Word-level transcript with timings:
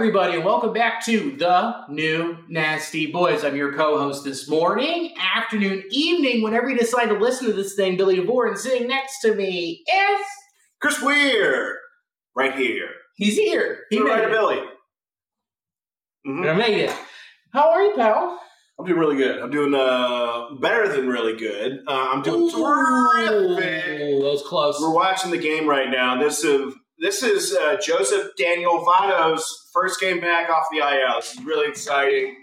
everybody, 0.00 0.34
and 0.34 0.46
welcome 0.46 0.72
back 0.72 1.04
to 1.04 1.36
the 1.36 1.74
new 1.90 2.38
Nasty 2.48 3.12
Boys. 3.12 3.44
I'm 3.44 3.54
your 3.54 3.74
co-host 3.74 4.24
this 4.24 4.48
morning, 4.48 5.12
afternoon, 5.36 5.84
evening, 5.90 6.40
whenever 6.40 6.70
you 6.70 6.78
decide 6.78 7.08
to 7.10 7.18
listen 7.18 7.48
to 7.48 7.52
this 7.52 7.74
thing. 7.74 7.98
Billy 7.98 8.16
DeVore, 8.16 8.46
and 8.46 8.56
sitting 8.58 8.88
next 8.88 9.20
to 9.20 9.34
me 9.34 9.84
is 9.86 10.26
Chris 10.80 11.02
Weir, 11.02 11.76
right 12.34 12.54
here. 12.54 12.88
he's 13.16 13.36
here. 13.36 13.80
He 13.90 13.98
made 13.98 14.08
right 14.08 14.24
it. 14.24 14.30
Billy. 14.30 14.60
Mhm. 16.26 16.48
I 16.48 16.54
made 16.54 16.78
it. 16.84 16.96
How 17.52 17.68
are 17.70 17.82
you, 17.82 17.92
pal? 17.94 18.40
I'm 18.78 18.86
doing 18.86 18.98
really 18.98 19.16
good. 19.18 19.38
I'm 19.38 19.50
doing 19.50 19.74
uh, 19.74 20.54
better 20.62 20.88
than 20.88 21.08
really 21.08 21.36
good. 21.36 21.80
Uh, 21.86 22.08
I'm 22.12 22.22
doing 22.22 22.50
terrific. 22.50 23.32
Ooh, 23.32 24.22
that 24.22 24.30
was 24.30 24.42
close. 24.46 24.80
We're 24.80 24.94
watching 24.94 25.30
the 25.30 25.36
game 25.36 25.68
right 25.68 25.90
now. 25.90 26.18
This 26.18 26.42
is 26.42 26.72
this 27.00 27.22
is 27.22 27.54
uh, 27.54 27.76
Joseph 27.84 28.28
Daniel 28.38 28.84
Votto's 28.84 29.68
first 29.72 30.00
game 30.00 30.20
back 30.20 30.48
off 30.50 30.64
the 30.70 30.78
IL. 30.78 31.16
This 31.20 31.32
is 31.34 31.44
really 31.44 31.68
exciting. 31.68 32.36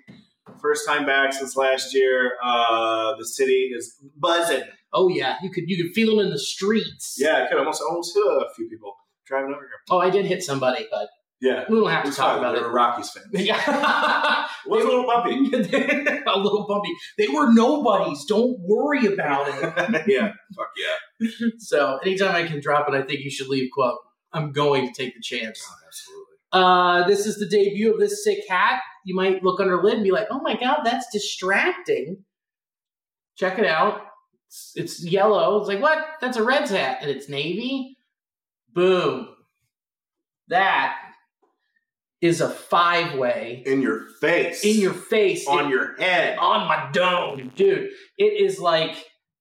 First 0.61 0.87
time 0.87 1.05
back 1.05 1.33
since 1.33 1.55
last 1.55 1.93
year. 1.93 2.33
Uh, 2.43 3.15
the 3.17 3.25
city 3.25 3.71
is 3.75 3.95
buzzing. 4.17 4.63
Oh 4.93 5.09
yeah, 5.09 5.35
you 5.43 5.51
could 5.51 5.65
you 5.67 5.83
could 5.83 5.93
feel 5.93 6.13
him 6.19 6.25
in 6.25 6.31
the 6.31 6.39
streets. 6.39 7.15
Yeah, 7.19 7.43
I 7.43 7.47
could 7.47 7.57
almost 7.59 7.81
almost 7.87 8.13
hit 8.15 8.23
a 8.23 8.45
few 8.55 8.67
people 8.69 8.93
driving 9.25 9.51
over 9.51 9.61
here. 9.61 9.69
Oh, 9.89 9.99
I 9.99 10.09
did 10.09 10.25
hit 10.25 10.41
somebody, 10.41 10.87
but 10.89 11.07
Yeah, 11.41 11.65
we 11.69 11.75
don't 11.79 11.89
have 11.89 12.05
to 12.05 12.11
talk 12.11 12.39
about 12.39 12.53
They 12.53 12.59
it. 12.61 12.63
were 12.63 12.71
Rockies 12.71 13.11
fans. 13.11 13.27
Yeah. 13.33 14.45
It 14.65 14.69
was 14.69 14.83
a 14.83 14.87
little 14.87 15.05
bumpy. 15.05 15.35
a 16.27 16.37
little 16.39 16.65
bumpy. 16.67 16.89
They 17.17 17.27
were 17.27 17.53
nobodies. 17.53 18.25
Don't 18.25 18.57
worry 18.61 19.05
about 19.05 19.47
it. 19.47 20.03
yeah, 20.07 20.31
fuck 20.55 20.71
yeah. 20.77 21.29
So 21.59 21.97
anytime 22.03 22.35
I 22.35 22.47
can 22.47 22.59
drop 22.61 22.87
it, 22.89 22.95
I 22.95 23.01
think 23.03 23.19
you 23.21 23.29
should 23.29 23.47
leave 23.47 23.69
quote. 23.73 23.97
I'm 24.37 24.51
going 24.51 24.87
to 24.87 24.93
take 24.93 25.15
the 25.15 25.21
chance. 25.21 25.61
Oh, 25.69 25.75
absolutely. 25.87 26.23
Uh, 26.53 27.07
this 27.07 27.25
is 27.25 27.37
the 27.37 27.45
debut 27.47 27.93
of 27.93 27.99
this 27.99 28.23
sick 28.23 28.39
hat. 28.49 28.79
You 29.05 29.15
might 29.15 29.43
look 29.43 29.59
under 29.59 29.81
lid 29.83 29.95
and 29.95 30.03
be 30.03 30.11
like, 30.11 30.27
"Oh 30.31 30.39
my 30.41 30.55
god, 30.55 30.79
that's 30.83 31.07
distracting." 31.11 32.23
Check 33.35 33.59
it 33.59 33.65
out. 33.65 34.01
It's, 34.47 34.71
it's 34.75 35.05
yellow. 35.05 35.59
It's 35.59 35.67
like 35.67 35.81
what? 35.81 35.99
That's 36.21 36.37
a 36.37 36.43
Reds 36.43 36.71
hat, 36.71 36.99
and 37.01 37.11
it's 37.11 37.27
navy. 37.29 37.97
Boom. 38.73 39.27
That 40.47 40.95
is 42.21 42.41
a 42.41 42.49
five 42.49 43.17
way 43.17 43.61
In 43.65 43.81
your 43.81 44.07
face. 44.21 44.63
in 44.63 44.77
your 44.81 44.93
face 44.93 45.45
on 45.47 45.65
It- 45.65 45.69
your 45.69 45.95
head. 45.97 46.37
on 46.39 46.67
my 46.67 46.89
dome, 46.91 47.51
dude. 47.55 47.89
It 48.17 48.41
is 48.41 48.59
like 48.59 48.95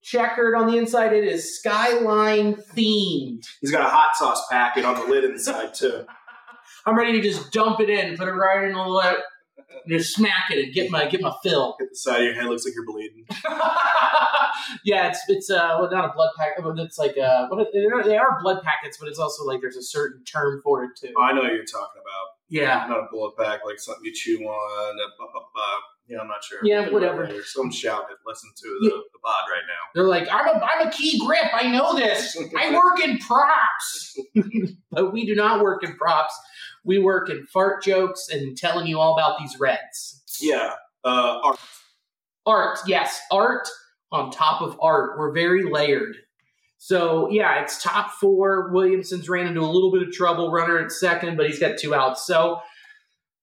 checkered 0.07 0.55
on 0.55 0.69
the 0.69 0.77
inside. 0.79 1.13
It 1.13 1.25
is 1.25 1.59
skyline 1.59 2.55
themed. 2.55 3.45
He's 3.61 3.73
got 3.73 3.83
a 3.83 3.91
hot 3.91 4.11
sauce 4.15 4.47
packet 4.51 4.85
on 4.85 4.95
the 4.95 5.07
lid 5.07 5.25
inside 5.25 5.75
too. 5.75 6.05
I'm 6.87 6.97
ready 6.97 7.13
to 7.13 7.21
just 7.21 7.51
dump 7.53 7.81
it 7.81 7.91
in, 7.91 8.17
put 8.17 8.29
it 8.29 8.33
right 8.33 8.65
in 8.65 8.75
the 8.75 8.83
lip, 8.83 9.19
and 9.59 9.99
just 9.99 10.15
smack 10.15 10.51
it 10.51 10.65
and 10.65 10.73
get 10.73 10.91
my 10.91 11.07
get 11.07 11.21
my 11.21 11.35
fill. 11.43 11.75
Hit 11.81 11.91
the 11.91 11.97
side 11.97 12.19
of 12.19 12.25
your 12.25 12.35
head, 12.35 12.45
looks 12.45 12.65
like 12.65 12.75
you're 12.75 12.87
bleeding. 12.87 13.25
yeah, 14.85 15.09
it's 15.09 15.21
it's 15.27 15.51
uh 15.51 15.77
well, 15.81 15.91
not 15.91 16.11
a 16.11 16.13
blood 16.13 16.31
packet, 16.39 16.63
but 16.63 16.79
it's 16.79 16.99
like 16.99 17.19
uh 17.19 17.49
what 17.49 17.67
they 17.73 17.87
are, 17.87 18.05
they 18.05 18.17
are 18.17 18.39
blood 18.41 18.63
packets, 18.63 18.99
but 18.99 19.09
it's 19.09 19.19
also 19.19 19.45
like 19.45 19.61
there's 19.61 19.77
a 19.77 19.83
certain 19.83 20.23
term 20.23 20.61
for 20.63 20.85
it 20.85 20.91
too. 20.97 21.13
I 21.21 21.33
know 21.33 21.43
what 21.43 21.53
you're 21.53 21.65
talking 21.65 22.01
about. 22.01 22.36
Yeah, 22.49 22.87
Not 22.89 22.99
a 22.99 23.07
bullet 23.11 23.37
pack, 23.37 23.61
like 23.65 23.79
something 23.81 24.05
you 24.05 24.13
chew 24.15 24.39
on. 24.45 24.97
Uh, 25.01 25.61
yeah, 26.09 26.19
I'm 26.21 26.29
not 26.29 26.45
sure. 26.45 26.61
Yeah, 26.63 26.89
whatever. 26.91 27.27
later. 27.27 27.43
Some 27.45 27.73
shout 27.73 28.05
that 28.09 28.17
listen 28.25 28.51
to 28.57 28.79
the, 28.83 28.91
the 28.91 29.19
pod 29.25 29.45
right 29.51 29.65
now. 29.67 29.91
they're 29.95 30.05
like 30.05 30.29
I'm 30.31 30.47
a 30.47 30.65
I'm 30.65 30.87
a 30.87 30.91
key 30.93 31.21
grip. 31.27 31.47
I 31.53 31.69
know 31.71 31.97
this. 31.97 32.37
I 32.57 32.73
work 32.75 33.01
in 33.01 33.19
props, 33.19 34.17
but 34.93 35.13
we 35.13 35.27
do 35.27 35.35
not 35.35 35.61
work 35.61 35.83
in 35.83 35.97
props. 35.97 36.39
We 36.85 36.99
work 36.99 37.29
in 37.31 37.45
fart 37.47 37.83
jokes 37.83 38.29
and 38.31 38.57
telling 38.57 38.87
you 38.87 39.01
all 39.01 39.19
about 39.19 39.39
these 39.41 39.59
Reds. 39.59 40.23
Yeah. 40.41 40.75
Uh, 41.05 41.41
art. 41.45 41.59
art 42.47 42.79
yes 42.87 43.21
art 43.31 43.69
on 44.11 44.31
top 44.33 44.61
of 44.61 44.77
art 44.83 45.17
we're 45.19 45.31
very 45.33 45.63
layered 45.63 46.17
so 46.87 47.29
yeah 47.31 47.61
it's 47.63 47.83
top 47.83 48.11
four 48.21 48.71
williamson's 48.73 49.29
ran 49.29 49.47
into 49.49 49.61
a 49.61 49.73
little 49.77 49.91
bit 49.93 50.03
of 50.07 50.13
trouble 50.13 50.51
runner 50.53 50.79
at 50.79 50.93
second 50.93 51.37
but 51.37 51.47
he's 51.47 51.59
got 51.59 51.77
two 51.79 51.95
outs 51.95 52.25
so 52.27 52.61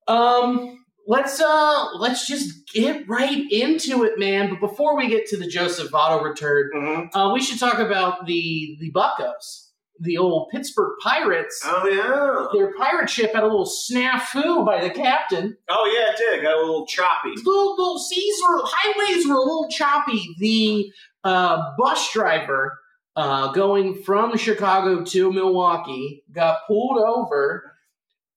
um 0.07 0.77
let's 1.07 1.41
uh 1.41 1.85
let's 1.97 2.25
just 2.27 2.53
get 2.73 3.07
right 3.07 3.43
into 3.51 4.03
it 4.03 4.17
man 4.17 4.49
but 4.49 4.59
before 4.59 4.95
we 4.97 5.07
get 5.09 5.25
to 5.25 5.37
the 5.37 5.47
joseph 5.47 5.91
Votto 5.91 6.23
return 6.23 6.69
Mhm. 6.75 7.09
uh, 7.13 7.31
we 7.33 7.41
should 7.41 7.59
talk 7.59 7.79
about 7.79 8.25
the 8.25 8.77
the 8.79 8.91
buckos 8.91 9.71
the 9.99 10.17
old 10.17 10.49
pittsburgh 10.49 10.93
pirates 11.01 11.61
Oh 11.65 11.87
yeah. 11.87 12.47
their 12.57 12.73
pirate 12.77 13.09
ship 13.09 13.33
had 13.33 13.43
a 13.43 13.47
little 13.47 13.67
snafu 13.69 14.65
by 14.65 14.81
the 14.81 14.89
captain 14.89 15.55
Oh 15.69 15.93
yeah, 15.95 16.11
it 16.11 16.17
did. 16.17 16.41
Got 16.43 16.55
a 16.55 16.61
little 16.61 16.85
choppy. 16.87 17.29
little 17.45 17.71
little 17.77 17.99
seas 17.99 18.35
were 18.47 18.61
highways 18.65 19.27
were 19.27 19.35
a 19.35 19.39
little 19.39 19.69
choppy. 19.69 20.21
The 20.39 20.91
uh, 21.23 21.61
bus 21.77 22.11
driver 22.11 22.79
uh, 23.15 23.51
going 23.51 24.01
from 24.03 24.35
Chicago 24.37 25.03
to 25.03 25.31
Milwaukee 25.31 26.23
got 26.31 26.59
pulled 26.67 26.97
over 26.99 27.71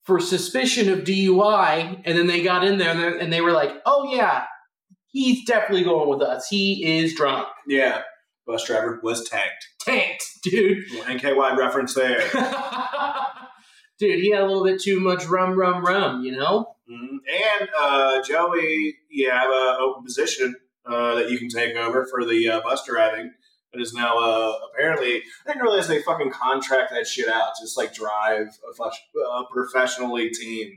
for 0.05 0.21
suspicion 0.21 0.89
of 0.93 1.01
DUI, 1.01 2.03
and 2.05 2.17
then 2.17 2.27
they 2.27 2.43
got 2.43 2.65
in 2.65 2.79
there 2.79 2.91
and 2.91 3.01
they- 3.01 3.21
and 3.21 3.33
they 3.33 3.41
were 3.41 3.53
like, 3.53 3.73
"Oh 3.87 4.13
yeah, 4.15 4.45
he's 5.09 5.45
definitely 5.47 5.85
going 5.85 6.09
with 6.09 6.23
us. 6.23 6.47
He 6.49 6.99
is 6.99 7.15
drunk, 7.15 7.49
Yeah. 7.67 8.03
Bus 8.47 8.65
driver 8.65 9.01
was 9.03 9.29
tanked. 9.29 9.67
tanked, 9.81 10.25
dude." 10.45 10.85
NKY 11.07 11.57
reference 11.57 11.95
there. 11.95 12.21
Dude, 13.99 14.21
he 14.21 14.31
had 14.31 14.43
a 14.43 14.47
little 14.47 14.63
bit 14.63 14.79
too 14.81 15.01
much 15.01 15.25
rum, 15.25 15.59
rum, 15.59 15.83
rum, 15.83 16.23
you 16.23 16.33
know? 16.33 16.75
Mhm. 16.91 17.17
And 17.59 17.69
uh, 17.81 18.23
Joey, 18.23 18.95
you 19.09 19.31
have 19.31 19.49
an 19.51 19.77
open 19.81 20.05
position 20.05 20.55
uh, 20.85 21.15
that 21.15 21.31
you 21.31 21.39
can 21.39 21.49
take 21.49 21.75
over 21.77 22.05
for 22.11 22.23
the 22.27 22.47
uh, 22.51 22.61
bus 22.61 22.85
driving. 22.85 23.33
Is 23.81 23.93
now 23.95 24.19
uh, 24.19 24.53
apparently. 24.73 25.23
I 25.47 25.53
didn't 25.53 25.63
realize 25.63 25.89
they 25.89 26.03
fucking 26.03 26.31
contract 26.31 26.91
that 26.93 27.07
shit 27.07 27.29
out. 27.29 27.53
Just 27.61 27.77
like 27.77 27.95
drive 27.95 28.49
a, 28.81 29.21
a 29.21 29.47
professionally 29.53 30.31
team 30.31 30.73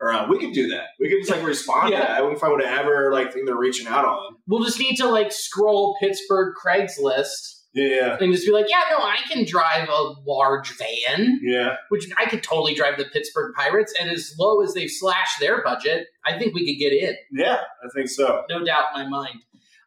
around. 0.00 0.28
We 0.28 0.38
could 0.38 0.52
do 0.52 0.68
that. 0.68 0.86
We 1.00 1.08
could 1.08 1.18
just 1.20 1.30
like 1.30 1.44
respond 1.46 1.90
Yeah. 1.90 2.00
to 2.00 2.06
that. 2.06 2.22
We 2.24 2.30
can 2.30 2.38
find 2.38 2.52
whatever 2.52 3.12
like 3.12 3.32
thing 3.32 3.44
they're 3.44 3.56
reaching 3.56 3.86
out 3.86 4.04
on. 4.04 4.36
We'll 4.46 4.64
just 4.64 4.78
need 4.78 4.96
to 4.96 5.08
like 5.08 5.32
scroll 5.32 5.96
Pittsburgh 6.00 6.54
Craigslist 6.62 7.62
Yeah, 7.74 8.16
and 8.20 8.32
just 8.32 8.46
be 8.46 8.52
like, 8.52 8.66
yeah, 8.68 8.82
no, 8.90 8.98
I 8.98 9.16
can 9.30 9.44
drive 9.44 9.88
a 9.88 10.14
large 10.26 10.76
van, 10.76 11.40
yeah. 11.42 11.76
which 11.88 12.06
I 12.18 12.26
could 12.26 12.42
totally 12.42 12.74
drive 12.74 12.98
the 12.98 13.04
Pittsburgh 13.06 13.52
Pirates. 13.56 13.92
And 14.00 14.10
as 14.10 14.34
low 14.38 14.62
as 14.62 14.74
they've 14.74 14.90
slashed 14.90 15.40
their 15.40 15.62
budget, 15.62 16.06
I 16.26 16.38
think 16.38 16.54
we 16.54 16.64
could 16.66 16.78
get 16.78 16.92
in, 16.92 17.16
Yeah, 17.32 17.60
I 17.84 17.88
think 17.94 18.08
so. 18.08 18.44
no 18.50 18.64
doubt 18.64 18.86
in 18.94 19.02
my 19.02 19.08
mind. 19.08 19.40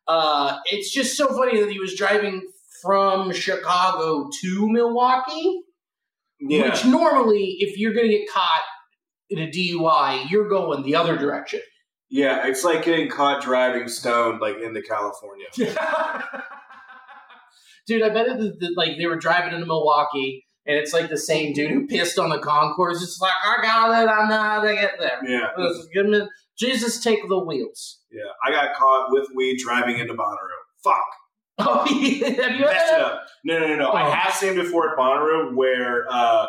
Uh, 0.07 0.57
it's 0.71 0.93
just 0.93 1.17
so 1.17 1.27
funny 1.27 1.59
that 1.61 1.69
he 1.69 1.79
was 1.79 1.93
driving 1.95 2.41
from 2.81 3.31
Chicago 3.33 4.29
to 4.41 4.69
Milwaukee, 4.69 5.61
Yeah, 6.39 6.69
which 6.69 6.85
normally, 6.85 7.57
if 7.59 7.77
you're 7.77 7.93
going 7.93 8.07
to 8.09 8.17
get 8.17 8.29
caught 8.29 8.63
in 9.29 9.39
a 9.39 9.47
DUI, 9.47 10.29
you're 10.29 10.47
going 10.49 10.83
the 10.83 10.95
other 10.95 11.17
direction. 11.17 11.61
yeah. 12.09 12.47
It's 12.47 12.63
like 12.63 12.83
getting 12.85 13.09
caught 13.09 13.41
driving 13.43 13.87
stoned 13.87 14.39
like 14.41 14.57
into 14.61 14.81
California. 14.81 15.47
dude, 17.87 18.03
I 18.03 18.09
bet 18.09 18.27
it, 18.27 18.37
that, 18.39 18.59
that, 18.59 18.73
like 18.77 18.97
they 18.97 19.05
were 19.07 19.15
driving 19.17 19.53
into 19.53 19.65
Milwaukee, 19.65 20.45
and 20.65 20.77
it's 20.77 20.93
like 20.93 21.09
the 21.09 21.17
same 21.17 21.53
dude 21.53 21.71
who 21.71 21.87
pissed 21.87 22.19
on 22.19 22.29
the 22.29 22.39
concourse. 22.39 23.01
It's 23.01 23.19
like 23.21 23.33
I 23.43 23.61
got 23.61 24.03
it, 24.03 24.09
I 24.09 24.27
know 24.29 24.41
how 24.41 24.61
to 24.61 24.73
get 24.73 24.93
there. 24.99 25.21
Yeah, 25.27 25.47
Jesus, 26.57 26.99
take 27.03 27.19
the 27.29 27.37
wheels. 27.39 27.99
yeah. 28.11 28.23
I 28.45 28.51
got 28.51 28.75
caught 28.75 29.11
with 29.11 29.27
weed 29.35 29.57
driving 29.63 29.99
into 29.99 30.13
Bonnaroo. 30.15 30.63
Fuck. 30.83 31.05
Oh, 31.59 31.85
have 31.85 31.91
you 31.91 32.19
messed 32.21 32.93
it 32.93 33.01
up. 33.01 33.25
No, 33.43 33.59
no, 33.59 33.67
no, 33.67 33.75
no. 33.77 33.89
Oh. 33.91 33.95
I 33.95 34.09
have 34.09 34.33
seen 34.33 34.55
before 34.55 34.91
at 34.91 34.97
Bonnaroo 34.97 35.55
where 35.55 36.05
uh, 36.09 36.45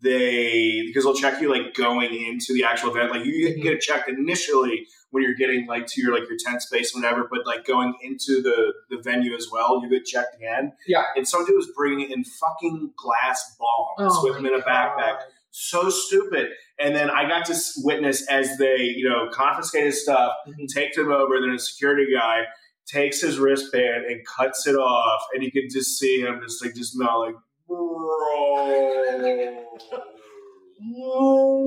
they 0.00 0.82
because 0.86 1.04
they'll 1.04 1.14
check 1.14 1.40
you 1.40 1.50
like 1.50 1.74
going 1.74 2.14
into 2.14 2.52
the 2.54 2.64
actual 2.64 2.90
event. 2.94 3.10
Like 3.10 3.24
you 3.24 3.48
Mhm. 3.48 3.62
get 3.62 3.80
checked 3.80 4.08
initially 4.08 4.86
when 5.10 5.22
you're 5.22 5.34
getting 5.34 5.66
like 5.66 5.86
to 5.88 6.00
your 6.00 6.12
like 6.12 6.28
your 6.28 6.38
tent 6.38 6.62
space, 6.62 6.94
whatever. 6.94 7.26
But 7.30 7.46
like 7.46 7.64
going 7.64 7.94
into 8.02 8.42
the 8.42 8.72
the 8.90 9.02
venue 9.02 9.34
as 9.34 9.48
well, 9.50 9.80
you 9.82 9.88
get 9.88 10.04
checked 10.04 10.36
again. 10.36 10.72
Yeah. 10.86 11.04
And 11.16 11.26
some 11.26 11.44
dude 11.44 11.56
was 11.56 11.70
bringing 11.76 12.10
in 12.10 12.24
fucking 12.24 12.92
glass 12.96 13.56
bombs 13.58 14.14
Oh 14.16 14.24
with 14.24 14.36
him 14.36 14.46
in 14.46 14.54
a 14.54 14.60
backpack. 14.62 15.18
so 15.54 15.90
stupid. 15.90 16.48
And 16.78 16.96
then 16.96 17.10
I 17.10 17.28
got 17.28 17.44
to 17.46 17.54
witness 17.84 18.26
as 18.28 18.56
they, 18.56 18.78
you 18.78 19.06
know, 19.06 19.28
confiscate 19.30 19.84
his 19.84 20.02
stuff, 20.02 20.32
Mhm. 20.48 20.66
take 20.74 20.96
him 20.96 21.12
over. 21.12 21.38
Then 21.40 21.50
a 21.50 21.58
security 21.58 22.06
guy 22.12 22.44
takes 22.92 23.20
his 23.20 23.38
wristband 23.38 24.04
and 24.06 24.20
cuts 24.26 24.66
it 24.66 24.74
off, 24.74 25.22
and 25.34 25.42
you 25.42 25.50
can 25.50 25.68
just 25.70 25.98
see 25.98 26.20
him 26.20 26.40
just 26.42 26.64
like 26.64 26.74
just 26.74 26.98
like, 27.00 27.34
bro. 27.66 29.58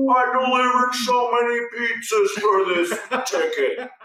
I 0.08 0.24
delivered 0.32 0.94
so 0.94 1.30
many 1.32 1.60
pizzas 1.74 2.28
for 2.40 2.64
this 2.74 2.98
ticket. 3.30 3.90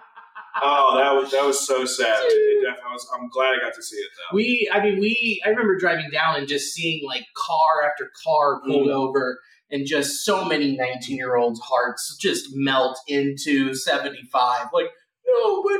Oh, 0.62 0.98
that 1.00 1.14
was 1.16 1.32
that 1.32 1.46
was 1.46 1.66
so 1.66 1.86
sad. 1.86 2.18
It 2.26 2.78
was, 2.92 3.08
I'm 3.16 3.30
glad 3.30 3.56
I 3.56 3.60
got 3.62 3.74
to 3.74 3.82
see 3.82 3.96
it 3.96 4.10
though. 4.18 4.36
We, 4.36 4.70
I 4.72 4.84
mean, 4.84 5.00
we. 5.00 5.42
I 5.46 5.50
remember 5.50 5.78
driving 5.78 6.10
down 6.12 6.36
and 6.36 6.46
just 6.46 6.74
seeing 6.74 7.08
like 7.08 7.24
car 7.38 7.90
after 7.90 8.12
car 8.22 8.60
pulled 8.68 8.90
Mhm. 8.90 8.94
over, 8.94 9.40
and 9.72 9.88
just 9.88 10.26
so 10.26 10.44
many 10.44 10.76
nineteen-year-olds' 10.76 11.62
hearts 11.62 12.18
just 12.20 12.50
melt 12.54 13.00
into 13.08 13.74
seventy-five. 13.74 14.68
Like, 14.74 14.88
no, 15.26 15.64
but 15.64 15.80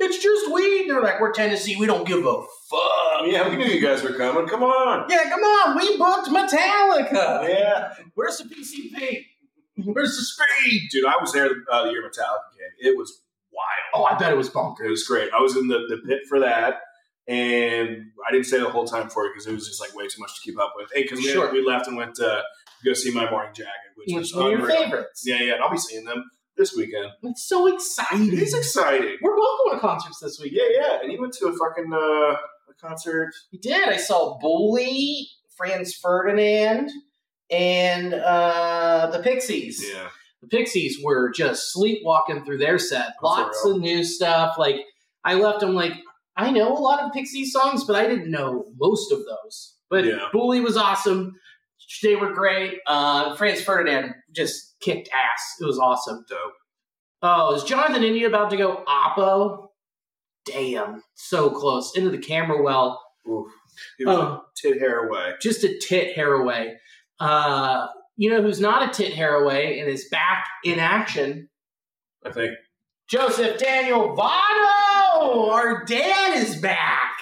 it's 0.00 0.18
just 0.22 0.52
weed. 0.52 0.82
And 0.82 0.90
they're 0.90 1.02
like, 1.02 1.20
we're 1.20 1.32
Tennessee. 1.32 1.76
We 1.76 1.86
don't 1.86 2.06
give 2.06 2.24
a 2.26 2.42
fuck. 2.70 3.26
yeah, 3.26 3.48
we 3.48 3.56
knew 3.56 3.66
you 3.66 3.80
guys 3.80 4.02
were 4.02 4.12
coming. 4.14 4.46
Come 4.48 4.62
on. 4.62 5.06
Yeah, 5.08 5.28
come 5.28 5.40
on. 5.40 5.76
We 5.76 5.96
booked 5.98 6.28
Metallica. 6.28 7.48
Yeah, 7.48 7.92
Where's 8.14 8.38
the 8.38 8.44
PCP? 8.44 9.24
Where's 9.84 10.16
the 10.16 10.22
speed? 10.22 10.88
dude, 10.90 11.06
I 11.06 11.14
was 11.20 11.32
there 11.32 11.48
uh, 11.70 11.84
the 11.84 11.90
year 11.90 12.02
Metallica 12.02 12.50
came. 12.58 12.92
It 12.92 12.96
was 12.98 13.22
wild. 13.52 13.94
Oh, 13.94 14.04
I 14.04 14.18
bet 14.18 14.32
it 14.32 14.36
was 14.36 14.50
bonkers. 14.50 14.84
It 14.86 14.90
was 14.90 15.04
great. 15.04 15.30
I 15.32 15.40
was 15.40 15.56
in 15.56 15.68
the, 15.68 15.78
the 15.88 15.98
pit 16.06 16.20
for 16.28 16.40
that, 16.40 16.80
and 17.28 18.06
I 18.26 18.32
didn't 18.32 18.46
stay 18.46 18.58
the 18.58 18.68
whole 18.68 18.86
time 18.86 19.08
for 19.08 19.26
it 19.26 19.30
because 19.32 19.46
it 19.46 19.52
was 19.52 19.66
just 19.66 19.80
like 19.80 19.94
way 19.94 20.06
too 20.08 20.20
much 20.20 20.34
to 20.34 20.40
keep 20.42 20.60
up 20.60 20.72
with. 20.76 20.88
Hey, 20.92 21.02
because 21.02 21.18
we, 21.18 21.28
Sure. 21.30 21.50
we 21.52 21.64
left 21.64 21.86
and 21.86 21.96
went 21.96 22.14
to 22.16 22.42
go 22.84 22.92
see 22.92 23.12
my 23.12 23.30
morning 23.30 23.52
jacket, 23.54 23.70
which 23.96 24.08
Which 24.08 24.16
was 24.20 24.34
one 24.34 24.52
of 24.52 24.58
your 24.58 24.68
favorites? 24.68 25.22
Yeah, 25.24 25.40
yeah, 25.40 25.54
and 25.54 25.62
I'll 25.62 25.70
be 25.70 25.78
seeing 25.78 26.04
them 26.04 26.24
this 26.60 26.74
weekend. 26.76 27.10
It's 27.22 27.48
so 27.48 27.66
exciting. 27.74 28.28
It's 28.38 28.54
exciting. 28.54 29.16
We're 29.22 29.34
both 29.36 29.58
going 29.64 29.76
to 29.76 29.80
concerts 29.80 30.20
this 30.20 30.38
week. 30.38 30.52
Yeah, 30.54 30.68
yeah, 30.70 30.98
and 31.02 31.10
you 31.10 31.20
went 31.20 31.32
to 31.34 31.46
a 31.48 31.52
fucking 31.56 31.92
uh, 31.92 31.96
a 31.98 32.74
concert. 32.80 33.30
We 33.50 33.58
did. 33.58 33.88
I 33.88 33.96
saw 33.96 34.38
Bully, 34.38 35.26
Franz 35.56 35.94
Ferdinand, 35.94 36.90
and 37.50 38.12
uh, 38.14 39.08
the 39.12 39.20
Pixies. 39.22 39.82
Yeah, 39.92 40.08
The 40.42 40.48
Pixies 40.48 40.98
were 41.02 41.30
just 41.30 41.72
sleepwalking 41.72 42.44
through 42.44 42.58
their 42.58 42.78
set. 42.78 43.14
Lots 43.22 43.64
of 43.64 43.80
new 43.80 44.04
stuff. 44.04 44.56
Like 44.58 44.76
I 45.24 45.34
left 45.34 45.60
them 45.60 45.74
like 45.74 45.94
I 46.36 46.50
know 46.50 46.72
a 46.72 46.78
lot 46.78 47.00
of 47.02 47.12
Pixies 47.12 47.52
songs, 47.52 47.84
but 47.84 47.96
I 47.96 48.06
didn't 48.06 48.30
know 48.30 48.66
most 48.78 49.10
of 49.12 49.20
those. 49.20 49.76
But 49.88 50.04
Yeah. 50.04 50.28
Bully 50.32 50.60
was 50.60 50.76
awesome. 50.76 51.34
They 52.02 52.16
were 52.16 52.32
great. 52.32 52.78
Uh, 52.86 53.34
Franz 53.36 53.60
Ferdinand 53.62 54.14
just 54.34 54.76
kicked 54.80 55.08
ass. 55.08 55.42
It 55.60 55.64
was 55.66 55.78
awesome. 55.78 56.24
dope. 56.28 56.52
Oh, 57.22 57.54
is 57.54 57.64
Jonathan 57.64 58.02
India 58.04 58.26
about 58.28 58.50
to 58.50 58.56
go 58.56 58.82
Oppo? 58.86 59.68
Damn, 60.46 61.02
so 61.14 61.50
close 61.50 61.94
into 61.96 62.10
the 62.10 62.18
camera 62.18 62.62
well. 62.62 63.02
Oof. 63.28 63.52
He 63.98 64.04
was 64.06 64.16
Oh. 64.16 64.20
a 64.22 64.42
tit 64.56 64.78
hair 64.78 65.06
away. 65.06 65.34
just 65.40 65.62
a 65.64 65.78
tit 65.78 66.14
hair 66.14 66.32
away. 66.34 66.76
Uh, 67.18 67.86
you 68.16 68.30
know 68.30 68.40
who's 68.42 68.60
not 68.60 68.88
a 68.88 68.92
tit 68.92 69.12
hair 69.14 69.34
away 69.34 69.78
and 69.80 69.88
is 69.90 70.08
back 70.10 70.46
in 70.64 70.78
action? 70.78 71.48
I 72.24 72.30
think. 72.32 72.52
Joseph 73.08 73.58
Daniel 73.58 74.16
Votto! 74.16 75.50
Our 75.50 75.84
dad 75.84 76.36
is 76.38 76.56
back. 76.56 77.12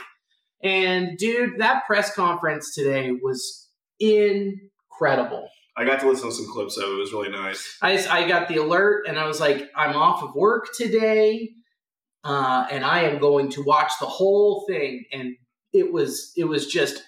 And 0.63 1.17
dude, 1.19 1.59
that 1.59 1.85
press 1.87 2.15
conference 2.15 2.75
today 2.75 3.13
was 3.13 3.68
incredible. 4.01 5.49
I 5.77 5.85
got 5.85 6.01
to 6.01 6.09
listen 6.09 6.29
to 6.29 6.35
some 6.35 6.53
clips 6.53 6.77
of 6.77 6.85
it. 6.85 6.95
It 6.95 6.99
was 6.99 7.13
really 7.13 7.31
nice. 7.31 7.79
I, 7.81 8.05
I 8.11 8.27
got 8.27 8.49
the 8.49 8.57
alert 8.57 9.07
and 9.07 9.17
I 9.17 9.27
was 9.27 9.41
like, 9.41 9.71
I'm 9.77 9.95
off 9.95 10.25
of 10.25 10.35
work 10.35 10.69
today, 10.77 11.51
uh, 12.25 12.67
and 12.71 12.85
I 12.85 13.03
am 13.03 13.21
going 13.21 13.49
to 13.53 13.63
watch 13.63 13.93
the 14.01 14.07
whole 14.07 14.65
thing. 14.69 15.05
And 15.13 15.37
it 15.73 15.93
was 15.93 16.33
it 16.37 16.45
was 16.45 16.67
just 16.67 17.05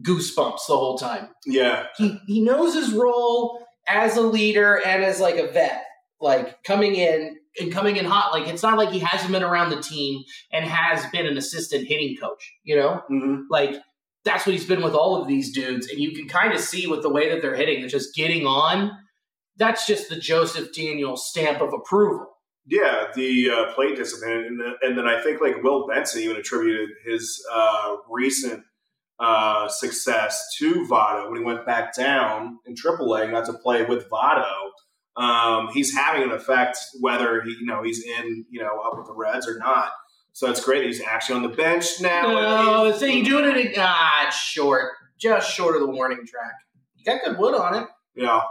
goosebumps 0.00 0.66
the 0.66 0.76
whole 0.76 0.96
time. 0.96 1.28
Yeah, 1.44 1.86
he 1.98 2.18
he 2.26 2.40
knows 2.42 2.74
his 2.74 2.92
role 2.92 3.66
as 3.86 4.16
a 4.16 4.22
leader 4.22 4.80
and 4.84 5.04
as 5.04 5.20
like 5.20 5.36
a 5.36 5.48
vet, 5.52 5.84
like 6.20 6.62
coming 6.64 6.94
in 6.94 7.36
and 7.60 7.70
coming 7.70 7.96
in 7.96 8.06
hot. 8.06 8.32
Like 8.32 8.48
it's 8.48 8.62
not 8.62 8.78
like 8.78 8.90
he 8.90 9.00
hasn't 9.00 9.30
been 9.32 9.42
around 9.42 9.70
the 9.70 9.82
team 9.82 10.22
and 10.52 10.64
has 10.64 11.04
been 11.10 11.26
an 11.26 11.36
assistant 11.36 11.86
hitting 11.86 12.16
coach. 12.16 12.54
You 12.64 12.76
know, 12.76 13.02
mm-hmm. 13.10 13.42
like 13.50 13.74
that's 14.26 14.44
what 14.44 14.52
he's 14.52 14.66
been 14.66 14.82
with 14.82 14.94
all 14.94 15.20
of 15.20 15.28
these 15.28 15.52
dudes, 15.52 15.88
and 15.88 15.98
you 15.98 16.12
can 16.12 16.28
kind 16.28 16.52
of 16.52 16.60
see 16.60 16.86
with 16.86 17.00
the 17.00 17.08
way 17.08 17.30
that 17.30 17.40
they're 17.40 17.54
hitting, 17.54 17.80
they're 17.80 17.88
just 17.88 18.14
getting 18.14 18.44
on. 18.46 18.90
That's 19.56 19.86
just 19.86 20.10
the 20.10 20.16
Joseph 20.16 20.74
Daniel 20.74 21.16
stamp 21.16 21.62
of 21.62 21.72
approval. 21.72 22.26
yeah. 22.66 23.06
The 23.14 23.50
uh, 23.50 23.74
plate 23.74 23.96
discipline, 23.96 24.60
and, 24.60 24.60
and 24.82 24.98
then 24.98 25.06
I 25.06 25.22
think 25.22 25.40
like 25.40 25.62
Will 25.62 25.86
Benson 25.86 26.20
even 26.22 26.36
attributed 26.36 26.90
his 27.06 27.42
uh, 27.50 27.96
recent 28.10 28.64
uh, 29.18 29.68
success 29.68 30.54
to 30.58 30.86
Votto 30.90 31.30
when 31.30 31.38
he 31.38 31.44
went 31.44 31.64
back 31.64 31.94
down 31.94 32.58
in 32.66 32.74
AAA 32.74 33.22
and 33.22 33.32
got 33.32 33.46
to 33.46 33.54
play 33.54 33.84
with 33.84 34.10
Votto. 34.10 34.70
Um, 35.16 35.68
he's 35.72 35.94
having 35.94 36.24
an 36.24 36.32
effect 36.32 36.76
whether 37.00 37.40
he, 37.40 37.50
you 37.52 37.64
know, 37.64 37.82
he's 37.82 38.04
in, 38.04 38.44
you 38.50 38.60
know, 38.60 38.78
up 38.84 38.98
with 38.98 39.06
the 39.06 39.14
Reds 39.14 39.48
or 39.48 39.58
not. 39.58 39.90
So 40.36 40.50
it's 40.50 40.62
great 40.62 40.80
that 40.80 40.86
he's 40.88 41.00
actually 41.00 41.36
on 41.36 41.42
the 41.44 41.48
bench 41.56 41.98
now. 41.98 42.30
No, 42.30 42.92
so 42.98 43.06
you 43.06 43.24
doing 43.24 43.56
it? 43.56 43.74
Ah, 43.78 44.26
it's 44.26 44.36
short, 44.36 44.92
just 45.18 45.50
short 45.50 45.76
of 45.76 45.80
the 45.80 45.88
warning 45.88 46.26
track. 46.26 46.52
You 46.94 47.06
got 47.06 47.24
good 47.24 47.38
wood 47.38 47.54
on 47.54 47.74
it. 47.82 47.88
Yeah, 48.14 48.42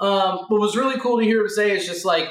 Um, 0.00 0.46
what 0.48 0.58
was 0.58 0.74
really 0.74 0.98
cool 0.98 1.18
to 1.18 1.24
hear 1.26 1.42
him 1.42 1.50
say 1.50 1.72
is 1.76 1.84
just 1.84 2.06
like 2.06 2.30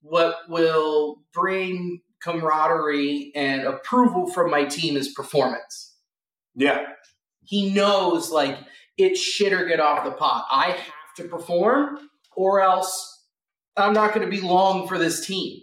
what 0.00 0.36
will 0.48 1.20
bring 1.34 2.00
camaraderie 2.22 3.30
and 3.34 3.64
approval 3.64 4.26
from 4.32 4.50
my 4.50 4.64
team 4.64 4.96
is 4.96 5.08
performance. 5.08 5.94
yeah, 6.54 6.86
He 7.44 7.74
knows 7.74 8.30
like 8.30 8.56
it's 8.96 9.20
shit 9.20 9.52
or 9.52 9.66
get 9.66 9.80
off 9.80 10.06
the 10.06 10.12
pot. 10.12 10.46
I 10.50 10.70
have 10.70 11.14
to 11.18 11.24
perform, 11.24 11.98
or 12.34 12.62
else 12.62 13.22
I'm 13.76 13.92
not 13.92 14.14
going 14.14 14.24
to 14.24 14.34
be 14.34 14.40
long 14.40 14.88
for 14.88 14.96
this 14.96 15.26
team. 15.26 15.60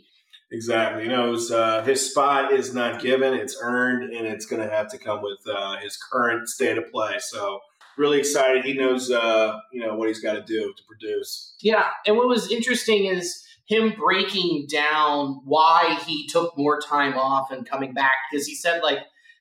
Exactly. 0.52 1.04
He 1.04 1.10
knows 1.10 1.52
uh, 1.52 1.84
his 1.84 2.12
spot 2.12 2.54
is 2.54 2.74
not 2.74 3.02
given; 3.02 3.34
it's 3.34 3.58
earned, 3.62 4.14
and 4.14 4.28
it's 4.28 4.46
going 4.46 4.62
to 4.62 4.74
have 4.74 4.90
to 4.92 4.98
come 4.98 5.22
with 5.22 5.40
uh, 5.48 5.78
his 5.78 5.98
current 5.98 6.48
state 6.48 6.78
of 6.78 6.92
play. 6.92 7.16
So, 7.20 7.60
really 7.98 8.20
excited. 8.20 8.66
He 8.66 8.74
knows, 8.74 9.12
uh, 9.12 9.58
you 9.72 9.82
know, 9.82 9.96
what 9.96 10.08
he's 10.08 10.22
got 10.22 10.34
to 10.34 10.44
do 10.44 10.74
to 10.76 10.84
produce. 10.88 11.56
Yeah, 11.62 11.88
and 12.06 12.18
what 12.18 12.28
was 12.28 12.52
interesting 12.52 13.06
is 13.06 13.44
him 13.68 13.94
breaking 13.98 14.68
down 14.72 15.42
why 15.44 16.00
he 16.06 16.28
took 16.28 16.58
more 16.58 16.80
time 16.80 17.18
off 17.18 17.52
and 17.52 17.68
coming 17.68 17.94
back 17.94 18.12
because 18.30 18.46
he 18.46 18.56
said 18.56 18.82
like 18.84 19.00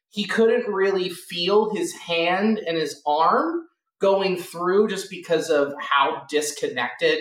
he 0.08 0.24
couldn't 0.24 0.72
really 0.72 1.10
feel 1.10 1.74
his 1.74 1.92
hand 1.92 2.58
and 2.58 2.76
his 2.76 3.02
arm 3.06 3.64
going 4.00 4.36
through 4.36 4.88
just 4.88 5.10
because 5.10 5.50
of 5.50 5.74
how 5.80 6.22
disconnected. 6.28 7.20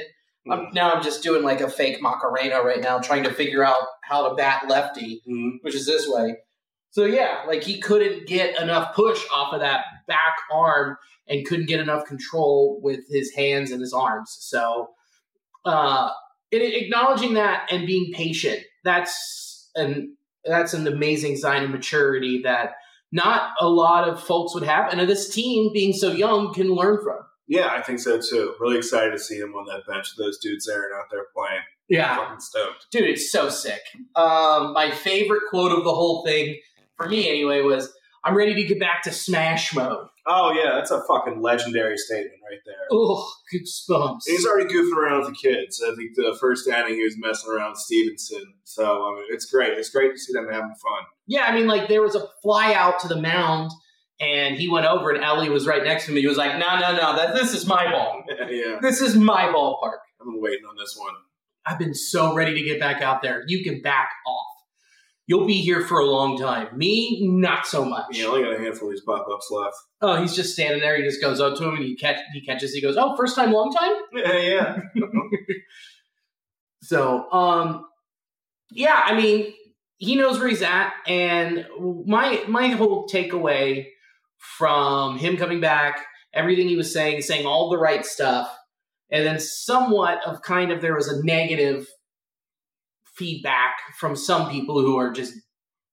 I'm, 0.50 0.68
now 0.74 0.92
I'm 0.92 1.02
just 1.04 1.24
doing 1.24 1.44
like 1.44 1.62
a 1.62 1.70
fake 1.70 2.02
Macarena 2.02 2.62
right 2.62 2.82
now, 2.82 3.00
trying 3.00 3.24
to 3.24 3.34
figure 3.34 3.64
out 3.64 3.80
how 4.02 4.28
to 4.28 4.36
bat 4.36 4.68
lefty, 4.68 5.22
Mhm. 5.28 5.60
which 5.62 5.76
is 5.76 5.86
this 5.86 6.08
way. 6.08 6.38
So 6.92 7.06
yeah, 7.06 7.44
like 7.48 7.64
he 7.64 7.80
couldn't 7.80 8.28
get 8.28 8.60
enough 8.62 8.94
push 8.96 9.24
off 9.34 9.54
of 9.54 9.62
that 9.62 9.86
back 10.08 10.36
arm 10.52 10.98
and 11.28 11.46
couldn't 11.46 11.68
get 11.68 11.80
enough 11.80 12.06
control 12.06 12.80
with 12.84 13.00
his 13.10 13.32
hands 13.34 13.72
and 13.72 13.82
his 13.82 13.94
arms. 13.94 14.36
So 14.40 14.90
uh 15.66 16.10
acknowledging 16.52 17.34
that 17.34 17.68
and 17.72 17.88
being 17.88 18.12
patient, 18.14 18.60
that's 18.84 19.72
an 19.76 20.16
that's 20.46 20.74
an 20.74 20.86
amazing 20.88 21.38
sign 21.38 21.64
of 21.64 21.70
maturity 21.72 22.42
that 22.44 22.76
not 23.12 23.52
a 23.60 23.68
lot 23.70 24.08
of 24.08 24.22
folks 24.22 24.54
would 24.54 24.64
have, 24.64 24.92
and 24.92 25.00
this 25.10 25.34
team 25.34 25.72
being 25.74 25.94
so 25.94 26.12
young 26.12 26.54
can 26.54 26.68
learn 26.68 27.00
from. 27.02 27.20
Yeah, 27.48 27.68
I 27.72 27.82
think 27.82 28.00
so 28.00 28.20
too. 28.22 28.56
Really 28.60 28.78
excited 28.78 29.12
to 29.12 29.20
see 29.20 29.38
him 29.38 29.54
on 29.54 29.66
that 29.66 29.86
bench. 29.92 30.16
Those 30.18 30.38
dudes 30.40 30.66
there 30.66 30.84
and 30.84 30.94
out 30.96 31.06
there 31.12 31.26
playing. 31.36 31.62
Yeah, 31.90 32.16
Fucking 32.18 32.40
stoked. 32.40 32.88
dude, 32.92 33.10
it's 33.10 33.32
so 33.32 33.50
sick. 33.50 33.82
Um, 34.16 34.74
my 34.74 34.92
favorite 34.92 35.42
quote 35.50 35.72
of 35.78 35.84
the 35.84 35.94
whole 35.94 36.24
thing, 36.26 36.58
for 36.96 37.08
me 37.10 37.30
anyway, 37.30 37.62
was 37.62 37.94
"I'm 38.24 38.36
ready 38.36 38.54
to 38.56 38.64
get 38.64 38.80
back 38.80 39.04
to 39.04 39.12
smash 39.12 39.76
mode." 39.76 40.08
Oh 40.26 40.54
yeah, 40.54 40.72
that's 40.76 40.92
a 40.92 41.04
fucking 41.06 41.42
legendary 41.42 41.98
statement 41.98 42.40
right 42.50 42.60
there. 42.66 42.76
Oh, 42.90 43.30
goosebumps. 43.54 44.22
He's 44.26 44.46
already 44.46 44.74
goofing 44.74 44.96
around 44.96 45.20
with 45.26 45.30
the 45.32 45.36
kids. 45.50 45.84
I 45.86 45.94
think 45.96 46.12
the 46.16 46.38
first 46.40 46.66
inning 46.68 46.96
he 46.96 47.04
was 47.04 47.16
messing 47.18 47.52
around 47.52 47.72
with 47.72 47.80
Stevenson. 47.80 48.54
So 48.64 48.86
I 49.06 49.16
mean, 49.16 49.26
it's 49.32 49.46
great. 49.46 49.78
It's 49.78 49.90
great 49.90 50.14
to 50.14 50.18
see 50.18 50.32
them 50.32 50.48
having 50.50 50.70
fun. 50.82 51.04
Yeah, 51.28 51.44
I 51.44 51.54
mean, 51.54 51.68
like 51.68 51.90
there 51.90 52.02
was 52.02 52.16
a 52.16 52.26
fly 52.42 52.74
out 52.74 53.00
to 53.02 53.10
the 53.10 53.22
mound, 53.22 53.72
and 54.24 54.56
he 54.56 54.70
went 54.70 54.86
over, 54.86 55.12
and 55.12 55.24
Elly 55.24 55.50
was 55.50 55.68
right 55.68 55.84
next 55.84 56.06
to 56.06 56.12
me. 56.12 56.22
He 56.22 56.28
was 56.28 56.38
like, 56.38 56.58
"No, 56.58 56.80
no, 56.80 56.96
no, 56.96 57.16
that 57.16 57.34
this 57.36 57.54
is 57.54 57.66
my 57.66 57.92
ball. 57.92 58.24
yeah, 58.50 58.80
This 58.82 59.02
is 59.02 59.16
my 59.16 59.46
ballpark." 59.46 60.00
I've 60.20 60.26
been 60.26 60.42
waiting 60.42 60.66
on 60.66 60.76
this 60.78 60.96
one. 60.98 61.14
I've 61.66 61.80
been 61.80 61.94
so 61.94 62.34
ready 62.34 62.54
to 62.54 62.62
get 62.64 62.80
back 62.80 63.02
out 63.02 63.22
there. 63.22 63.44
You 63.48 63.64
can 63.64 63.82
back 63.82 64.10
off. 64.28 64.48
You'll 65.26 65.46
be 65.46 65.62
here 65.62 65.82
for 65.82 66.00
a 66.00 66.06
long 66.06 66.38
time. 66.38 66.78
Me, 66.78 67.26
not 67.26 67.66
so 67.66 67.86
much. 67.86 68.18
You 68.18 68.28
only 68.28 68.44
got 68.44 68.60
a 68.60 68.60
handful 68.60 68.90
of 68.90 68.94
these 68.94 69.02
pop 69.02 69.26
ups 69.34 69.50
left. 69.50 69.76
Oh, 70.02 70.22
he's 70.22 70.36
just 70.36 70.52
standing 70.52 70.82
there. 70.82 70.98
He 70.98 71.04
just 71.04 71.22
goes 71.22 71.40
up 71.40 71.58
to 71.58 71.64
him 71.64 71.76
and 71.76 71.84
he 71.84 71.96
catch 71.96 72.18
he 72.34 72.46
catches. 72.46 72.74
He 72.74 72.82
goes, 72.82 72.98
"Oh, 72.98 73.16
first 73.16 73.36
time, 73.36 73.52
long 73.52 73.74
time." 73.74 73.94
Yeah, 74.14 74.38
yeah. 74.38 74.80
So, 76.86 77.32
um, 77.32 77.86
yeah, 78.70 79.02
I 79.06 79.16
mean, 79.16 79.54
he 79.98 80.16
knows 80.18 80.38
where 80.38 80.50
he's 80.50 80.62
at, 80.62 80.92
and 81.08 81.66
my 81.80 82.44
my 82.50 82.68
whole 82.70 83.08
takeaway 83.08 83.88
from 84.58 85.18
him 85.18 85.38
coming 85.38 85.62
back, 85.62 86.06
everything 86.34 86.68
he 86.68 86.76
was 86.76 86.94
saying, 86.94 87.22
saying 87.22 87.46
all 87.46 87.70
the 87.70 87.78
right 87.78 88.06
stuff, 88.06 88.54
and 89.10 89.26
then 89.26 89.40
somewhat 89.40 90.20
of 90.26 90.42
kind 90.42 90.72
of 90.72 90.82
there 90.82 90.96
was 90.96 91.08
a 91.08 91.24
negative 91.24 91.88
feedback 93.16 93.76
from 93.98 94.16
some 94.16 94.50
people 94.50 94.82
who 94.82 94.98
are 94.98 95.12
just 95.12 95.34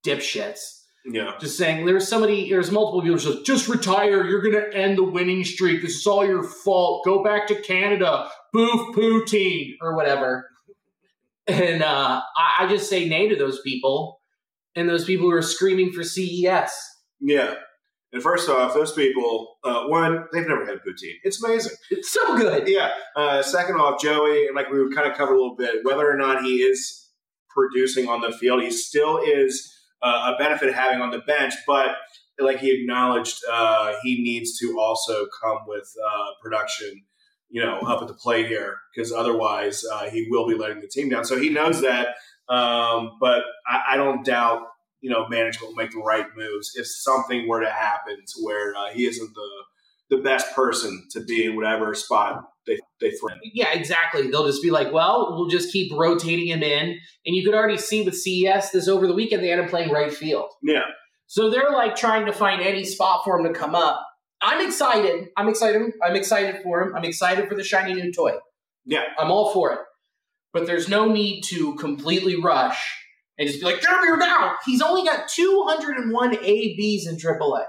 dipshits. 0.04 0.59
Yeah. 1.07 1.33
Just 1.40 1.57
saying, 1.57 1.87
there's 1.87 2.09
somebody, 2.09 2.50
there's 2.50 2.71
multiple 2.71 3.00
people 3.00 3.19
just 3.19 3.47
just 3.47 3.69
retire. 3.69 4.26
You're 4.26 4.42
gonna 4.42 4.66
end 4.75 4.99
the 4.99 5.04
winning 5.04 5.45
streak. 5.45 5.80
This 5.80 5.97
is 5.97 6.07
all 6.07 6.26
your 6.26 6.42
fault. 6.42 7.04
Go 7.04 7.23
back 7.23 7.47
to 7.49 7.61
Canada. 7.62 8.28
Boof 8.52 8.95
Poutine 8.95 9.76
or 9.80 9.95
whatever. 9.95 10.47
And 11.47 11.83
uh, 11.83 12.21
I, 12.37 12.64
I 12.64 12.69
just 12.69 12.90
say 12.90 13.09
nay 13.09 13.28
to 13.28 13.37
those 13.37 13.61
people, 13.62 14.21
and 14.76 14.88
those 14.88 15.04
people 15.04 15.30
who 15.30 15.37
are 15.37 15.42
screaming 15.42 15.92
for 15.92 16.02
CES. 16.02 16.73
Yeah. 17.21 17.54
And 18.12 18.22
first 18.22 18.48
off, 18.48 18.74
those 18.74 18.92
people, 18.92 19.58
uh, 19.62 19.84
one, 19.84 20.24
they've 20.32 20.46
never 20.46 20.66
had 20.66 20.78
poutine. 20.78 21.14
It's 21.22 21.42
amazing. 21.42 21.76
It's 21.90 22.10
so 22.10 22.36
good. 22.36 22.66
Yeah. 22.66 22.90
Uh, 23.14 23.42
second 23.42 23.76
off, 23.76 24.00
Joey, 24.00 24.46
and 24.46 24.56
like 24.56 24.70
we 24.70 24.82
would 24.82 24.94
kind 24.94 25.10
of 25.10 25.16
cover 25.16 25.34
a 25.34 25.36
little 25.36 25.56
bit, 25.56 25.84
whether 25.84 26.10
or 26.10 26.16
not 26.16 26.42
he 26.42 26.56
is 26.56 27.08
producing 27.48 28.08
on 28.08 28.20
the 28.20 28.32
field, 28.32 28.62
he 28.62 28.70
still 28.70 29.18
is 29.18 29.72
uh, 30.02 30.34
a 30.34 30.42
benefit 30.42 30.74
having 30.74 31.00
on 31.00 31.10
the 31.10 31.20
bench. 31.20 31.54
But 31.66 31.90
like 32.38 32.58
he 32.58 32.80
acknowledged, 32.80 33.36
uh, 33.50 33.94
he 34.02 34.22
needs 34.22 34.58
to 34.58 34.76
also 34.80 35.26
come 35.42 35.58
with 35.66 35.88
uh, 36.04 36.26
production, 36.42 37.04
you 37.48 37.62
know, 37.62 37.78
up 37.80 38.02
at 38.02 38.08
the 38.08 38.14
plate 38.14 38.46
here 38.46 38.78
because 38.94 39.12
otherwise 39.12 39.84
uh, 39.92 40.10
he 40.10 40.26
will 40.30 40.48
be 40.48 40.54
letting 40.54 40.80
the 40.80 40.88
team 40.88 41.10
down. 41.10 41.24
So 41.24 41.38
he 41.38 41.48
knows 41.50 41.80
that. 41.82 42.16
Um, 42.48 43.18
but 43.20 43.42
I, 43.68 43.92
I 43.92 43.96
don't 43.96 44.24
doubt 44.24 44.62
you 45.00 45.11
know 45.11 45.26
management 45.28 45.69
will 45.69 45.76
make 45.76 45.90
the 45.92 45.99
right 46.00 46.26
moves 46.37 46.73
if 46.75 46.87
something 46.87 47.49
were 47.49 47.61
to 47.61 47.71
happen 47.71 48.16
to 48.16 48.42
where 48.42 48.75
uh, 48.76 48.90
he 48.92 49.07
isn't 49.07 49.33
the 49.35 50.16
the 50.16 50.23
best 50.23 50.52
person 50.57 51.07
to 51.12 51.21
be 51.25 51.45
in 51.47 51.54
whatever 51.57 51.95
spot 51.95 52.42
they 52.66 52.78
they 53.00 53.11
throw. 53.12 53.33
him. 53.33 53.38
Yeah, 53.54 53.73
exactly. 53.73 54.28
They'll 54.28 54.47
just 54.47 54.62
be 54.62 54.71
like, 54.71 54.92
well, 54.92 55.35
we'll 55.37 55.49
just 55.49 55.73
keep 55.73 55.92
rotating 55.97 56.49
him 56.49 56.62
in. 56.62 56.99
And 57.25 57.37
you 57.37 57.45
could 57.45 57.54
already 57.54 57.78
see 57.78 58.02
with 58.02 58.16
CES 58.16 58.71
this 58.71 58.88
over 58.88 59.07
the 59.07 59.14
weekend, 59.14 59.42
they 59.42 59.52
end 59.52 59.61
up 59.61 59.71
playing 59.71 59.90
right 59.90 60.12
field. 60.12 60.50
Yeah, 60.62 60.83
So 61.26 61.49
they're 61.49 61.71
like 61.71 61.95
trying 61.97 62.26
to 62.26 62.33
find 62.33 62.61
any 62.61 62.85
spot 62.85 63.23
for 63.25 63.38
him 63.38 63.52
to 63.52 63.59
come 63.59 63.75
up. 63.76 64.04
I'm 64.42 64.66
excited. 64.66 65.28
I'm 65.37 65.49
excited. 65.49 65.80
I'm 66.04 66.16
excited 66.16 66.61
for 66.62 66.83
him. 66.83 66.95
I'm 66.97 67.04
excited 67.04 67.49
for 67.49 67.54
the 67.54 67.62
shiny 67.64 67.95
new 67.95 68.12
toy. 68.12 68.33
yeah, 68.85 69.04
I'm 69.19 69.30
all 69.30 69.52
for 69.54 69.73
it. 69.73 69.78
But 70.52 70.66
there's 70.66 70.88
no 70.88 71.07
need 71.07 71.42
to 71.50 71.76
completely 71.76 72.35
rush 72.40 72.83
and 73.40 73.49
just 73.49 73.61
be 73.61 73.66
like, 73.66 73.80
here 73.80 74.16
now. 74.16 74.56
He's 74.64 74.80
only 74.82 75.02
got 75.02 75.26
201 75.28 76.37
ABs 76.37 77.06
in 77.06 77.16
AAA. 77.16 77.64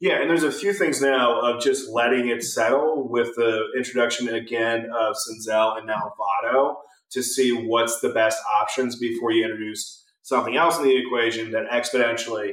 yeah. 0.00 0.20
And 0.20 0.28
there's 0.30 0.42
a 0.42 0.50
few 0.50 0.72
things 0.72 1.00
now 1.00 1.38
of 1.40 1.62
just 1.62 1.88
letting 1.90 2.28
it 2.28 2.42
settle 2.42 3.08
with 3.08 3.36
the 3.36 3.66
introduction 3.76 4.28
again 4.28 4.86
of 4.98 5.14
Senzel 5.14 5.76
and 5.78 5.86
now 5.86 6.12
Votto 6.18 6.74
to 7.12 7.22
see 7.22 7.52
what's 7.52 8.00
the 8.00 8.08
best 8.08 8.38
options 8.60 8.96
before 8.96 9.30
you 9.30 9.44
introduce 9.44 10.04
something 10.22 10.56
else 10.56 10.78
in 10.78 10.84
the 10.84 10.96
equation 10.96 11.50
that 11.52 11.68
exponentially 11.70 12.52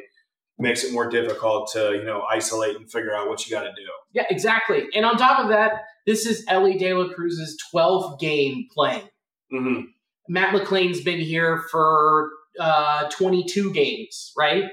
makes 0.59 0.83
it 0.83 0.91
more 0.91 1.07
difficult 1.09 1.69
to 1.71 1.93
you 1.93 2.03
know 2.03 2.23
isolate 2.29 2.75
and 2.75 2.91
figure 2.91 3.15
out 3.15 3.27
what 3.29 3.45
you 3.47 3.55
got 3.55 3.63
to 3.63 3.69
do. 3.69 3.87
Yeah, 4.13 4.23
exactly. 4.29 4.83
And 4.93 5.05
on 5.05 5.15
top 5.17 5.39
of 5.39 5.49
that, 5.49 5.83
this 6.05 6.25
is 6.25 6.43
Elly 6.47 6.77
De 6.77 6.93
La 6.93 7.13
Cruz's 7.13 7.57
12th 7.73 8.19
game 8.19 8.65
playing. 8.73 9.07
hmm 9.51 9.81
Matt 10.29 10.53
McLain's 10.53 10.99
been 11.01 11.19
here 11.21 11.63
for 11.71 12.29
uh, 12.59 13.09
22 13.09 13.73
games, 13.73 14.33
right? 14.37 14.65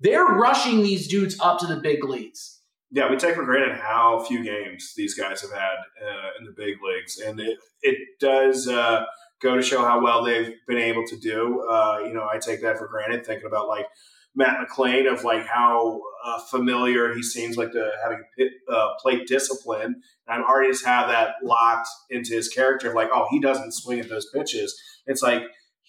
They're 0.00 0.24
rushing 0.24 0.82
these 0.82 1.06
dudes 1.06 1.38
up 1.40 1.58
to 1.60 1.66
the 1.66 1.76
big 1.76 2.04
leagues. 2.04 2.60
Yeah, 2.90 3.10
we 3.10 3.16
take 3.16 3.36
for 3.36 3.44
granted 3.44 3.78
how 3.78 4.22
few 4.28 4.44
games 4.44 4.92
these 4.96 5.14
guys 5.14 5.40
have 5.40 5.52
had 5.52 5.76
uh, 6.04 6.30
in 6.38 6.44
the 6.44 6.52
big 6.52 6.76
leagues, 6.82 7.18
and 7.18 7.40
it 7.40 7.58
it 7.80 7.96
does 8.20 8.68
uh, 8.68 9.04
go 9.40 9.56
to 9.56 9.62
show 9.62 9.80
how 9.82 10.02
well 10.02 10.22
they've 10.22 10.52
been 10.66 10.78
able 10.78 11.06
to 11.06 11.16
do. 11.16 11.66
Uh, 11.66 12.00
you 12.04 12.12
know, 12.12 12.28
I 12.30 12.38
take 12.38 12.60
that 12.62 12.76
for 12.76 12.86
granted, 12.88 13.24
thinking 13.24 13.46
about 13.46 13.68
like 13.68 13.86
Matt 14.34 14.58
McLain 14.66 15.12
of 15.12 15.24
like 15.24 15.46
how 15.46 16.00
uh, 16.24 16.40
familiar 16.40 17.14
he 17.14 17.22
seems 17.22 17.56
like 17.56 17.72
to 17.72 17.90
having 18.02 18.22
uh, 18.70 18.88
plate 19.00 19.26
discipline. 19.26 20.02
And 20.26 20.42
I 20.42 20.46
already 20.46 20.70
just 20.70 20.86
have 20.86 21.08
that 21.08 21.34
locked 21.42 21.88
into 22.08 22.34
his 22.34 22.48
character 22.48 22.88
of 22.88 22.94
like, 22.94 23.10
oh, 23.12 23.26
he 23.30 23.40
doesn't 23.40 23.72
swing 23.72 24.00
at 24.00 24.08
those 24.08 24.28
pitches. 24.30 24.80
It's 25.06 25.22
like 25.22 25.42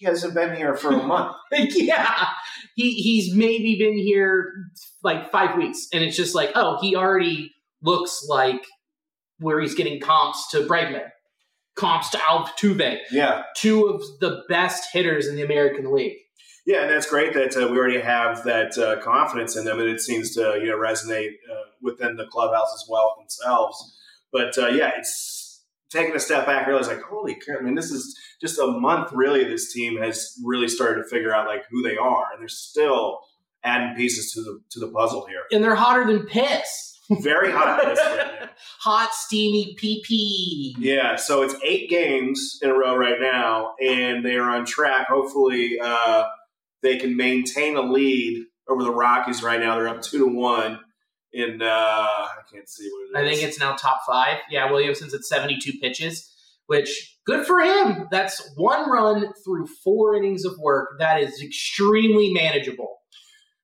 he 0.04 0.10
hasn't 0.10 0.34
been 0.34 0.54
here 0.54 0.76
for 0.76 0.92
a 0.92 1.02
month. 1.02 1.34
yeah, 1.52 2.28
he 2.74 2.92
he's 2.92 3.34
maybe 3.34 3.76
been 3.78 3.96
here 3.96 4.52
like 5.02 5.30
five 5.30 5.56
weeks, 5.56 5.86
and 5.92 6.04
it's 6.04 6.16
just 6.16 6.34
like, 6.34 6.52
oh, 6.54 6.78
he 6.80 6.94
already 6.94 7.54
looks 7.82 8.26
like 8.28 8.66
where 9.38 9.60
he's 9.60 9.74
getting 9.74 10.00
comps 10.00 10.50
to 10.50 10.60
Bregman, 10.60 11.08
comps 11.74 12.10
to 12.10 12.18
Altuve, 12.18 12.98
yeah, 13.10 13.44
two 13.56 13.86
of 13.86 14.02
the 14.20 14.42
best 14.48 14.92
hitters 14.92 15.26
in 15.26 15.36
the 15.36 15.42
American 15.42 15.90
League. 15.94 16.18
Yeah, 16.66 16.82
and 16.82 16.90
that's 16.90 17.08
great 17.08 17.32
that 17.32 17.56
uh, 17.56 17.68
we 17.68 17.78
already 17.78 18.00
have 18.00 18.44
that 18.44 18.76
uh, 18.76 19.00
confidence 19.00 19.56
in 19.56 19.64
them, 19.64 19.80
and 19.80 19.88
it 19.88 20.00
seems 20.00 20.34
to 20.34 20.58
you 20.60 20.66
know 20.66 20.76
resonate 20.76 21.32
uh, 21.50 21.70
within 21.80 22.16
the 22.16 22.26
clubhouse 22.26 22.72
as 22.74 22.86
well 22.90 23.16
themselves. 23.18 23.96
But 24.30 24.58
uh, 24.58 24.68
yeah, 24.68 24.90
it's 24.98 25.43
taking 25.94 26.14
a 26.14 26.20
step 26.20 26.46
back, 26.46 26.66
realize 26.66 26.88
like, 26.88 27.02
holy 27.02 27.36
crap! 27.36 27.60
I 27.60 27.62
mean, 27.62 27.74
this 27.74 27.90
is 27.90 28.18
just 28.40 28.58
a 28.58 28.66
month. 28.66 29.10
Really, 29.12 29.44
this 29.44 29.72
team 29.72 29.96
has 29.98 30.38
really 30.44 30.68
started 30.68 31.02
to 31.02 31.08
figure 31.08 31.34
out 31.34 31.46
like 31.46 31.62
who 31.70 31.82
they 31.82 31.96
are, 31.96 32.24
and 32.32 32.40
they're 32.40 32.48
still 32.48 33.20
adding 33.62 33.96
pieces 33.96 34.32
to 34.32 34.42
the 34.42 34.60
to 34.70 34.80
the 34.80 34.88
puzzle 34.88 35.26
here. 35.26 35.42
And 35.50 35.62
they're 35.62 35.74
hotter 35.74 36.06
than 36.06 36.26
piss. 36.26 36.98
Very 37.10 37.52
hot. 37.52 37.98
Hot, 38.80 39.12
steamy 39.12 39.76
PP. 39.78 40.74
Yeah, 40.78 41.16
so 41.16 41.42
it's 41.42 41.54
eight 41.62 41.90
games 41.90 42.58
in 42.62 42.70
a 42.70 42.74
row 42.74 42.96
right 42.96 43.20
now, 43.20 43.74
and 43.82 44.24
they 44.24 44.36
are 44.36 44.48
on 44.48 44.64
track. 44.64 45.08
Hopefully, 45.08 45.78
uh, 45.82 46.24
they 46.82 46.96
can 46.96 47.16
maintain 47.16 47.76
a 47.76 47.82
lead 47.82 48.46
over 48.68 48.82
the 48.82 48.90
Rockies 48.90 49.42
right 49.42 49.60
now. 49.60 49.76
They're 49.76 49.88
up 49.88 50.02
two 50.02 50.18
to 50.18 50.26
one. 50.26 50.80
In 51.34 51.60
uh, 51.60 51.66
I 51.66 52.42
can't 52.52 52.68
see 52.68 52.88
what 52.88 53.20
it 53.20 53.26
I 53.26 53.28
think 53.28 53.42
it's 53.42 53.58
now 53.58 53.74
top 53.74 54.02
five. 54.06 54.38
Yeah, 54.50 54.70
Williamson's 54.70 55.14
at 55.14 55.24
72 55.24 55.80
pitches, 55.80 56.32
which 56.66 57.18
good 57.26 57.44
for 57.44 57.60
him. 57.60 58.06
That's 58.12 58.52
one 58.54 58.88
run 58.88 59.32
through 59.44 59.66
four 59.82 60.14
innings 60.14 60.44
of 60.44 60.56
work. 60.60 60.90
That 61.00 61.20
is 61.20 61.42
extremely 61.42 62.32
manageable. 62.32 62.98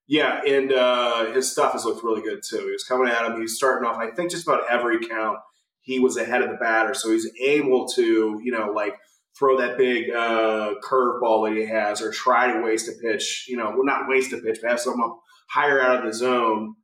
yeah, 0.08 0.40
and 0.44 0.72
uh, 0.72 1.26
his 1.32 1.52
stuff 1.52 1.74
has 1.74 1.84
looked 1.84 2.02
really 2.02 2.22
good 2.22 2.40
too. 2.42 2.58
He 2.58 2.72
was 2.72 2.82
coming 2.82 3.08
at 3.08 3.24
him. 3.24 3.40
He's 3.40 3.54
starting 3.54 3.88
off. 3.88 3.98
I 3.98 4.10
think 4.10 4.32
just 4.32 4.48
about 4.48 4.68
every 4.68 4.98
count 5.06 5.38
he 5.80 6.00
was 6.00 6.16
ahead 6.16 6.42
of 6.42 6.50
the 6.50 6.56
batter, 6.56 6.92
so 6.92 7.12
he's 7.12 7.30
able 7.40 7.86
to 7.90 8.40
you 8.42 8.50
know 8.50 8.72
like 8.72 8.96
throw 9.38 9.58
that 9.58 9.78
big 9.78 10.10
uh, 10.10 10.74
curveball 10.82 11.48
that 11.48 11.56
he 11.56 11.66
has, 11.66 12.02
or 12.02 12.10
try 12.10 12.52
to 12.52 12.62
waste 12.62 12.88
a 12.88 12.92
pitch. 13.00 13.46
You 13.48 13.58
know, 13.58 13.70
well, 13.70 13.84
not 13.84 14.08
waste 14.08 14.32
a 14.32 14.38
pitch, 14.38 14.58
but 14.60 14.70
have 14.72 14.80
someone 14.80 15.08
up 15.08 15.20
higher 15.48 15.80
out 15.80 16.00
of 16.00 16.04
the 16.04 16.12
zone 16.12 16.74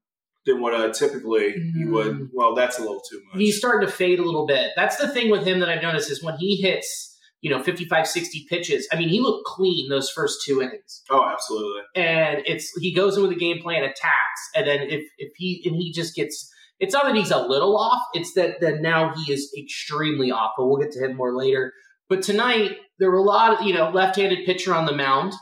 than 0.46 0.60
what 0.60 0.72
uh, 0.74 0.92
typically 0.92 1.54
Mm. 1.54 1.90
would. 1.92 2.28
Well, 2.32 2.54
that's 2.54 2.78
a 2.78 2.82
little 2.82 3.00
too 3.10 3.20
much. 3.26 3.36
He's 3.40 3.58
starting 3.58 3.86
to 3.86 3.92
fade 3.92 4.18
a 4.18 4.22
little 4.22 4.46
bit. 4.46 4.70
That's 4.76 4.96
the 4.96 5.08
thing 5.08 5.30
with 5.30 5.44
him 5.46 5.60
that 5.60 5.68
I've 5.68 5.82
noticed 5.82 6.10
is 6.10 6.22
when 6.22 6.36
he 6.38 6.56
hits, 6.56 7.18
you 7.42 7.50
know, 7.50 7.62
55, 7.62 8.06
60 8.06 8.46
pitches, 8.48 8.88
I 8.92 8.96
mean, 8.96 9.08
he 9.08 9.20
looked 9.20 9.44
clean 9.46 9.88
those 9.88 10.08
first 10.10 10.42
two 10.44 10.62
innings. 10.62 11.02
oh, 11.10 11.24
absolutely. 11.28 11.82
and 11.94 12.42
it's 12.46 12.72
he 12.80 12.94
goes 12.94 13.16
in 13.16 13.22
with 13.22 13.32
a 13.32 13.36
game 13.36 13.60
plan, 13.60 13.82
attacks, 13.82 14.40
and 14.54 14.66
then 14.66 14.80
if 14.82 15.04
if 15.18 15.32
he 15.36 15.62
and 15.66 15.76
he 15.76 15.92
just 15.92 16.14
gets 16.14 16.50
it's 16.78 16.92
not 16.92 17.04
that 17.06 17.14
he's 17.16 17.30
a 17.30 17.40
little 17.40 17.76
off, 17.76 18.02
it's 18.14 18.34
that 18.34 18.60
that 18.60 18.80
now 18.82 19.12
he 19.14 19.32
is 19.32 19.50
extremely 19.58 20.30
off. 20.30 20.52
But 20.56 20.66
we'll 20.66 20.78
get 20.78 20.92
to 20.92 21.04
him 21.04 21.16
more 21.16 21.34
later. 21.36 21.72
But 22.08 22.22
tonight 22.22 22.76
there 22.98 23.10
were 23.10 23.16
a 23.18 23.22
lot 23.22 23.58
of 23.60 23.66
you 23.66 23.74
know 23.74 23.90
left-handed 23.90 24.44
pitcher 24.46 24.74
on 24.74 24.84
the 24.86 24.92
mound, 24.94 25.32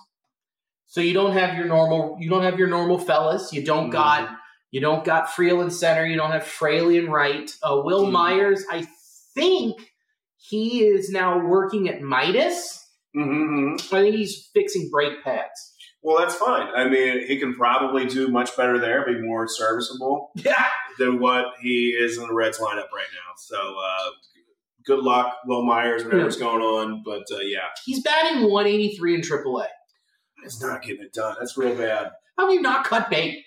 so 0.87 1.01
you 1.01 1.13
don't 1.13 1.33
have 1.33 1.57
your 1.57 1.67
normal 1.67 2.17
you 2.21 2.31
don't 2.31 2.43
have 2.45 2.59
your 2.59 2.69
normal 2.69 2.99
fellas. 2.99 3.53
You 3.53 3.65
don't 3.65 3.91
got 3.91 4.31
you 4.75 4.81
don't 4.81 5.05
got 5.05 5.29
Friedl 5.29 5.63
in 5.63 5.71
center. 5.71 6.05
You 6.05 6.17
don't 6.17 6.33
have 6.33 6.45
Fraley 6.45 6.99
in 6.99 7.09
right. 7.09 7.49
Uh, 7.63 7.81
Will 7.85 8.07
Mhm. 8.07 8.11
Myers, 8.13 8.65
I 8.69 8.89
think 9.35 9.93
he 10.37 10.83
is 10.85 11.11
now 11.11 11.39
working 11.39 11.89
at 11.89 12.01
Midas. 12.03 12.81
hmm 13.15 13.75
I 13.93 14.01
think 14.03 14.17
he's 14.17 14.51
fixing 14.53 14.91
brake 14.91 15.23
pads. 15.23 15.73
Well, 16.03 16.19
that's 16.19 16.35
fine. 16.35 16.67
I 16.75 16.89
mean, 16.89 17.25
he 17.29 17.39
can 17.39 17.55
probably 17.55 18.07
do 18.07 18.27
much 18.29 18.57
better 18.57 18.77
there, 18.81 19.07
be 19.07 19.21
more 19.23 19.47
serviceable 19.47 20.33
Yeah. 20.35 20.67
than 20.99 21.21
what 21.21 21.55
he 21.63 21.91
is 21.91 22.19
in 22.19 22.27
the 22.27 22.35
Reds 22.35 22.59
lineup 22.59 22.91
right 22.93 23.13
now. 23.15 23.31
So, 23.37 23.57
uh, 23.57 24.11
good 24.85 24.99
luck, 25.05 25.37
Wil 25.47 25.63
Myers, 25.65 26.05
whatever's 26.05 26.37
going 26.37 26.63
on. 26.63 27.03
But 27.05 27.23
uh, 27.33 27.39
yeah, 27.43 27.69
He's 27.85 28.03
batting 28.03 28.51
183 28.51 29.15
in 29.15 29.21
AAA. 29.23 29.69
It's 30.45 30.61
not 30.61 30.83
getting 30.83 31.05
it 31.05 31.13
done. 31.13 31.37
That's 31.39 31.57
real 31.57 31.77
bad. 31.77 32.11
How 32.37 32.49
do 32.49 32.55
you 32.55 32.61
not 32.61 32.85
cut 32.85 33.09
bait? 33.09 33.45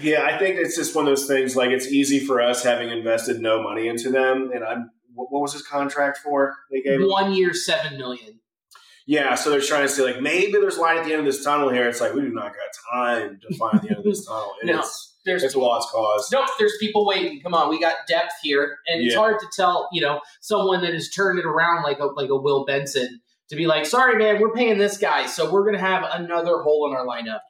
Yeah, 0.00 0.22
I 0.24 0.38
think 0.38 0.56
it's 0.58 0.76
just 0.76 0.94
one 0.94 1.06
of 1.06 1.10
those 1.10 1.26
things. 1.26 1.56
Like 1.56 1.70
it's 1.70 1.86
easy 1.86 2.20
for 2.20 2.40
us 2.40 2.62
having 2.62 2.90
invested 2.90 3.40
no 3.40 3.62
money 3.62 3.88
into 3.88 4.10
them, 4.10 4.50
and 4.54 4.64
I'm. 4.64 4.90
What, 5.14 5.32
what 5.32 5.40
was 5.40 5.54
his 5.54 5.62
contract 5.62 6.18
for? 6.18 6.54
They 6.70 6.82
gave 6.82 7.00
him? 7.00 7.08
One 7.08 7.32
year, 7.32 7.54
seven 7.54 7.96
million. 7.96 8.38
Yeah, 9.06 9.34
so 9.36 9.50
they're 9.50 9.60
trying 9.62 9.82
to 9.82 9.88
say 9.88 10.02
like 10.02 10.20
maybe 10.20 10.52
there's 10.52 10.76
light 10.78 10.98
at 10.98 11.04
the 11.04 11.12
end 11.12 11.20
of 11.20 11.24
this 11.26 11.42
tunnel 11.42 11.70
here. 11.70 11.88
It's 11.88 12.00
like 12.00 12.12
we 12.12 12.20
do 12.20 12.28
not 12.32 12.52
got 12.52 12.92
time 12.92 13.40
to 13.48 13.56
find 13.56 13.80
the 13.80 13.88
end 13.90 13.98
of 13.98 14.04
this 14.04 14.26
tunnel. 14.26 14.52
And 14.60 14.70
No. 14.72 14.80
it's 14.80 15.14
There's 15.24 15.42
it's 15.42 15.54
a 15.54 15.58
lost 15.58 15.90
cause. 15.90 16.28
Nope, 16.30 16.48
there's 16.58 16.74
people 16.80 17.06
waiting. 17.06 17.40
Come 17.40 17.54
on, 17.54 17.70
we 17.70 17.80
got 17.80 17.94
depth 18.06 18.34
here, 18.42 18.76
and 18.88 19.00
it's 19.02 19.14
hard 19.14 19.38
to 19.40 19.46
tell. 19.56 19.88
You 19.92 20.02
know, 20.02 20.20
someone 20.40 20.82
that 20.82 20.92
has 20.92 21.08
turned 21.08 21.38
it 21.38 21.46
around 21.46 21.82
like 21.82 21.98
a 22.00 22.06
like 22.06 22.28
a 22.28 22.36
Will 22.36 22.66
Benson 22.66 23.20
to 23.48 23.56
be 23.56 23.66
like, 23.66 23.86
sorry, 23.86 24.18
man, 24.18 24.40
we're 24.40 24.52
paying 24.52 24.76
this 24.76 24.98
guy, 24.98 25.26
so 25.26 25.50
we're 25.50 25.64
gonna 25.64 25.78
have 25.78 26.04
another 26.12 26.58
hole 26.62 26.90
in 26.90 26.96
our 26.96 27.06
lineup. 27.06 27.40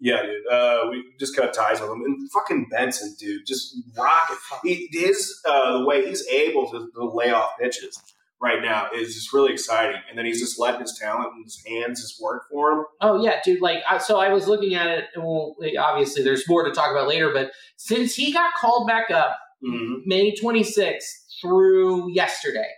Yeah, 0.00 0.22
dude. 0.22 0.46
Uh, 0.50 0.86
we 0.90 1.04
just 1.18 1.36
cut 1.36 1.52
ties 1.52 1.80
with 1.80 1.90
him, 1.90 2.02
and 2.02 2.30
fucking 2.32 2.68
Benson, 2.70 3.14
dude, 3.18 3.46
just 3.46 3.76
rocket. 3.96 4.38
He 4.64 4.88
his 4.90 5.40
uh, 5.46 5.78
the 5.78 5.84
way 5.84 6.06
he's 6.06 6.26
able 6.28 6.70
to, 6.70 6.90
to 6.94 7.04
lay 7.04 7.30
off 7.30 7.50
pitches 7.60 8.00
right 8.40 8.62
now 8.62 8.88
is 8.94 9.14
just 9.14 9.32
really 9.34 9.52
exciting. 9.52 10.00
And 10.08 10.16
then 10.16 10.24
he's 10.24 10.40
just 10.40 10.58
letting 10.58 10.80
his 10.80 10.98
talent 10.98 11.34
and 11.34 11.44
his 11.44 11.62
hands 11.66 12.00
just 12.00 12.20
work 12.22 12.44
for 12.50 12.72
him. 12.72 12.84
Oh 13.02 13.22
yeah, 13.22 13.40
dude. 13.44 13.60
Like, 13.60 13.82
I, 13.88 13.98
so 13.98 14.18
I 14.18 14.30
was 14.30 14.48
looking 14.48 14.74
at 14.74 14.88
it, 14.88 15.04
and 15.14 15.22
well, 15.22 15.56
obviously 15.78 16.22
there's 16.22 16.48
more 16.48 16.64
to 16.64 16.72
talk 16.72 16.90
about 16.90 17.06
later. 17.06 17.30
But 17.34 17.52
since 17.76 18.14
he 18.14 18.32
got 18.32 18.54
called 18.54 18.86
back 18.86 19.10
up 19.10 19.36
Mm-hmm. 19.64 19.94
May 20.06 20.34
26th 20.34 21.40
through 21.40 22.12
yesterday, 22.12 22.68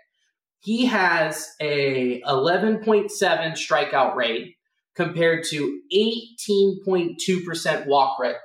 he 0.61 0.87
has 0.87 1.49
a 1.61 2.21
11.7 2.23 3.11
strikeout 3.53 4.15
rate 4.15 4.57
compared 4.95 5.45
to 5.45 5.81
18.2% 5.95 7.87
walk 7.87 8.19
rate. 8.19 8.37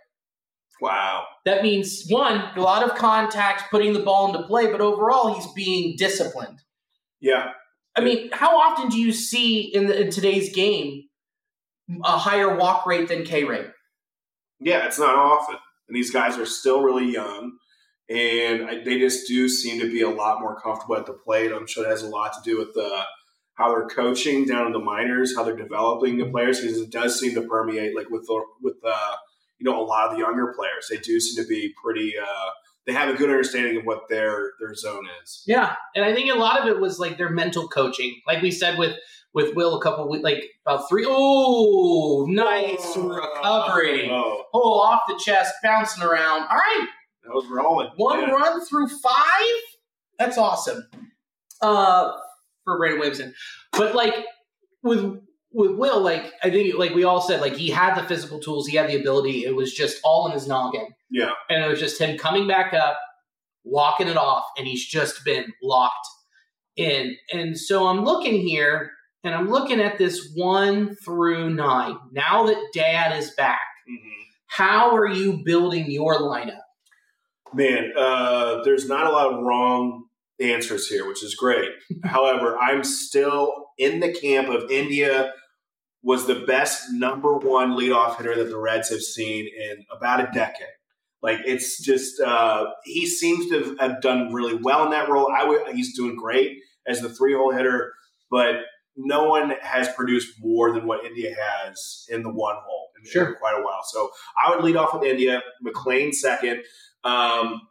Wow. 0.79 1.25
That 1.45 1.63
means 1.63 2.05
one, 2.07 2.43
a 2.55 2.61
lot 2.61 2.83
of 2.83 2.95
contact, 2.97 3.71
putting 3.71 3.93
the 3.93 3.99
ball 3.99 4.27
into 4.33 4.47
play, 4.47 4.71
but 4.71 4.81
overall 4.81 5.33
he's 5.33 5.51
being 5.53 5.95
disciplined. 5.97 6.59
Yeah. 7.19 7.51
I 7.95 8.01
mean, 8.01 8.29
how 8.31 8.57
often 8.57 8.89
do 8.89 8.99
you 8.99 9.11
see 9.11 9.61
in, 9.61 9.87
the, 9.87 10.01
in 10.01 10.11
today's 10.11 10.53
game 10.53 11.03
a 12.03 12.17
higher 12.17 12.55
walk 12.55 12.85
rate 12.85 13.07
than 13.07 13.23
K 13.23 13.43
rate? 13.43 13.67
Yeah, 14.59 14.85
it's 14.85 14.99
not 14.99 15.15
often. 15.15 15.55
And 15.87 15.95
these 15.95 16.11
guys 16.11 16.37
are 16.37 16.45
still 16.45 16.81
really 16.81 17.11
young, 17.11 17.57
and 18.09 18.65
I, 18.65 18.83
they 18.83 18.99
just 18.99 19.27
do 19.27 19.47
seem 19.47 19.79
to 19.79 19.89
be 19.89 20.01
a 20.01 20.09
lot 20.09 20.41
more 20.41 20.59
comfortable 20.59 20.97
at 20.97 21.05
the 21.05 21.13
plate. 21.13 21.51
I'm 21.51 21.65
sure 21.65 21.85
it 21.85 21.89
has 21.89 22.03
a 22.03 22.09
lot 22.09 22.33
to 22.33 22.39
do 22.43 22.57
with 22.57 22.73
the 22.73 23.03
how 23.57 23.69
they're 23.69 23.87
coaching 23.87 24.45
down 24.45 24.67
in 24.67 24.71
the 24.73 24.79
minors, 24.79 25.35
how 25.35 25.43
they're 25.43 25.55
developing 25.55 26.17
the 26.17 26.25
players, 26.25 26.61
because 26.61 26.77
it 26.79 26.91
does 26.91 27.19
seem 27.19 27.33
to 27.35 27.41
permeate 27.41 27.95
like 27.95 28.09
with 28.09 28.25
the 28.27 28.41
with 28.61 28.75
uh, 28.85 29.15
you 29.59 29.69
know 29.69 29.81
a 29.81 29.85
lot 29.85 30.07
of 30.07 30.13
the 30.13 30.19
younger 30.19 30.53
players. 30.57 30.87
They 30.89 30.97
do 30.97 31.19
seem 31.19 31.43
to 31.43 31.47
be 31.47 31.73
pretty. 31.83 32.13
Uh, 32.21 32.49
they 32.85 32.93
have 32.93 33.09
a 33.09 33.17
good 33.17 33.29
understanding 33.29 33.77
of 33.77 33.83
what 33.83 34.07
their 34.09 34.51
their 34.59 34.73
zone 34.73 35.07
is. 35.23 35.43
Yeah, 35.45 35.75
and 35.95 36.05
I 36.05 36.13
think 36.13 36.31
a 36.31 36.37
lot 36.37 36.61
of 36.61 36.67
it 36.67 36.79
was 36.79 36.99
like 36.99 37.17
their 37.17 37.29
mental 37.31 37.67
coaching, 37.67 38.21
like 38.27 38.41
we 38.41 38.51
said 38.51 38.77
with 38.77 38.95
with 39.33 39.55
Will 39.55 39.77
a 39.77 39.81
couple 39.83 40.07
weeks, 40.09 40.23
like 40.23 40.43
about 40.65 40.87
three. 40.87 41.05
Oh, 41.07 42.25
nice 42.29 42.95
recovery! 42.95 44.09
Oh, 44.11 44.43
Oh, 44.53 44.79
off 44.79 45.01
the 45.07 45.19
chest, 45.23 45.53
bouncing 45.63 46.03
around. 46.03 46.41
All 46.43 46.55
right, 46.57 46.87
that 47.25 47.33
was 47.33 47.45
rolling. 47.47 47.89
one 47.97 48.21
Yeah. 48.21 48.31
run 48.31 48.63
through 48.65 48.87
five. 48.87 49.61
That's 50.17 50.37
awesome. 50.37 50.87
Uh, 51.61 52.13
for 52.67 52.77
Brandon 52.77 52.99
Williamson, 52.99 53.33
but 53.71 53.95
like 53.95 54.13
with 54.83 55.19
with 55.53 55.71
Will, 55.71 56.01
like 56.01 56.33
I 56.43 56.49
think, 56.49 56.75
like 56.77 56.93
we 56.93 57.05
all 57.05 57.21
said, 57.21 57.39
like 57.41 57.53
he 57.55 57.69
had 57.69 57.95
the 57.95 58.03
physical 58.07 58.39
tools, 58.39 58.67
he 58.67 58.75
had 58.75 58.89
the 58.89 58.99
ability. 58.99 59.45
It 59.45 59.55
was 59.55 59.73
just 59.73 59.99
all 60.03 60.27
in 60.27 60.33
his 60.33 60.47
noggin. 60.47 60.87
Yeah. 61.09 61.31
and 61.49 61.63
it 61.63 61.67
was 61.69 61.79
just 61.79 62.01
him 62.01 62.17
coming 62.17 62.47
back 62.49 62.73
up, 62.73 62.99
walking 63.63 64.09
it 64.09 64.17
off, 64.17 64.43
and 64.57 64.67
he's 64.67 64.85
just 64.85 65.23
been 65.23 65.45
locked 65.63 66.05
in. 66.75 67.15
And 67.31 67.57
so 67.57 67.87
I'm 67.87 68.03
looking 68.03 68.41
here, 68.45 68.91
and 69.23 69.33
I'm 69.33 69.49
looking 69.49 69.79
at 69.79 69.97
this 69.97 70.29
one 70.35 70.95
through 70.97 71.51
nine. 71.51 71.95
Now 72.11 72.45
that 72.47 72.61
Dad 72.73 73.17
is 73.17 73.31
back, 73.31 73.61
Mhm. 73.89 74.11
how 74.47 74.93
are 74.93 75.07
you 75.07 75.41
building 75.45 75.89
your 75.89 76.15
lineup? 76.19 76.59
Man, 77.53 77.93
uh, 77.97 78.61
there's 78.63 78.89
not 78.89 79.07
a 79.07 79.09
lot 79.11 79.31
of 79.33 79.41
wrong 79.41 80.06
answers 80.39 80.87
here, 80.87 81.07
which 81.07 81.23
is 81.23 81.35
great. 81.35 81.69
However, 82.03 82.57
I'm 82.57 82.83
still 82.83 83.67
in 83.77 83.99
the 83.99 84.13
camp 84.13 84.49
of 84.49 84.69
India 84.71 85.33
was 86.03 86.27
the 86.27 86.43
best 86.47 86.83
number 86.91 87.37
one 87.37 87.71
leadoff 87.71 88.17
hitter 88.17 88.35
that 88.35 88.49
the 88.49 88.57
Reds 88.57 88.89
have 88.89 89.01
seen 89.01 89.47
in 89.47 89.83
about 89.91 90.21
a 90.21 90.29
decade. 90.33 90.67
Like 91.21 91.39
it's 91.45 91.81
just 91.83 92.21
uh, 92.21 92.67
he 92.85 93.07
seems 93.07 93.49
to 93.49 93.75
have 93.79 94.01
done 94.01 94.31
really 94.31 94.53
well 94.61 94.85
in 94.85 94.91
that 94.91 95.09
role. 95.09 95.27
I 95.31 95.71
he's 95.73 95.97
doing 95.97 96.15
great 96.15 96.59
as 96.87 97.01
the 97.01 97.09
three 97.09 97.33
hole 97.33 97.51
hitter, 97.51 97.91
but 98.29 98.55
no 98.95 99.25
one 99.25 99.51
has 99.61 99.89
produced 99.93 100.33
more 100.39 100.71
than 100.73 100.87
what 100.87 101.03
India 101.03 101.35
has 101.39 102.05
in 102.09 102.23
the 102.23 102.29
one 102.29 102.55
hole 102.65 102.89
in, 102.97 103.09
Sure. 103.09 103.29
in 103.29 103.35
quite 103.35 103.59
a 103.59 103.63
while. 103.63 103.81
So 103.91 104.09
I 104.43 104.49
would 104.55 104.63
lead 104.63 104.75
off 104.75 104.93
with 104.93 105.03
India, 105.03 105.41
McLain 105.65 106.13
second. 106.13 106.63
Um, 107.03 107.61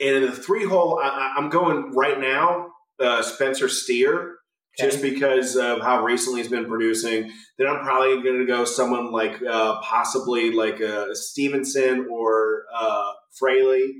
and 0.00 0.16
in 0.16 0.22
the 0.22 0.32
three 0.32 0.64
hole, 0.64 1.00
I, 1.02 1.34
I'm 1.36 1.48
going 1.50 1.92
right 1.94 2.18
now, 2.18 2.68
uh, 2.98 3.22
Spencer 3.22 3.68
Steer, 3.68 4.36
just 4.78 5.02
because 5.02 5.56
of 5.56 5.80
how 5.82 6.02
recently 6.02 6.40
he's 6.40 6.50
been 6.50 6.66
producing. 6.66 7.30
Then 7.58 7.68
I'm 7.68 7.84
probably 7.84 8.22
going 8.22 8.40
to 8.40 8.46
go 8.46 8.64
someone 8.64 9.12
like 9.12 9.40
uh, 9.42 9.80
possibly 9.82 10.52
like 10.52 10.80
uh, 10.80 11.08
Stevenson 11.12 12.08
or 12.10 12.64
uh, 12.74 13.12
Fraley, 13.38 13.92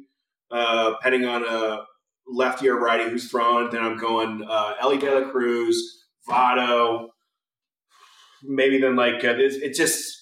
uh, 0.51 0.91
depending 0.91 1.27
on 1.27 1.45
a 1.47 1.85
lefty 2.27 2.69
or 2.69 2.79
righty 2.79 3.09
who's 3.09 3.31
throwing. 3.31 3.71
Then 3.71 3.85
I'm 3.85 3.99
going 3.99 4.45
uh, 4.49 4.75
Elly 4.81 4.99
De 4.99 5.21
La 5.21 5.31
Cruz, 5.31 6.05
Votto, 6.29 7.09
maybe 8.43 8.79
then 8.79 8.97
like 8.97 9.25
uh, 9.25 9.35
it's, 9.39 9.57
it's 9.57 9.79
just 9.79 10.14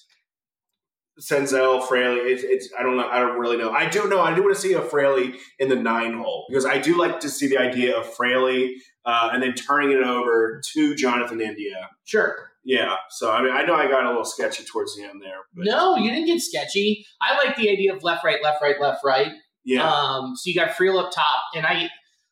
Senzel, 1.21 1.87
Fraley. 1.87 2.21
It's, 2.21 2.43
it's 2.43 2.69
I 2.79 2.83
don't 2.83 2.97
know. 2.97 3.09
I 3.09 3.19
don't 3.21 3.39
really 3.39 3.57
know. 3.57 3.71
I 3.73 3.89
do 3.89 4.09
know. 4.09 4.21
I 4.21 4.35
do 4.35 4.43
want 4.43 4.55
to 4.55 4.61
see 4.61 4.73
a 4.73 4.81
Fraley 4.81 5.35
in 5.59 5.69
the 5.69 5.77
nine 5.77 6.15
hole 6.15 6.47
because 6.49 6.65
I 6.65 6.79
do 6.79 6.99
like 6.99 7.21
to 7.21 7.29
see 7.29 7.49
the 7.49 7.59
idea 7.59 7.97
of 7.97 8.13
Fraley 8.15 8.77
uh, 9.05 9.31
and 9.33 9.43
then 9.43 9.55
turning 9.55 9.93
it 9.93 10.03
over 10.03 10.63
to 10.73 10.95
Jonathan 10.95 11.41
India. 11.41 11.91
Sure. 12.05 12.35
Yeah. 12.65 12.97
So 13.11 13.31
I 13.31 13.43
mean, 13.43 13.53
I 13.53 13.63
know 13.65 13.75
I 13.75 13.89
got 13.89 14.05
a 14.05 14.09
little 14.09 14.25
sketchy 14.25 14.65
towards 14.65 14.97
the 14.97 15.05
end 15.05 15.21
there. 15.21 15.41
But 15.55 15.67
No, 15.67 15.97
you 15.97 16.11
didn't 16.11 16.27
get 16.27 16.41
sketchy. 16.41 17.05
I 17.21 17.37
like 17.45 17.57
the 17.57 17.69
idea 17.71 17.95
of 17.95 18.03
left, 18.03 18.25
right, 18.25 18.43
left, 18.43 18.63
right, 18.63 18.81
left, 18.81 19.05
right. 19.05 19.33
Yeah. 19.65 19.89
Um, 19.89 20.35
so 20.37 20.49
you 20.49 20.55
got 20.55 20.71
Friedl 20.71 20.99
up 20.99 21.13
top, 21.13 21.41
and 21.55 21.67
I 21.67 21.89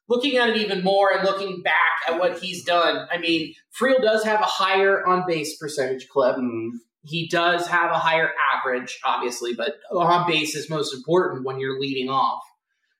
looking 0.08 0.36
at 0.36 0.48
it 0.48 0.56
even 0.56 0.82
more 0.82 1.12
and 1.12 1.24
looking 1.24 1.62
back 1.62 1.74
at 2.08 2.18
what 2.18 2.38
he's 2.38 2.64
done. 2.64 3.06
I 3.10 3.18
mean, 3.18 3.54
Friedl 3.78 4.02
does 4.02 4.24
have 4.24 4.40
a 4.40 4.44
higher 4.46 5.06
on 5.06 5.24
base 5.26 5.56
percentage 5.56 6.08
clip. 6.08 6.36
Mm, 6.36 6.70
He 7.02 7.28
does 7.28 7.66
have 7.66 7.90
a 7.90 7.98
higher 7.98 8.30
average, 8.54 8.98
obviously, 9.04 9.54
but 9.54 9.76
on 9.92 10.30
base 10.30 10.54
is 10.54 10.68
most 10.68 10.94
important 10.94 11.44
when 11.44 11.58
you're 11.58 11.80
leading 11.80 12.10
off. 12.10 12.42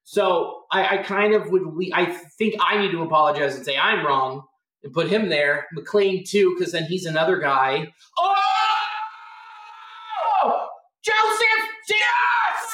So 0.05 0.63
I, 0.73 0.99
I 0.99 1.03
kind 1.03 1.35
of 1.35 1.51
would. 1.51 1.63
Le- 1.63 1.95
I 1.95 2.07
think 2.39 2.55
I 2.61 2.79
need 2.79 2.91
to 2.93 3.03
apologize 3.03 3.55
and 3.55 3.65
say 3.65 3.77
I'm 3.77 4.05
wrong 4.05 4.43
and 4.83 4.93
put 4.93 5.09
him 5.09 5.29
there. 5.29 5.67
McLain 5.77 6.29
too, 6.29 6.57
because 6.59 6.73
then 6.73 6.85
he's 6.85 7.05
another 7.05 7.39
guy. 7.39 7.93
Oh, 8.19 8.35
Joseph 11.03 11.67
Diaz! 11.89 12.73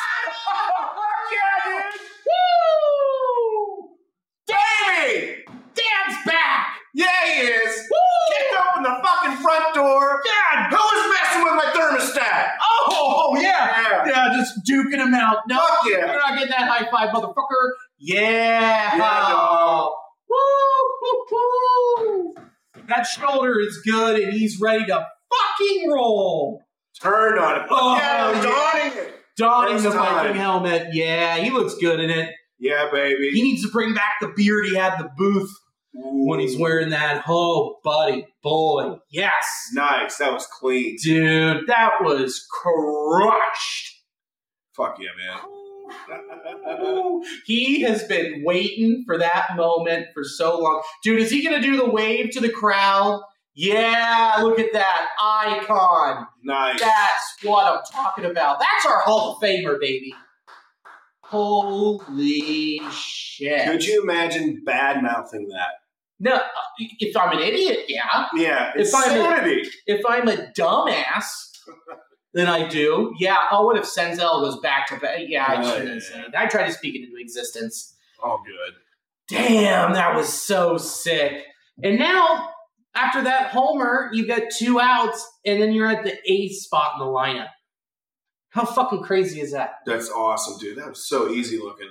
yeah, 1.33 1.59
dude! 1.65 2.01
Woo! 2.27 3.89
Davey! 4.47 5.45
Dad's 5.75 6.19
back! 6.27 6.67
Yeah, 6.95 7.07
he 7.25 7.41
is. 7.43 7.89
Woo! 7.91 8.37
Kick 8.37 8.61
open 8.61 8.83
the 8.83 8.99
fucking 9.03 9.37
front 9.43 9.75
door. 9.75 10.23
Dad! 10.25 10.71
Who 10.71 10.77
was 10.77 11.15
messing 11.15 11.43
with 11.45 11.55
my 11.55 11.71
thermostat? 11.73 12.51
Oh, 12.63 13.37
yeah! 13.41 13.83
Yeah. 13.83 14.07
Yeah, 14.07 14.37
just 14.37 14.56
duking 14.69 14.99
him 14.99 15.15
out. 15.15 15.39
No, 15.49 15.59
Fuck 15.59 15.79
yeah. 15.87 16.13
you're 16.13 16.19
not 16.19 16.35
getting 16.35 16.51
that 16.51 16.69
high 16.69 16.91
five, 16.91 17.15
motherfucker. 17.15 17.71
Yeah. 17.99 18.97
Yeah. 18.97 19.87
Woo, 20.29 20.37
woo, 21.03 21.27
woo. 21.33 22.35
That 22.89 23.05
shoulder 23.05 23.59
is 23.61 23.81
good, 23.85 24.21
and 24.21 24.33
he's 24.33 24.61
ready 24.61 24.85
to 24.87 25.07
fucking 25.31 25.91
roll. 25.91 26.63
Turn 27.01 27.39
on 27.39 27.61
it. 27.63 27.67
Oh, 27.71 27.97
yeah, 27.97 28.33
yeah. 28.33 28.43
donning 28.43 28.99
it. 28.99 29.15
Donning 29.37 29.83
the. 29.83 29.91
Viking 29.91 30.37
helmet. 30.37 30.89
Yeah, 30.93 31.37
he 31.37 31.51
looks 31.51 31.75
good 31.75 32.01
in 32.01 32.11
it. 32.11 32.35
Yeah, 32.59 32.89
baby. 32.91 33.31
He 33.33 33.43
needs 33.43 33.63
to 33.63 33.71
bring 33.71 33.95
back 33.95 34.13
the 34.21 34.33
beard 34.35 34.67
he 34.67 34.75
had 34.77 34.95
in 34.95 35.07
the 35.07 35.11
booth 35.17 35.51
when 35.93 36.41
he's 36.41 36.57
wearing 36.59 36.91
that. 36.91 37.25
Oh, 37.29 37.77
buddy, 37.85 38.27
boy. 38.43 38.97
Yes. 39.11 39.47
Nice. 39.73 40.17
That 40.19 40.33
was 40.33 40.47
clean. 40.47 40.97
Dude, 41.03 41.67
that 41.67 41.91
was 42.01 42.47
crushed. 42.51 43.96
Fuck 44.77 44.99
yeah, 45.01 45.09
man. 45.17 45.39
he 47.47 47.81
has 47.83 48.05
been 48.05 48.43
waiting 48.45 49.05
for 49.07 49.17
that 49.19 49.57
moment 49.57 50.09
for 50.13 50.25
so 50.25 50.59
long. 50.61 50.83
Dude, 51.03 51.21
is 51.21 51.31
he 51.31 51.43
going 51.45 51.61
to 51.61 51.67
do 51.67 51.77
the 51.77 51.89
wave 51.91 52.31
to 52.33 52.41
the 52.41 52.51
crowd? 52.51 53.23
Yeah, 53.55 54.35
look 54.43 54.59
at 54.59 54.73
that 54.75 55.09
icon. 55.21 56.27
Nice. 56.45 56.79
That's 56.81 57.37
what 57.43 57.65
I'm 57.73 57.81
talking 57.91 58.27
about. 58.27 58.59
That's 58.59 58.85
our 58.87 59.01
Hall 59.01 59.33
of 59.33 59.43
Famer, 59.43 59.81
baby. 59.81 60.13
Holy 61.23 62.81
shit! 62.93 63.67
Could 63.67 63.85
you 63.85 64.03
imagine 64.03 64.63
bad 64.65 65.03
mouthing 65.03 65.49
that? 65.49 65.71
No, 66.21 66.41
if 66.79 67.17
I'm 67.17 67.37
an 67.37 67.43
idiot, 67.43 67.87
yeah. 67.89 68.27
Yeah, 68.35 68.73
If 68.77 68.95
I'm 68.95 69.21
a- 69.21 69.63
If 69.87 70.05
I'm 70.09 70.29
a 70.29 70.37
dumbass, 70.57 71.25
then 72.37 72.49
I 72.49 72.69
do. 72.69 73.15
Yeah. 73.19 73.39
Oh, 73.51 73.65
what 73.65 73.79
if 73.79 73.85
Senzel 73.85 74.43
goes 74.43 74.61
back 74.61 74.89
to 74.89 74.99
back? 74.99 75.21
Yeah, 75.27 75.47
I 75.49 75.65
shouldn't 75.65 76.03
yeah. 76.03 76.23
say. 76.23 76.25
I 76.37 76.47
tried 76.47 76.67
to 76.67 76.73
speak 76.73 76.95
it 76.95 77.05
into 77.05 77.17
existence. 77.19 77.95
All 78.23 78.43
good. 78.47 78.75
Damn, 79.29 79.95
that 79.95 80.15
was 80.15 80.29
so 80.29 80.77
sick. 80.77 81.45
And 81.83 81.99
now, 81.99 82.51
after 82.95 83.23
that 83.25 83.49
homer, 83.49 84.11
you've 84.13 84.29
got 84.29 84.43
two 84.55 84.79
outs, 84.79 85.27
and 85.47 85.61
then 85.61 85.73
you're 85.73 85.89
at 85.89 86.05
the 86.05 86.15
eighth 86.31 86.61
spot 86.61 86.93
in 86.95 87.07
the 87.07 87.11
lineup. 87.11 87.49
How 88.51 88.67
fucking 88.67 89.03
crazy 89.03 89.41
is 89.41 89.53
that? 89.53 89.77
That's 89.87 90.11
awesome, 90.11 90.59
dude. 90.59 90.77
That 90.77 90.91
was 90.91 91.09
so 91.09 91.31
easy 91.31 91.59
looking. 91.59 91.89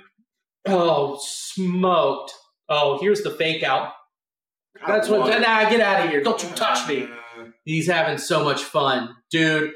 Oh, 0.64 1.18
smoked. 1.20 2.32
Oh, 2.68 2.98
here's 3.00 3.22
the 3.22 3.30
fake 3.30 3.64
out. 3.64 3.92
That's 4.86 5.08
what. 5.08 5.20
what? 5.20 5.40
Nah, 5.40 5.68
get 5.68 5.80
out 5.80 6.04
of 6.04 6.10
here. 6.10 6.22
Don't 6.22 6.40
you 6.40 6.48
touch 6.50 6.88
me. 6.88 7.04
Uh, 7.04 7.46
He's 7.64 7.88
having 7.88 8.18
so 8.18 8.44
much 8.44 8.62
fun. 8.62 9.14
Dude, 9.30 9.72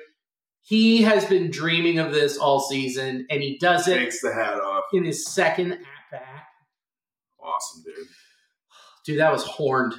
he 0.71 1.03
has 1.03 1.25
been 1.25 1.51
dreaming 1.51 1.99
of 1.99 2.13
this 2.13 2.39
all 2.39 2.61
season, 2.61 3.27
and 3.29 3.43
he 3.43 3.59
does 3.59 3.89
it 3.89 3.99
Takes 3.99 4.21
the 4.21 4.33
hat 4.33 4.55
off. 4.61 4.85
in 4.93 5.05
his 5.05 5.27
second 5.27 5.73
at 5.73 5.79
bat. 6.13 6.45
Awesome, 7.43 7.83
dude. 7.85 8.07
Dude, 9.05 9.19
that 9.19 9.33
was 9.33 9.43
horned. 9.45 9.95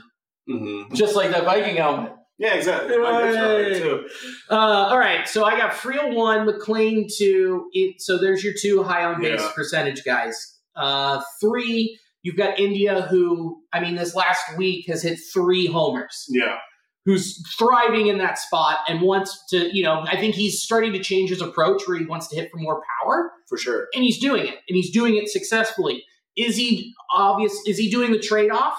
Mm-hmm. 0.49 0.93
Just 0.95 1.17
like 1.17 1.31
that 1.31 1.43
Viking 1.43 1.75
helmet. 1.75 2.13
Yeah, 2.37 2.53
exactly. 2.53 2.97
Right. 2.97 4.01
Uh, 4.49 4.55
all 4.55 4.97
right, 4.97 5.27
so 5.27 5.43
I 5.43 5.57
got 5.57 5.73
Friedl 5.73 6.15
one, 6.15 6.47
McLain 6.47 7.09
two. 7.17 7.67
It, 7.73 8.01
so 8.01 8.17
there's 8.17 8.41
your 8.41 8.53
two 8.57 8.81
high 8.81 9.03
on 9.03 9.21
base 9.21 9.41
Yeah. 9.41 9.51
percentage 9.53 10.05
guys. 10.05 10.57
Uh, 10.73 11.21
three, 11.41 11.99
you've 12.23 12.37
got 12.37 12.57
India, 12.59 13.01
who 13.09 13.61
I 13.73 13.81
mean, 13.81 13.95
this 13.95 14.15
last 14.15 14.57
week 14.57 14.87
has 14.87 15.03
hit 15.03 15.19
three 15.33 15.65
homers. 15.67 16.25
Yeah. 16.29 16.57
Who's 17.05 17.41
thriving 17.57 18.07
in 18.07 18.19
that 18.19 18.37
spot 18.37 18.77
and 18.87 19.01
wants 19.01 19.43
to, 19.49 19.75
you 19.75 19.81
know, 19.83 20.03
I 20.07 20.17
think 20.17 20.35
he's 20.35 20.61
starting 20.61 20.93
to 20.93 20.99
change 20.99 21.31
his 21.31 21.41
approach 21.41 21.81
where 21.87 21.97
he 21.97 22.05
wants 22.05 22.27
to 22.27 22.35
hit 22.35 22.51
for 22.51 22.57
more 22.57 22.83
power, 23.01 23.31
For 23.49 23.57
sure. 23.57 23.87
and 23.95 24.03
he's 24.03 24.19
doing 24.19 24.43
it, 24.45 24.59
and 24.69 24.75
he's 24.75 24.91
doing 24.91 25.15
it 25.15 25.27
successfully. 25.27 26.03
Is 26.37 26.55
he 26.57 26.93
obvious? 27.11 27.59
Is 27.65 27.77
he 27.79 27.89
doing 27.89 28.11
the 28.11 28.19
trade 28.19 28.51
off 28.51 28.77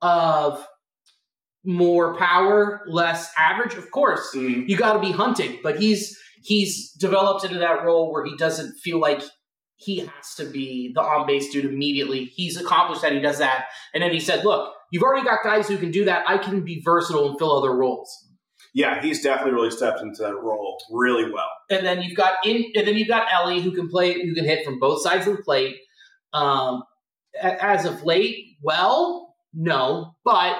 of 0.00 0.66
more 1.64 2.16
power, 2.16 2.82
less 2.86 3.30
average? 3.38 3.74
Of 3.74 3.90
course 3.90 4.32
Mhm. 4.34 4.68
you 4.68 4.76
got 4.76 4.94
to 4.94 5.00
be 5.00 5.12
hunting. 5.12 5.60
But 5.62 5.78
he's 5.78 6.18
he's 6.42 6.92
developed 6.92 7.44
into 7.44 7.58
that 7.58 7.84
role 7.84 8.10
where 8.12 8.24
he 8.24 8.34
doesn't 8.36 8.78
feel 8.78 8.98
like 8.98 9.20
he 9.76 9.98
has 9.98 10.34
to 10.36 10.44
be 10.46 10.92
the 10.94 11.02
on 11.02 11.26
base 11.26 11.50
dude 11.52 11.64
immediately. 11.66 12.24
He's 12.24 12.56
accomplished 12.56 13.02
that. 13.02 13.12
He 13.12 13.20
does 13.20 13.38
that, 13.38 13.66
and 13.92 14.02
then 14.02 14.12
he 14.12 14.20
said, 14.20 14.44
"Look, 14.44 14.72
you've 14.90 15.02
already 15.02 15.24
got 15.24 15.42
guys 15.44 15.68
who 15.68 15.76
can 15.78 15.90
do 15.90 16.04
that. 16.06 16.24
I 16.28 16.38
can 16.38 16.62
be 16.64 16.80
versatile 16.84 17.28
and 17.30 17.38
fill 17.38 17.56
other 17.58 17.74
roles." 17.74 18.10
Yeah, 18.74 19.00
he's 19.00 19.22
definitely 19.22 19.54
really 19.54 19.70
stepped 19.70 20.00
into 20.02 20.22
that 20.22 20.34
role 20.34 20.78
really 20.92 21.30
well. 21.32 21.48
And 21.70 21.84
then 21.86 22.02
you've 22.02 22.16
got 22.16 22.34
in, 22.44 22.64
and 22.74 22.86
then 22.86 22.96
you've 22.96 23.08
got 23.08 23.26
Elly 23.32 23.60
who 23.60 23.72
can 23.72 23.88
play, 23.88 24.14
who 24.14 24.34
can 24.34 24.44
hit 24.44 24.64
from 24.64 24.78
both 24.78 25.02
sides 25.02 25.26
of 25.26 25.36
the 25.36 25.42
plate. 25.42 25.76
Um, 26.32 26.82
as 27.40 27.84
of 27.86 28.04
late, 28.04 28.56
well, 28.62 29.34
no, 29.54 30.14
but 30.24 30.56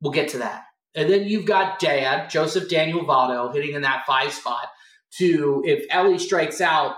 we'll 0.00 0.12
get 0.12 0.28
to 0.30 0.38
that. 0.38 0.62
And 0.94 1.10
then 1.10 1.24
you've 1.28 1.44
got 1.44 1.78
Dad, 1.80 2.30
Joseph 2.30 2.68
Daniel 2.70 3.04
Votto, 3.04 3.52
hitting 3.54 3.74
in 3.74 3.82
that 3.82 4.04
five 4.06 4.32
spot. 4.32 4.66
To 5.18 5.62
if 5.64 5.84
Elly 5.90 6.18
strikes 6.18 6.60
out 6.60 6.96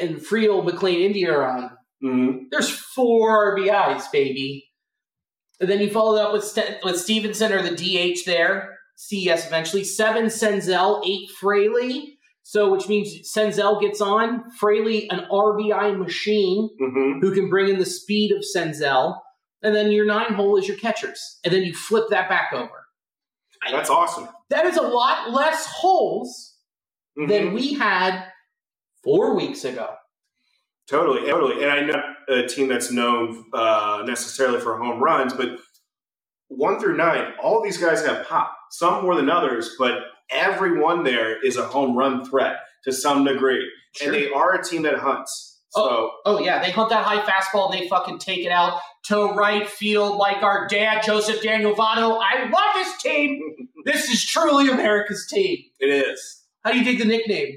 and 0.00 0.16
Friedl, 0.16 0.66
McLain, 0.68 1.00
India 1.00 1.32
are 1.32 1.46
on, 1.48 1.70
Mm-hmm. 2.02 2.44
there's 2.50 2.70
four 2.70 3.54
RBIs, 3.56 4.10
baby. 4.10 4.69
And 5.60 5.68
then 5.70 5.80
you 5.80 5.90
followed 5.90 6.18
up 6.18 6.32
with 6.32 6.44
St- 6.44 6.78
with 6.82 6.98
Stevenson 6.98 7.52
or 7.52 7.62
the 7.62 7.74
DH 7.76 8.24
there. 8.26 8.76
CS 8.96 9.46
eventually. 9.46 9.84
Seven 9.84 10.26
Senzel, 10.26 11.02
eight 11.06 11.30
Fraley. 11.40 12.16
So 12.42 12.70
which 12.72 12.88
means 12.88 13.30
Senzel 13.34 13.80
gets 13.80 14.00
on. 14.00 14.50
Fraley, 14.58 15.08
an 15.10 15.26
RBI 15.30 15.96
machine 15.98 16.68
Mm-hmm. 16.80 17.20
who 17.20 17.32
can 17.34 17.48
bring 17.48 17.68
in 17.68 17.78
the 17.78 17.86
speed 17.86 18.32
of 18.32 18.42
Senzel. 18.56 19.18
And 19.62 19.74
then 19.74 19.92
your 19.92 20.06
nine 20.06 20.32
hole 20.34 20.56
is 20.56 20.66
your 20.66 20.78
catchers. 20.78 21.38
And 21.44 21.52
then 21.52 21.62
you 21.62 21.74
flip 21.74 22.04
that 22.10 22.28
back 22.28 22.52
over. 22.54 22.86
That's 23.70 23.90
awesome. 23.90 24.28
That 24.48 24.64
is 24.64 24.78
a 24.78 24.82
lot 24.82 25.30
less 25.32 25.66
holes 25.66 26.56
Mhm. 27.18 27.28
than 27.28 27.52
we 27.52 27.74
had 27.74 28.24
four 29.04 29.34
weeks 29.36 29.64
ago. 29.64 29.94
Totally, 30.90 31.30
totally. 31.30 31.62
And 31.62 31.70
I 31.70 31.80
know 31.82 32.02
a 32.28 32.46
team 32.48 32.66
that's 32.66 32.90
known 32.90 33.44
uh, 33.52 34.02
necessarily 34.04 34.60
for 34.60 34.76
home 34.76 35.00
runs, 35.00 35.32
but 35.32 35.50
one 36.48 36.80
through 36.80 36.96
nine, 36.96 37.32
all 37.40 37.62
these 37.62 37.78
guys 37.78 38.04
have 38.04 38.26
pop. 38.26 38.56
Some 38.72 39.04
more 39.04 39.14
than 39.14 39.30
others, 39.30 39.76
but 39.78 40.00
everyone 40.30 41.04
there 41.04 41.44
is 41.44 41.56
a 41.56 41.64
home 41.64 41.96
run 41.96 42.24
threat 42.28 42.56
to 42.84 42.92
some 42.92 43.24
degree. 43.24 43.64
And 44.02 44.12
they 44.12 44.30
are 44.30 44.54
a 44.54 44.64
team 44.64 44.82
that 44.82 44.98
hunts. 44.98 45.60
So 45.70 46.10
Oh 46.24 46.40
yeah, 46.40 46.60
they 46.60 46.72
hunt 46.72 46.90
that 46.90 47.04
high 47.04 47.22
fastball 47.22 47.72
and 47.72 47.80
they 47.80 47.88
fucking 47.88 48.18
take 48.18 48.44
it 48.44 48.50
out 48.50 48.80
to 49.04 49.32
right 49.34 49.68
field 49.68 50.16
like 50.16 50.42
our 50.42 50.66
dad, 50.66 51.04
Joseph 51.04 51.40
Daniel 51.40 51.74
Votto. 51.74 52.20
I 52.20 52.48
love 52.48 52.74
this 52.74 53.00
team. 53.02 53.40
This 53.82 54.10
is 54.10 54.22
truly 54.22 54.68
America's 54.68 55.26
team. 55.26 55.58
it 55.78 55.86
is. 55.86 56.42
How 56.62 56.70
do 56.70 56.78
you 56.78 56.84
dig 56.84 56.98
the 56.98 57.06
nickname? 57.06 57.56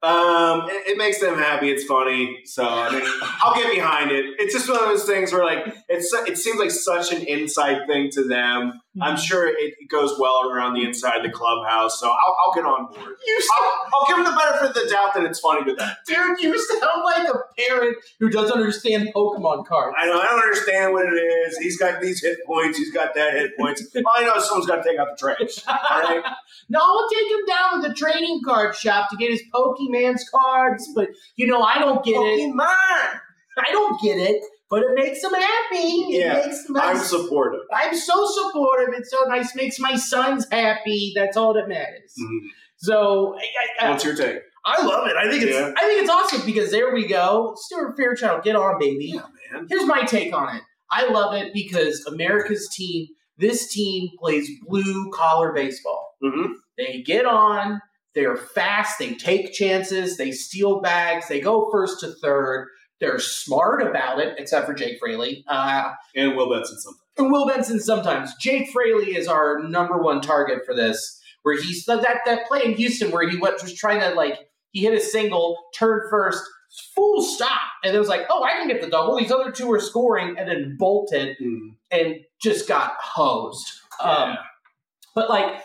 Um, 0.00 0.68
it, 0.68 0.92
it 0.92 0.98
makes 0.98 1.20
them 1.20 1.36
happy. 1.36 1.70
It's 1.70 1.84
funny. 1.84 2.40
So 2.44 2.64
I 2.64 2.92
mean, 2.92 3.02
I'll 3.42 3.54
get 3.54 3.72
behind 3.74 4.12
it. 4.12 4.26
It's 4.38 4.54
just 4.54 4.68
one 4.68 4.80
of 4.80 4.88
those 4.88 5.04
things 5.04 5.32
where 5.32 5.44
like 5.44 5.74
it's 5.88 6.12
it 6.12 6.38
seems 6.38 6.58
like 6.60 6.70
such 6.70 7.12
an 7.12 7.22
inside 7.22 7.86
thing 7.88 8.10
to 8.12 8.26
them. 8.26 8.80
I'm 9.00 9.14
hmm. 9.14 9.20
sure 9.20 9.46
it, 9.46 9.74
it 9.78 9.88
goes 9.88 10.18
well 10.18 10.50
around 10.50 10.74
the 10.74 10.84
inside 10.84 11.22
the 11.22 11.30
clubhouse. 11.30 12.00
So 12.00 12.08
I'll, 12.08 12.36
I'll 12.44 12.54
get 12.54 12.64
on 12.64 12.86
board. 12.86 13.16
You 13.26 13.40
I'll, 13.58 13.72
I'll 13.94 14.06
give 14.06 14.18
him 14.18 14.24
the 14.24 14.38
benefit 14.38 14.68
of 14.68 14.74
the 14.74 14.90
doubt 14.90 15.14
that 15.14 15.24
it's 15.24 15.40
funny 15.40 15.64
to 15.64 15.74
them. 15.74 15.90
dude, 16.06 16.40
you 16.40 16.58
sound 16.58 17.04
like 17.04 17.28
a 17.28 17.38
parent 17.62 17.96
who 18.20 18.28
doesn't 18.28 18.56
understand 18.56 19.10
Pokemon 19.14 19.66
cards. 19.66 19.96
I 19.98 20.06
don't, 20.06 20.20
I 20.20 20.26
don't 20.26 20.42
understand 20.42 20.92
what 20.92 21.06
it 21.06 21.16
is. 21.16 21.58
He's 21.58 21.78
got 21.78 22.00
these 22.00 22.22
hit 22.22 22.38
points. 22.46 22.78
He's 22.78 22.92
got 22.92 23.14
that 23.14 23.34
hit 23.34 23.56
points. 23.58 23.82
I 24.16 24.24
know 24.24 24.38
someone's 24.38 24.66
got 24.66 24.82
to 24.82 24.88
take 24.88 24.98
out 24.98 25.08
the 25.10 25.16
trash. 25.16 25.64
All 25.66 26.02
right. 26.02 26.22
no, 26.68 26.80
I'll 26.80 27.08
take 27.08 27.30
him 27.30 27.46
down 27.46 27.82
to 27.82 27.88
the 27.88 27.94
trading 27.94 28.40
card 28.44 28.74
shop 28.74 29.10
to 29.10 29.16
get 29.16 29.30
his 29.30 29.42
Pokemon's 29.54 30.28
cards, 30.28 30.88
but 30.94 31.08
you 31.36 31.46
know 31.46 31.62
I 31.62 31.78
don't 31.78 32.04
get 32.04 32.16
it. 32.16 32.52
Pokemon. 32.52 33.20
I 33.58 33.72
don't 33.72 34.00
get 34.00 34.18
it, 34.18 34.42
but 34.70 34.82
it 34.82 34.94
makes 34.94 35.22
them 35.22 35.34
happy. 35.34 35.76
It 35.76 36.20
Yeah, 36.20 36.34
makes 36.46 36.68
him 36.68 36.76
I'm 36.76 36.98
supportive. 36.98 37.60
I'm 37.74 37.94
so 37.96 38.26
supportive. 38.26 38.94
It's 38.96 39.10
so 39.10 39.24
nice. 39.24 39.54
Makes 39.54 39.78
my 39.78 39.96
sons 39.96 40.46
happy. 40.50 41.12
That's 41.14 41.36
all 41.36 41.54
that 41.54 41.68
matters. 41.68 42.14
So 42.76 43.36
I, 43.80 43.86
I, 43.86 43.90
What's 43.90 44.04
your 44.04 44.14
take? 44.16 44.38
I 44.64 44.84
love 44.84 45.06
it. 45.08 45.16
I 45.16 45.30
think 45.30 45.42
it's 45.42 45.52
Yeah. 45.52 45.72
I 45.76 45.86
think 45.86 46.02
it's 46.02 46.10
awesome 46.10 46.44
because 46.44 46.70
there 46.70 46.92
we 46.92 47.06
go. 47.06 47.54
Stuart 47.56 47.96
Fairchild, 47.96 48.44
get 48.44 48.56
on, 48.56 48.78
baby. 48.78 49.12
Yeah, 49.14 49.22
man. 49.52 49.66
Here's 49.68 49.86
my 49.86 50.02
take 50.02 50.34
on 50.34 50.56
it. 50.56 50.62
I 50.90 51.08
love 51.08 51.34
it 51.34 51.52
because 51.52 52.04
America's 52.06 52.68
team, 52.74 53.08
this 53.36 53.72
team 53.72 54.10
plays 54.18 54.48
blue 54.66 55.10
collar 55.12 55.52
baseball. 55.52 56.16
Mm-hmm. 56.22 56.52
They 56.76 57.02
get 57.02 57.26
on, 57.26 57.80
they're 58.14 58.36
fast, 58.36 58.98
they 58.98 59.14
take 59.14 59.52
chances, 59.52 60.16
they 60.16 60.32
steal 60.32 60.80
bags, 60.80 61.28
they 61.28 61.40
go 61.40 61.70
first 61.70 62.00
to 62.00 62.12
third. 62.22 62.68
They're 63.00 63.18
smart 63.20 63.80
about 63.82 64.18
it, 64.18 64.34
except 64.38 64.66
for 64.66 64.74
Jake 64.74 64.98
Fraley. 64.98 65.44
Uh, 65.46 65.92
And 66.16 66.36
Will 66.36 66.50
Benson 66.50 66.78
sometimes. 66.78 67.02
and 67.16 67.30
Will 67.32 67.46
Benson 67.46 67.80
sometimes. 67.80 68.34
Jake 68.40 68.70
Fraley 68.70 69.16
is 69.16 69.28
our 69.28 69.60
number 69.60 69.98
one 69.98 70.20
target 70.20 70.66
for 70.66 70.74
this, 70.74 71.20
where 71.42 71.60
he's 71.60 71.84
that 71.86 72.04
that 72.26 72.46
play 72.48 72.64
in 72.64 72.72
Houston 72.74 73.10
where 73.10 73.28
he 73.28 73.36
went 73.36 73.62
was 73.62 73.74
trying 73.74 74.00
to 74.00 74.10
like 74.14 74.38
he 74.72 74.82
hit 74.82 74.94
a 74.94 75.00
single, 75.00 75.56
turned 75.74 76.10
first, 76.10 76.42
full 76.94 77.22
stop, 77.22 77.60
and 77.84 77.94
it 77.94 77.98
was 77.98 78.08
like, 78.08 78.22
oh, 78.30 78.42
I 78.42 78.52
can 78.58 78.68
get 78.68 78.80
the 78.82 78.88
double. 78.90 79.16
These 79.16 79.30
other 79.32 79.50
two 79.52 79.70
are 79.72 79.80
scoring, 79.80 80.34
and 80.38 80.48
then 80.48 80.76
bolted 80.78 81.36
and 81.90 82.16
just 82.42 82.66
got 82.68 82.94
hosed. 83.00 83.66
Um, 84.02 84.36
but 85.14 85.30
like 85.30 85.62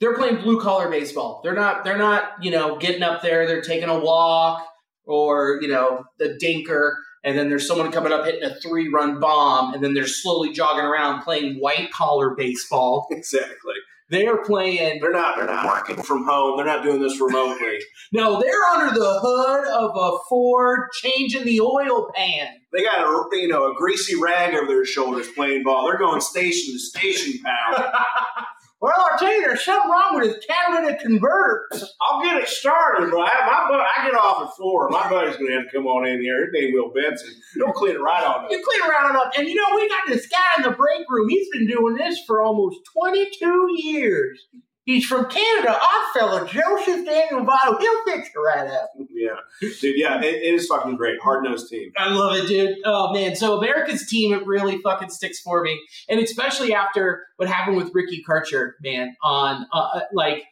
they're 0.00 0.14
playing 0.14 0.42
blue 0.42 0.60
collar 0.60 0.88
baseball. 0.90 1.40
They're 1.42 1.54
not. 1.54 1.82
They're 1.84 1.98
not. 1.98 2.42
You 2.44 2.52
know, 2.52 2.76
getting 2.78 3.02
up 3.02 3.22
there. 3.22 3.46
They're 3.46 3.62
taking 3.62 3.88
a 3.88 3.98
walk 3.98 4.66
or 5.06 5.58
you 5.62 5.68
know 5.68 6.04
the 6.18 6.38
dinker, 6.42 6.94
and 7.24 7.38
then 7.38 7.48
there's 7.48 7.66
someone 7.66 7.90
coming 7.90 8.12
up 8.12 8.24
hitting 8.24 8.42
a 8.42 8.54
three 8.56 8.88
run 8.88 9.20
bomb, 9.20 9.74
and 9.74 9.82
then 9.82 9.94
they're 9.94 10.06
slowly 10.06 10.52
jogging 10.52 10.84
around 10.84 11.22
playing 11.22 11.56
white 11.56 11.90
collar 11.92 12.34
baseball. 12.34 13.06
exactly. 13.10 13.74
they 14.10 14.26
are 14.26 14.44
playing. 14.44 15.00
They're 15.00 15.12
not. 15.12 15.36
They're 15.36 15.46
not 15.46 15.66
working 15.66 16.02
from 16.02 16.24
home. 16.24 16.56
They're 16.56 16.66
not 16.66 16.82
doing 16.82 17.00
this 17.00 17.20
remotely. 17.20 17.78
No, 18.12 18.40
they're 18.40 18.64
under 18.72 18.96
the 18.96 19.18
hood 19.20 19.66
of 19.66 19.90
a 19.96 20.18
Ford, 20.28 20.90
changing 20.92 21.44
the 21.44 21.60
oil 21.60 22.08
pan. 22.14 22.48
They 22.72 22.84
got 22.84 23.00
a 23.00 23.36
you 23.36 23.48
know 23.48 23.70
a 23.70 23.74
greasy 23.74 24.14
rag 24.14 24.54
over 24.54 24.66
their 24.66 24.84
shoulders 24.84 25.26
playing 25.32 25.64
ball. 25.64 25.86
They're 25.86 25.98
going 25.98 26.20
station 26.20 26.72
to 26.74 26.78
station, 26.78 27.40
pal. 27.44 27.92
Well, 28.80 28.92
I'll 28.94 29.18
tell 29.18 29.32
you, 29.32 29.40
there's 29.40 29.64
something 29.64 29.90
wrong 29.90 30.16
with 30.16 30.34
his 30.34 30.44
catalytic 30.44 31.00
converter. 31.00 31.66
I'll 32.00 32.22
get 32.22 32.36
it 32.36 32.48
started, 32.48 33.10
but 33.10 33.20
I, 33.20 33.46
my 33.46 33.84
I 33.96 34.04
get 34.04 34.14
off 34.14 34.48
at 34.48 34.56
four. 34.56 34.90
My 34.90 35.08
buddy's 35.08 35.36
gonna 35.36 35.52
have 35.52 35.64
to 35.64 35.72
come 35.72 35.86
on 35.86 36.06
in 36.06 36.20
here. 36.20 36.44
His 36.44 36.52
name 36.52 36.74
Will 36.74 36.92
Benson. 36.92 37.30
He'll 37.54 37.72
clean 37.72 37.94
it 37.94 38.00
right 38.00 38.22
on 38.22 38.44
up. 38.44 38.50
You 38.50 38.62
clean 38.62 38.90
around 38.90 39.10
and 39.10 39.16
up. 39.16 39.32
And 39.38 39.48
you 39.48 39.54
know, 39.54 39.74
we 39.74 39.88
got 39.88 40.06
this 40.08 40.26
guy 40.26 40.58
in 40.58 40.62
the 40.70 40.76
break 40.76 41.08
room. 41.08 41.28
He's 41.30 41.48
been 41.50 41.66
doing 41.66 41.96
this 41.96 42.20
for 42.26 42.42
almost 42.42 42.76
22 42.92 43.70
years. 43.76 44.46
He's 44.86 45.04
from 45.04 45.28
Canada, 45.28 45.76
odd 45.76 46.12
fella, 46.14 46.46
Joseph 46.46 47.04
Daniel 47.04 47.44
Votto. 47.44 47.80
He'll 47.80 48.04
fix 48.04 48.28
it 48.28 48.38
right 48.38 48.70
up. 48.70 48.90
Yeah, 49.10 49.30
dude. 49.60 49.94
Yeah, 49.96 50.20
it, 50.20 50.34
it 50.34 50.54
is 50.54 50.68
fucking 50.68 50.94
great. 50.94 51.20
Hard 51.20 51.42
nosed 51.42 51.68
team. 51.68 51.90
I 51.98 52.08
love 52.10 52.36
it, 52.36 52.46
dude. 52.46 52.76
Oh 52.84 53.12
man, 53.12 53.34
so 53.34 53.58
America's 53.58 54.06
team 54.06 54.32
it 54.32 54.46
really 54.46 54.78
fucking 54.78 55.10
sticks 55.10 55.40
for 55.40 55.62
me, 55.62 55.82
and 56.08 56.20
especially 56.20 56.72
after 56.72 57.26
what 57.34 57.48
happened 57.48 57.76
with 57.76 57.90
Ricky 57.94 58.24
Karcher, 58.26 58.74
man. 58.80 59.16
On 59.24 59.66
uh, 59.72 60.02
like 60.12 60.44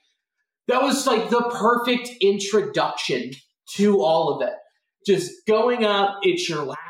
that 0.66 0.82
was 0.82 1.06
like 1.06 1.30
the 1.30 1.42
perfect 1.54 2.10
introduction 2.20 3.30
to 3.76 4.02
all 4.02 4.34
of 4.34 4.48
it. 4.48 4.54
Just 5.06 5.46
going 5.46 5.84
up, 5.84 6.18
it's 6.22 6.48
your 6.48 6.64
last 6.64 6.83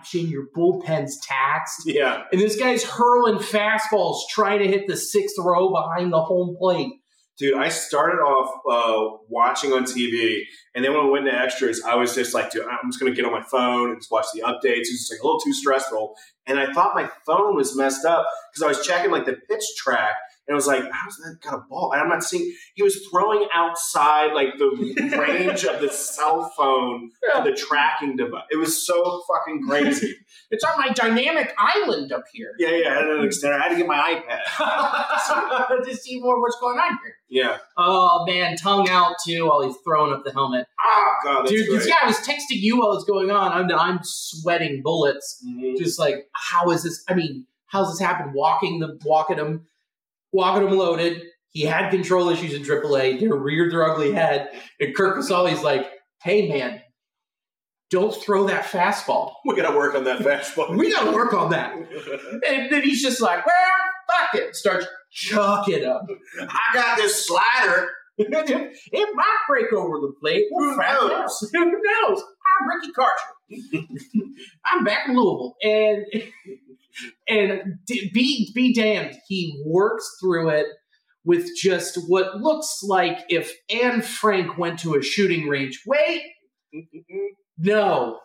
option. 0.00 0.26
Your 0.28 0.46
bullpen's 0.56 1.18
taxed, 1.20 1.82
Yeah, 1.86 2.24
and 2.32 2.40
this 2.40 2.56
guy's 2.56 2.82
hurling 2.84 3.38
fastballs 3.38 4.18
trying 4.30 4.60
to 4.60 4.66
hit 4.68 4.86
the 4.86 4.96
sixth 4.96 5.36
row 5.38 5.70
behind 5.70 6.12
the 6.12 6.20
home 6.20 6.56
plate. 6.58 6.92
dude. 7.38 7.56
I 7.56 7.68
started 7.70 8.18
off 8.20 8.50
uh, 8.70 9.16
watching 9.28 9.72
on 9.72 9.84
TV, 9.84 10.40
and 10.74 10.84
then 10.84 10.92
when 10.92 11.04
we 11.06 11.10
went 11.10 11.26
to 11.26 11.34
extras, 11.34 11.82
I 11.82 11.94
was 11.94 12.14
just 12.14 12.34
like, 12.34 12.50
dude, 12.50 12.64
I'm 12.66 12.90
just 12.90 13.00
gonna 13.00 13.14
get 13.14 13.24
on 13.24 13.32
my 13.32 13.42
phone 13.42 13.90
and 13.90 13.98
just 14.00 14.10
watch 14.10 14.26
the 14.34 14.42
updates. 14.42 14.88
It 14.88 14.92
was 14.92 15.00
just 15.08 15.12
like 15.12 15.20
a 15.22 15.26
little 15.26 15.40
too 15.40 15.52
stressful, 15.52 16.14
and 16.46 16.58
I 16.58 16.72
thought 16.72 16.94
my 16.94 17.08
phone 17.26 17.56
was 17.56 17.76
messed 17.76 18.04
up 18.04 18.26
because 18.52 18.62
I 18.62 18.68
was 18.68 18.86
checking 18.86 19.10
like 19.10 19.26
the 19.26 19.36
pitch 19.48 19.64
track. 19.76 20.16
And 20.50 20.54
I 20.54 20.56
was 20.56 20.66
like, 20.66 20.82
how's 20.90 21.16
that 21.18 21.38
got 21.42 21.54
a 21.54 21.62
ball? 21.70 21.92
I'm 21.94 22.08
not 22.08 22.24
seeing. 22.24 22.52
He 22.74 22.82
was 22.82 23.06
throwing 23.08 23.46
outside 23.54 24.32
like 24.32 24.58
the 24.58 24.66
range 25.16 25.64
of 25.64 25.80
the 25.80 25.88
cell 25.88 26.52
phone 26.56 27.12
to 27.36 27.42
the 27.48 27.52
tracking 27.56 28.16
device. 28.16 28.42
It 28.50 28.56
was 28.56 28.84
so 28.84 29.22
fucking 29.28 29.62
crazy. 29.68 30.16
It's 30.52 30.64
on 30.64 30.76
my 30.78 30.88
dynamic 30.88 31.54
island 31.56 32.10
up 32.10 32.24
here. 32.32 32.50
yeah, 32.58 32.70
yeah. 32.70 32.88
I 32.90 32.94
had 32.94 33.04
an 33.06 33.18
extender. 33.20 33.54
I 33.60 33.62
had 33.62 33.68
to 33.68 33.76
get 33.76 33.86
my 33.86 34.20
iPad. 34.58 35.84
to 35.84 35.96
see 35.96 36.20
more 36.20 36.40
what's 36.40 36.58
going 36.60 36.76
on 36.78 36.98
here. 37.04 37.14
Yeah. 37.28 37.58
Oh 37.76 38.24
man, 38.26 38.56
tongue 38.56 38.88
out 38.88 39.14
too 39.24 39.46
while 39.46 39.62
he's 39.62 39.76
throwing 39.84 40.12
up 40.12 40.24
the 40.24 40.32
helmet. 40.32 40.66
Oh 40.84 41.14
god, 41.22 41.46
Dude, 41.46 41.68
'cause, 41.68 41.76
great. 41.84 41.88
yeah, 41.88 41.94
I 42.02 42.06
was 42.08 42.16
texting 42.18 42.58
you 42.60 42.80
while 42.80 42.94
it's 42.94 43.04
going 43.04 43.30
on. 43.30 43.52
I'm 43.52 43.70
I'm 43.78 44.00
sweating 44.02 44.82
bullets. 44.82 45.40
Mhm. 45.48 45.76
Just 45.78 46.00
like, 46.00 46.28
how 46.32 46.68
is 46.72 46.82
this? 46.82 47.04
I 47.08 47.14
mean, 47.14 47.46
how's 47.66 47.90
this 47.92 48.00
happen? 48.04 48.32
Walking 48.34 48.80
the 48.80 48.98
walking 49.04 49.38
him, 49.38 49.66
walking 50.32 50.68
him 50.68 50.76
loaded. 50.76 51.22
He 51.50 51.62
had 51.62 51.90
control 51.90 52.28
issues 52.28 52.54
in 52.54 52.62
AAA. 52.62 53.20
They 53.20 53.28
reared 53.28 53.72
their 53.72 53.90
ugly 53.90 54.12
head, 54.12 54.50
and 54.78 54.94
Curt 54.94 55.16
Casali's 55.16 55.62
like, 55.62 55.86
"Hey 56.22 56.48
man, 56.48 56.80
don't 57.90 58.14
throw 58.14 58.46
that 58.46 58.64
fastball. 58.64 59.32
We 59.44 59.56
gotta 59.56 59.76
work 59.76 59.94
on 59.94 60.04
that 60.04 60.20
fastball. 60.20 60.76
We 60.76 60.92
got 60.92 61.04
to 61.04 61.12
work 61.12 61.32
on 61.34 61.50
that." 61.50 61.74
And 62.48 62.72
then 62.72 62.82
he's 62.82 63.02
just 63.02 63.20
like, 63.20 63.44
"Well, 63.44 63.54
fuck 64.08 64.34
it," 64.34 64.54
starts 64.54 64.86
chucking 65.10 65.84
up. 65.84 66.06
I 66.40 66.74
got 66.74 66.96
this 66.96 67.26
slider. 67.26 67.90
it 68.18 69.08
might 69.14 69.38
break 69.48 69.72
over 69.72 69.98
the 69.98 70.12
plate. 70.20 70.44
Who 70.50 70.76
knows? 70.76 71.50
Who 71.52 71.64
knows? 71.64 72.22
I'm 72.60 72.68
Ricky 72.68 72.92
Karcher. 72.92 73.86
I'm 74.66 74.84
back 74.84 75.08
in 75.08 75.16
Louisville, 75.16 75.56
and 75.62 76.04
and 77.28 77.78
be 77.86 78.50
be 78.54 78.74
damned, 78.74 79.16
he 79.28 79.62
works 79.66 80.08
through 80.20 80.50
it 80.50 80.66
with 81.24 81.48
just 81.56 81.98
what 82.08 82.40
looks 82.40 82.80
like 82.82 83.18
if 83.28 83.52
Anne 83.68 84.02
Frank 84.02 84.56
went 84.58 84.78
to 84.80 84.94
a 84.94 85.02
shooting 85.02 85.48
range. 85.48 85.82
Wait, 85.86 86.22
mm-hmm. 86.74 87.26
no, 87.58 88.18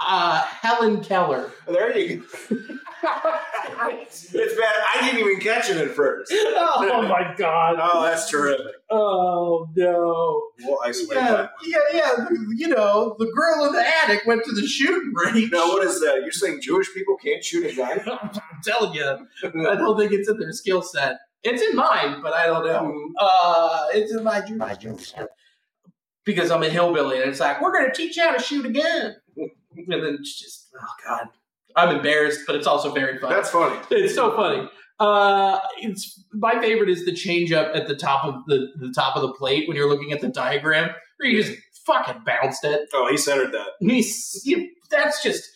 uh, 0.00 0.42
Helen 0.42 1.02
Keller. 1.04 1.50
There 1.66 1.96
you 1.96 2.18
go. 2.18 2.56
it's 3.02 4.26
bad. 4.32 4.74
I 4.94 5.00
didn't 5.02 5.20
even 5.20 5.40
catch 5.40 5.70
it 5.70 5.76
at 5.76 5.90
first. 5.90 6.32
oh 6.34 7.02
my 7.08 7.34
god! 7.36 7.76
Oh, 7.80 8.02
that's 8.02 8.28
terrific. 8.30 8.66
Oh 8.90 9.68
no! 9.76 10.42
We'll 10.62 10.78
isolate 10.84 11.16
Yeah, 11.18 11.30
that. 11.32 11.50
yeah, 11.64 11.78
yeah. 11.92 12.10
the- 12.28 12.54
You 12.56 12.68
know, 12.68 13.16
the 13.18 13.26
girl 13.34 13.66
in 13.66 13.72
the 13.72 13.84
attic 14.02 14.22
went 14.26 14.44
to 14.44 14.52
the 14.52 14.66
shooting 14.66 15.12
range. 15.14 15.50
Now, 15.52 15.68
what 15.68 15.86
is 15.86 16.00
that? 16.00 16.20
You're 16.22 16.32
saying 16.32 16.60
Jewish 16.62 16.92
people 16.94 17.16
can't 17.16 17.42
shoot 17.44 17.70
a 17.72 17.76
gun? 17.76 18.00
I'm 18.22 18.30
telling 18.64 18.92
you, 18.94 19.04
I 19.44 19.74
don't 19.76 19.98
think 19.98 20.12
it's 20.12 20.28
in 20.28 20.38
their 20.38 20.52
skill 20.52 20.82
set. 20.82 21.16
It's 21.42 21.62
in 21.62 21.74
mine, 21.74 22.20
but 22.22 22.34
I 22.34 22.46
don't 22.46 22.66
know. 22.66 22.92
Uh, 23.18 23.86
it's 23.94 24.12
in 24.12 24.22
my 24.24 24.42
my 24.56 24.74
skill 24.74 24.98
set 24.98 25.28
because 26.24 26.50
I'm 26.50 26.62
a 26.62 26.68
hillbilly, 26.68 27.20
and 27.22 27.30
it's 27.30 27.40
like 27.40 27.62
we're 27.62 27.72
going 27.72 27.86
to 27.90 27.94
teach 27.96 28.16
you 28.18 28.24
how 28.24 28.32
to 28.36 28.42
shoot 28.42 28.66
a 28.66 28.70
gun, 28.70 29.16
and 29.76 29.86
then 29.88 30.16
it's 30.20 30.38
just 30.38 30.68
oh 30.80 30.86
god, 31.06 31.28
I'm 31.76 31.96
embarrassed, 31.96 32.40
but 32.46 32.56
it's 32.56 32.66
also 32.66 32.92
very 32.92 33.18
funny. 33.18 33.34
That's 33.34 33.50
funny. 33.50 33.78
It's 33.90 34.14
so 34.14 34.34
funny. 34.34 34.68
Uh, 34.98 35.58
it's 35.78 36.22
my 36.32 36.60
favorite 36.60 36.90
is 36.90 37.06
the 37.06 37.14
change 37.14 37.52
up 37.52 37.74
at 37.74 37.88
the 37.88 37.96
top 37.96 38.24
of 38.24 38.34
the 38.46 38.68
the 38.76 38.92
top 38.92 39.16
of 39.16 39.22
the 39.22 39.32
plate 39.32 39.66
when 39.66 39.76
you're 39.76 39.88
looking 39.88 40.12
at 40.12 40.20
the 40.20 40.28
diagram 40.28 40.90
where 41.16 41.28
you 41.28 41.42
just 41.42 41.58
fucking 41.86 42.22
bounced 42.24 42.64
it. 42.64 42.88
Oh, 42.92 43.08
he 43.10 43.16
centered 43.16 43.52
that. 43.52 43.68
He's 43.80 44.42
you, 44.44 44.68
that's 44.90 45.22
just 45.22 45.48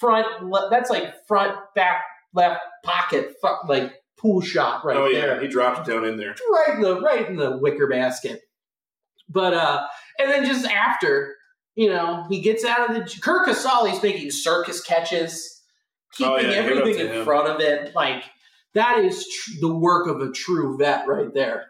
front. 0.00 0.44
Le- 0.44 0.68
that's 0.70 0.90
like 0.90 1.14
front 1.26 1.56
back 1.74 2.02
left 2.34 2.60
pocket. 2.84 3.34
Fuck 3.40 3.68
like 3.68 3.92
pool 4.18 4.40
shot 4.40 4.84
right 4.84 4.96
oh, 4.96 5.06
yeah. 5.06 5.20
there. 5.20 5.40
He 5.40 5.48
dropped 5.48 5.86
it 5.86 5.92
down 5.92 6.04
in 6.04 6.16
there. 6.16 6.34
right 6.50 6.74
in 6.74 6.82
the 6.82 7.00
right 7.00 7.28
in 7.28 7.36
the 7.36 7.56
wicker 7.58 7.88
basket. 7.88 8.40
But 9.28 9.54
uh, 9.54 9.86
and 10.18 10.30
then 10.30 10.44
just 10.44 10.66
after, 10.66 11.36
you 11.78 11.88
know, 11.88 12.26
he 12.28 12.40
gets 12.40 12.64
out 12.64 12.90
of 12.90 12.96
the 12.96 13.20
Curt 13.20 13.46
Casali's 13.46 14.02
making 14.02 14.32
circus 14.32 14.80
catches, 14.82 15.62
keeping 16.12 16.32
Oh, 16.32 16.36
yeah, 16.38 16.42
give 16.62 16.66
it 16.66 16.72
up 16.72 16.78
everything 16.80 17.06
in 17.06 17.12
him. 17.12 17.24
front 17.24 17.48
of 17.48 17.60
it. 17.60 17.94
Like 17.94 18.24
that 18.74 18.98
is 18.98 19.24
tr- 19.24 19.60
the 19.60 19.72
work 19.72 20.08
of 20.08 20.20
a 20.20 20.32
true 20.32 20.76
vet 20.76 21.06
right 21.06 21.32
there. 21.32 21.66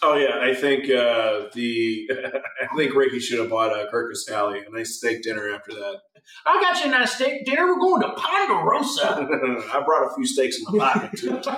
Oh 0.00 0.14
yeah, 0.14 0.38
I 0.40 0.54
think 0.54 0.84
uh, 0.84 1.48
the 1.54 2.08
I 2.62 2.76
think 2.76 2.94
Ricky 2.94 3.18
should 3.18 3.40
have 3.40 3.50
bought 3.50 3.72
a 3.72 3.88
Curt 3.90 4.14
Casali 4.14 4.64
a 4.64 4.70
nice 4.70 4.98
steak 4.98 5.22
dinner 5.24 5.52
after 5.52 5.72
that. 5.72 5.96
I 6.46 6.60
got 6.60 6.78
you 6.80 6.86
a 6.86 6.90
nice 6.92 7.16
steak 7.16 7.44
dinner. 7.44 7.66
We're 7.66 7.80
going 7.80 8.02
to 8.02 8.10
Ponderosa. 8.16 9.08
I 9.74 9.82
brought 9.84 10.08
a 10.08 10.14
few 10.14 10.24
steaks 10.24 10.56
in 10.58 10.76
my 10.76 10.92
pocket 10.92 11.18
too. 11.18 11.36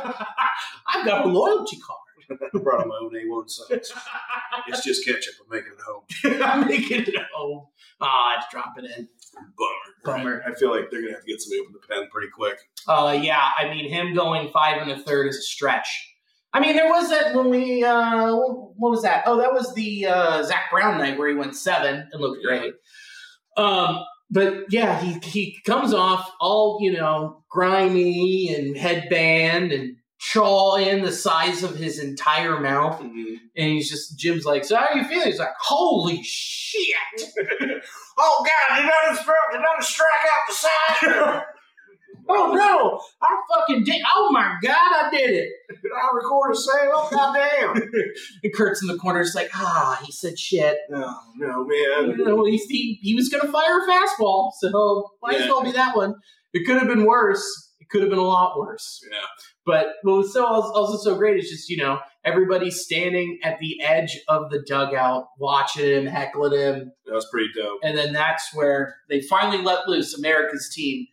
I've 0.88 1.04
got 1.06 1.26
a 1.26 1.28
loyalty 1.28 1.78
card. 1.86 1.98
I 2.30 2.58
brought 2.58 2.82
on 2.82 2.88
my 2.88 2.96
own 2.96 3.12
A1 3.12 3.50
sauce. 3.50 3.92
It's 4.66 4.84
just 4.84 5.04
ketchup. 5.04 5.34
I'm 5.42 5.50
making 5.50 5.72
it 5.72 5.80
home. 5.86 6.42
I'm 6.42 6.68
making 6.68 7.02
it 7.02 7.26
home. 7.34 7.66
Ah, 8.00 8.36
it's 8.38 8.46
dropping 8.50 8.84
in. 8.84 9.08
Bummer. 9.58 10.18
Bummer. 10.18 10.42
I 10.46 10.54
feel 10.54 10.70
like 10.70 10.90
they're 10.90 11.02
gonna 11.02 11.14
have 11.14 11.24
to 11.24 11.26
get 11.26 11.40
somebody 11.40 11.60
open 11.60 11.72
the 11.74 11.86
pen 11.86 12.08
pretty 12.10 12.28
quick. 12.34 12.58
Uh, 12.86 13.18
yeah, 13.20 13.50
I 13.58 13.68
mean, 13.68 13.88
him 13.88 14.14
going 14.14 14.50
five 14.50 14.80
and 14.80 14.90
a 14.90 14.98
third 14.98 15.28
is 15.28 15.36
a 15.36 15.42
stretch. 15.42 16.12
I 16.52 16.60
mean, 16.60 16.76
there 16.76 16.88
was 16.88 17.10
that 17.10 17.34
when 17.34 17.50
we, 17.50 17.82
uh, 17.82 18.32
what 18.36 18.90
was 18.90 19.02
that? 19.02 19.24
Oh, 19.26 19.38
that 19.38 19.52
was 19.52 19.74
the 19.74 20.06
uh, 20.06 20.42
Zach 20.44 20.70
Brown 20.70 20.98
night 20.98 21.18
where 21.18 21.28
he 21.28 21.34
went 21.34 21.56
seven 21.56 22.08
and 22.12 22.20
looked 22.22 22.44
great. 22.44 22.74
Um, 23.56 24.04
but 24.30 24.64
yeah, 24.70 25.00
he 25.00 25.18
he 25.28 25.58
comes 25.64 25.92
off 25.92 26.30
all 26.40 26.78
you 26.80 26.92
know 26.92 27.44
grimy 27.50 28.54
and 28.54 28.76
headband 28.76 29.72
and 29.72 29.96
chaw 30.24 30.76
in 30.76 31.02
the 31.02 31.12
size 31.12 31.62
of 31.62 31.76
his 31.76 31.98
entire 31.98 32.58
mouth, 32.58 33.00
and 33.00 33.40
he's 33.54 33.90
just 33.90 34.18
Jim's 34.18 34.44
like, 34.44 34.64
"So 34.64 34.76
how 34.76 34.86
are 34.86 34.96
you 34.96 35.04
feeling?" 35.04 35.26
He's 35.26 35.38
like, 35.38 35.54
"Holy 35.60 36.22
shit!" 36.22 36.94
Oh 38.16 38.46
God! 38.46 38.76
Did 38.76 38.86
I 38.86 39.12
just 39.12 39.26
did 39.26 39.60
I 39.60 39.80
just 39.80 39.90
strike 39.90 40.08
out 40.24 40.42
the 40.48 40.54
side? 40.54 41.42
Oh 42.26 42.54
no! 42.54 43.00
I 43.20 43.36
fucking 43.52 43.84
did! 43.84 44.00
Oh 44.16 44.30
my 44.32 44.56
god! 44.62 44.72
I 44.72 45.10
did 45.10 45.28
it! 45.28 45.48
did 45.68 45.92
I 45.92 46.16
record 46.16 46.52
a 46.52 46.56
sale? 46.56 47.08
God 47.10 47.34
damn! 47.34 47.76
And 48.42 48.54
Curt's 48.54 48.80
in 48.80 48.88
the 48.88 48.96
corner, 48.96 49.22
just 49.22 49.34
like, 49.34 49.50
ah, 49.54 50.00
he 50.02 50.10
said 50.10 50.38
shit. 50.38 50.78
No, 50.88 51.14
no, 51.36 51.66
man. 51.66 52.16
You 52.16 52.24
know, 52.24 52.44
he's, 52.46 52.64
he, 52.64 52.98
he 53.02 53.14
was 53.14 53.28
going 53.28 53.42
to 53.42 53.52
fire 53.52 53.78
a 53.78 53.86
fastball, 53.86 54.52
so 54.58 55.10
might 55.22 55.40
as 55.40 55.48
well 55.48 55.62
be 55.62 55.72
that 55.72 55.94
one. 55.94 56.14
It 56.54 56.64
could 56.64 56.78
have 56.78 56.88
been 56.88 57.04
worse. 57.04 57.73
It 57.84 57.90
could 57.90 58.00
have 58.00 58.10
been 58.10 58.18
a 58.18 58.22
lot 58.22 58.58
worse. 58.58 59.00
Yeah. 59.10 59.18
But 59.66 59.86
what 60.02 60.16
was 60.18 60.32
so 60.32 60.44
also 60.46 60.96
so 60.98 61.16
great 61.16 61.38
is 61.38 61.50
just 61.50 61.68
you 61.68 61.76
know 61.76 61.98
everybody 62.24 62.70
standing 62.70 63.38
at 63.44 63.58
the 63.58 63.80
edge 63.82 64.18
of 64.28 64.50
the 64.50 64.62
dugout, 64.66 65.26
watching 65.38 65.84
him, 65.86 66.06
heckling 66.06 66.58
him, 66.58 66.92
That 67.06 67.14
was 67.14 67.26
pretty 67.30 67.48
dope. 67.54 67.80
and 67.82 67.96
then 67.96 68.12
that's 68.14 68.54
where 68.54 68.96
they 69.10 69.20
finally 69.20 69.62
let 69.62 69.86
loose 69.88 70.16
America's 70.16 70.70
team. 70.74 71.06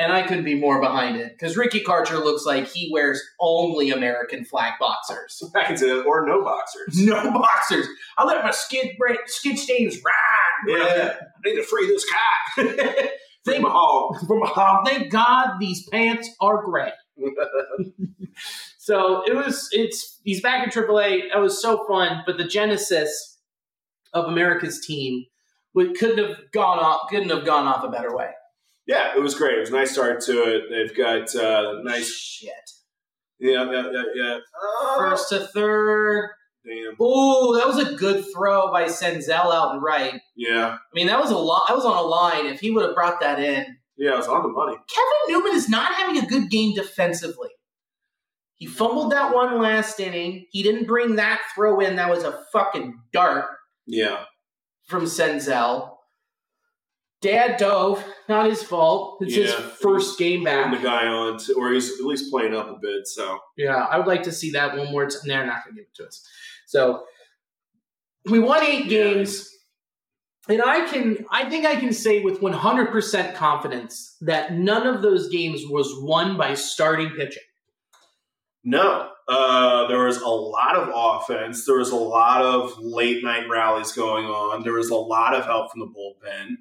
and 0.00 0.12
I 0.12 0.22
couldn't 0.26 0.44
be 0.44 0.54
more 0.54 0.80
behind 0.80 1.16
it 1.16 1.32
because 1.32 1.56
Ricky 1.56 1.80
Karcher 1.80 2.22
looks 2.22 2.44
like 2.44 2.66
he 2.68 2.88
wears 2.92 3.20
only 3.40 3.90
American 3.90 4.44
flag 4.44 4.74
boxers. 4.80 5.42
I 5.56 5.64
can 5.64 5.76
say 5.76 5.86
that, 5.88 6.02
or 6.04 6.26
no 6.26 6.42
boxers. 6.42 6.98
No 7.04 7.32
boxers. 7.32 7.86
I 8.16 8.24
let 8.24 8.44
my 8.44 8.50
skid 8.52 8.96
break, 8.98 9.18
skid 9.26 9.58
stains 9.58 9.96
ride. 10.04 10.76
Yeah, 10.76 11.14
I 11.20 11.48
need 11.48 11.56
to 11.56 11.62
free 11.64 11.86
this 11.88 12.04
cock. 12.10 12.66
Thank, 13.52 13.62
my 13.62 13.70
hog. 13.70 14.26
from 14.26 14.40
hog. 14.42 14.86
Thank 14.86 15.10
God 15.10 15.58
these 15.58 15.88
pants 15.88 16.28
are 16.40 16.62
gray. 16.64 16.92
So 18.88 19.22
it 19.26 19.34
was. 19.34 19.68
It's 19.72 20.18
he's 20.24 20.40
back 20.40 20.64
in 20.64 20.70
AAA. 20.70 21.30
That 21.30 21.42
was 21.42 21.60
so 21.60 21.84
fun. 21.86 22.22
But 22.24 22.38
the 22.38 22.44
genesis 22.44 23.36
of 24.14 24.24
America's 24.24 24.80
team 24.80 25.26
would, 25.74 25.98
couldn't 25.98 26.26
have 26.26 26.38
gone 26.52 26.78
off. 26.78 27.10
Couldn't 27.10 27.28
have 27.28 27.44
gone 27.44 27.66
off 27.66 27.84
a 27.84 27.90
better 27.90 28.16
way. 28.16 28.30
Yeah, 28.86 29.14
it 29.14 29.20
was 29.20 29.34
great. 29.34 29.58
It 29.58 29.60
was 29.60 29.68
a 29.68 29.74
nice 29.74 29.92
start 29.92 30.22
to 30.22 30.42
it. 30.44 30.62
They've 30.70 30.96
got 30.96 31.36
uh, 31.36 31.82
nice. 31.82 32.10
shit. 32.10 32.50
Yeah, 33.38 33.70
yeah, 33.70 33.90
yeah, 33.92 34.02
yeah. 34.14 34.38
First 34.96 35.28
to 35.28 35.40
third. 35.48 36.30
Damn. 36.68 36.92
Ooh, 37.00 37.56
that 37.56 37.66
was 37.66 37.78
a 37.78 37.94
good 37.94 38.24
throw 38.34 38.70
by 38.70 38.84
Senzel 38.84 39.30
out 39.52 39.72
and 39.72 39.82
right. 39.82 40.20
Yeah. 40.36 40.76
I 40.76 40.94
mean, 40.94 41.06
that 41.06 41.18
was 41.20 41.30
a 41.30 41.36
lot. 41.38 41.64
That 41.68 41.76
was 41.76 41.84
on 41.86 41.96
a 41.96 42.02
line. 42.02 42.46
If 42.46 42.60
he 42.60 42.70
would 42.70 42.84
have 42.84 42.94
brought 42.94 43.20
that 43.20 43.38
in, 43.38 43.78
yeah, 43.96 44.12
it 44.12 44.16
was 44.16 44.28
on 44.28 44.42
the 44.42 44.48
money. 44.48 44.76
Kevin 44.88 45.40
Newman 45.40 45.56
is 45.56 45.68
not 45.68 45.94
having 45.94 46.22
a 46.22 46.26
good 46.26 46.50
game 46.50 46.74
defensively. 46.74 47.48
He 48.56 48.66
fumbled 48.66 49.12
that 49.12 49.34
one 49.34 49.60
last 49.62 49.98
inning. 50.00 50.46
He 50.50 50.62
didn't 50.62 50.86
bring 50.86 51.16
that 51.16 51.40
throw 51.54 51.80
in. 51.80 51.96
That 51.96 52.10
was 52.10 52.24
a 52.24 52.38
fucking 52.52 53.00
dart 53.12 53.46
Yeah, 53.86 54.24
from 54.86 55.04
Senzel. 55.04 55.94
Dad 57.20 57.56
dove, 57.56 58.04
not 58.28 58.46
his 58.46 58.62
fault. 58.62 59.18
It's 59.22 59.34
his 59.34 59.52
first 59.52 60.18
game 60.20 60.44
putting 60.44 60.70
the 60.70 60.76
back. 60.76 60.84
guy 60.84 61.06
on, 61.08 61.36
to, 61.38 61.54
or 61.54 61.72
he's 61.72 61.90
at 61.98 62.04
least 62.06 62.30
playing 62.30 62.54
up 62.54 62.68
a 62.68 62.78
bit. 62.80 63.08
So 63.08 63.40
Yeah, 63.56 63.74
I 63.74 63.98
would 63.98 64.06
like 64.06 64.22
to 64.24 64.32
see 64.32 64.52
that 64.52 64.76
one 64.76 64.92
more 64.92 65.06
time. 65.08 65.22
They're 65.24 65.44
not 65.46 65.64
going 65.64 65.74
to 65.74 65.80
give 65.82 65.88
it 65.88 65.94
to 65.96 66.06
us. 66.06 66.24
So 66.68 67.04
we 68.26 68.38
won 68.40 68.62
eight 68.62 68.90
games, 68.90 69.48
and 70.50 70.60
I 70.62 70.86
can, 70.86 71.24
I 71.30 71.48
think 71.48 71.64
I 71.64 71.76
can 71.76 71.94
say 71.94 72.20
with 72.20 72.42
100% 72.42 73.34
confidence 73.34 74.16
that 74.20 74.52
none 74.52 74.86
of 74.86 75.00
those 75.00 75.30
games 75.30 75.62
was 75.66 75.90
won 76.02 76.36
by 76.36 76.52
starting 76.52 77.08
pitching. 77.16 77.42
no, 78.64 79.08
uh, 79.28 79.86
there 79.86 80.04
was 80.04 80.18
a 80.20 80.28
lot 80.28 80.76
of 80.76 80.90
offense. 80.94 81.64
There 81.64 81.78
was 81.78 81.90
a 81.90 81.96
lot 81.96 82.42
of 82.42 82.78
late 82.78 83.24
night 83.24 83.48
rallies 83.48 83.92
going 83.92 84.26
on. 84.26 84.62
There 84.62 84.74
was 84.74 84.90
a 84.90 84.94
lot 84.94 85.34
of 85.34 85.46
help 85.46 85.72
from 85.72 85.80
the 85.80 85.86
bullpen. 85.86 86.56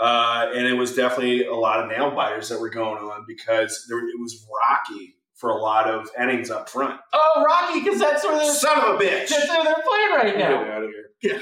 Uh, 0.00 0.50
and 0.54 0.66
it 0.66 0.74
was 0.74 0.96
definitely 0.96 1.44
a 1.44 1.54
lot 1.54 1.80
of 1.80 1.90
nail 1.90 2.10
biters 2.10 2.48
that 2.48 2.58
were 2.58 2.70
going 2.70 3.04
on 3.04 3.26
because 3.28 3.84
there, 3.88 3.98
it 3.98 4.18
was 4.18 4.46
rocky 4.50 5.16
for 5.42 5.50
a 5.50 5.56
lot 5.56 5.90
of 5.90 6.08
innings 6.16 6.52
up 6.52 6.70
front. 6.70 7.00
Oh, 7.12 7.44
Rocky, 7.44 7.80
because 7.82 7.98
that's 7.98 8.22
where 8.24 8.38
they're, 8.38 8.54
Son 8.54 8.78
of 8.78 8.84
a 8.94 9.04
bitch! 9.04 9.28
that's 9.28 9.48
where 9.48 9.64
they're 9.64 9.74
playing 9.74 10.10
right 10.14 10.38
Get 10.38 10.38
now. 10.38 10.64
out 10.72 10.84
of 10.84 10.90
here. 11.20 11.40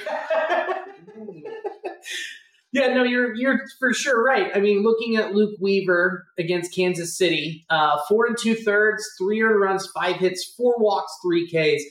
yeah, 2.73 2.95
no, 2.95 3.03
you're 3.05 3.35
you're 3.35 3.61
for 3.79 3.93
sure 3.93 4.25
right. 4.25 4.51
I 4.55 4.61
mean, 4.61 4.83
looking 4.83 5.17
at 5.17 5.35
Luke 5.35 5.55
Weaver 5.61 6.27
against 6.39 6.75
Kansas 6.75 7.17
City, 7.17 7.67
uh, 7.69 7.99
four 8.09 8.25
and 8.27 8.39
two 8.39 8.55
thirds, 8.55 9.05
three 9.19 9.43
earned 9.43 9.61
runs, 9.61 9.87
five 9.95 10.17
hits, 10.17 10.55
four 10.57 10.77
walks, 10.79 11.13
three 11.23 11.47
Ks, 11.47 11.83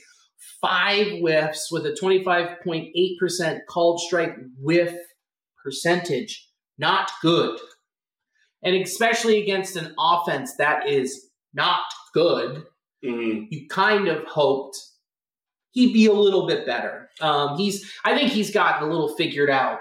five 0.60 1.20
whiffs 1.20 1.70
with 1.70 1.86
a 1.86 1.94
twenty 1.94 2.24
five 2.24 2.60
point 2.64 2.88
eight 2.96 3.20
percent 3.20 3.60
called 3.68 4.00
strike 4.00 4.34
whiff 4.58 4.96
percentage. 5.62 6.48
Not 6.76 7.08
good, 7.22 7.60
and 8.64 8.74
especially 8.74 9.40
against 9.40 9.76
an 9.76 9.94
offense 9.96 10.56
that 10.56 10.88
is 10.88 11.28
not 11.54 11.82
good 12.12 12.64
Mhm. 13.04 13.48
you 13.50 13.66
kind 13.68 14.08
of 14.08 14.24
hoped 14.24 14.76
he'd 15.70 15.92
be 15.92 16.06
a 16.06 16.12
little 16.12 16.46
bit 16.46 16.66
better. 16.66 17.08
Um, 17.20 17.56
he's, 17.56 17.90
I 18.04 18.14
think 18.16 18.30
he's 18.30 18.50
gotten 18.52 18.86
a 18.88 18.90
little 18.90 19.14
figured 19.16 19.48
out. 19.50 19.78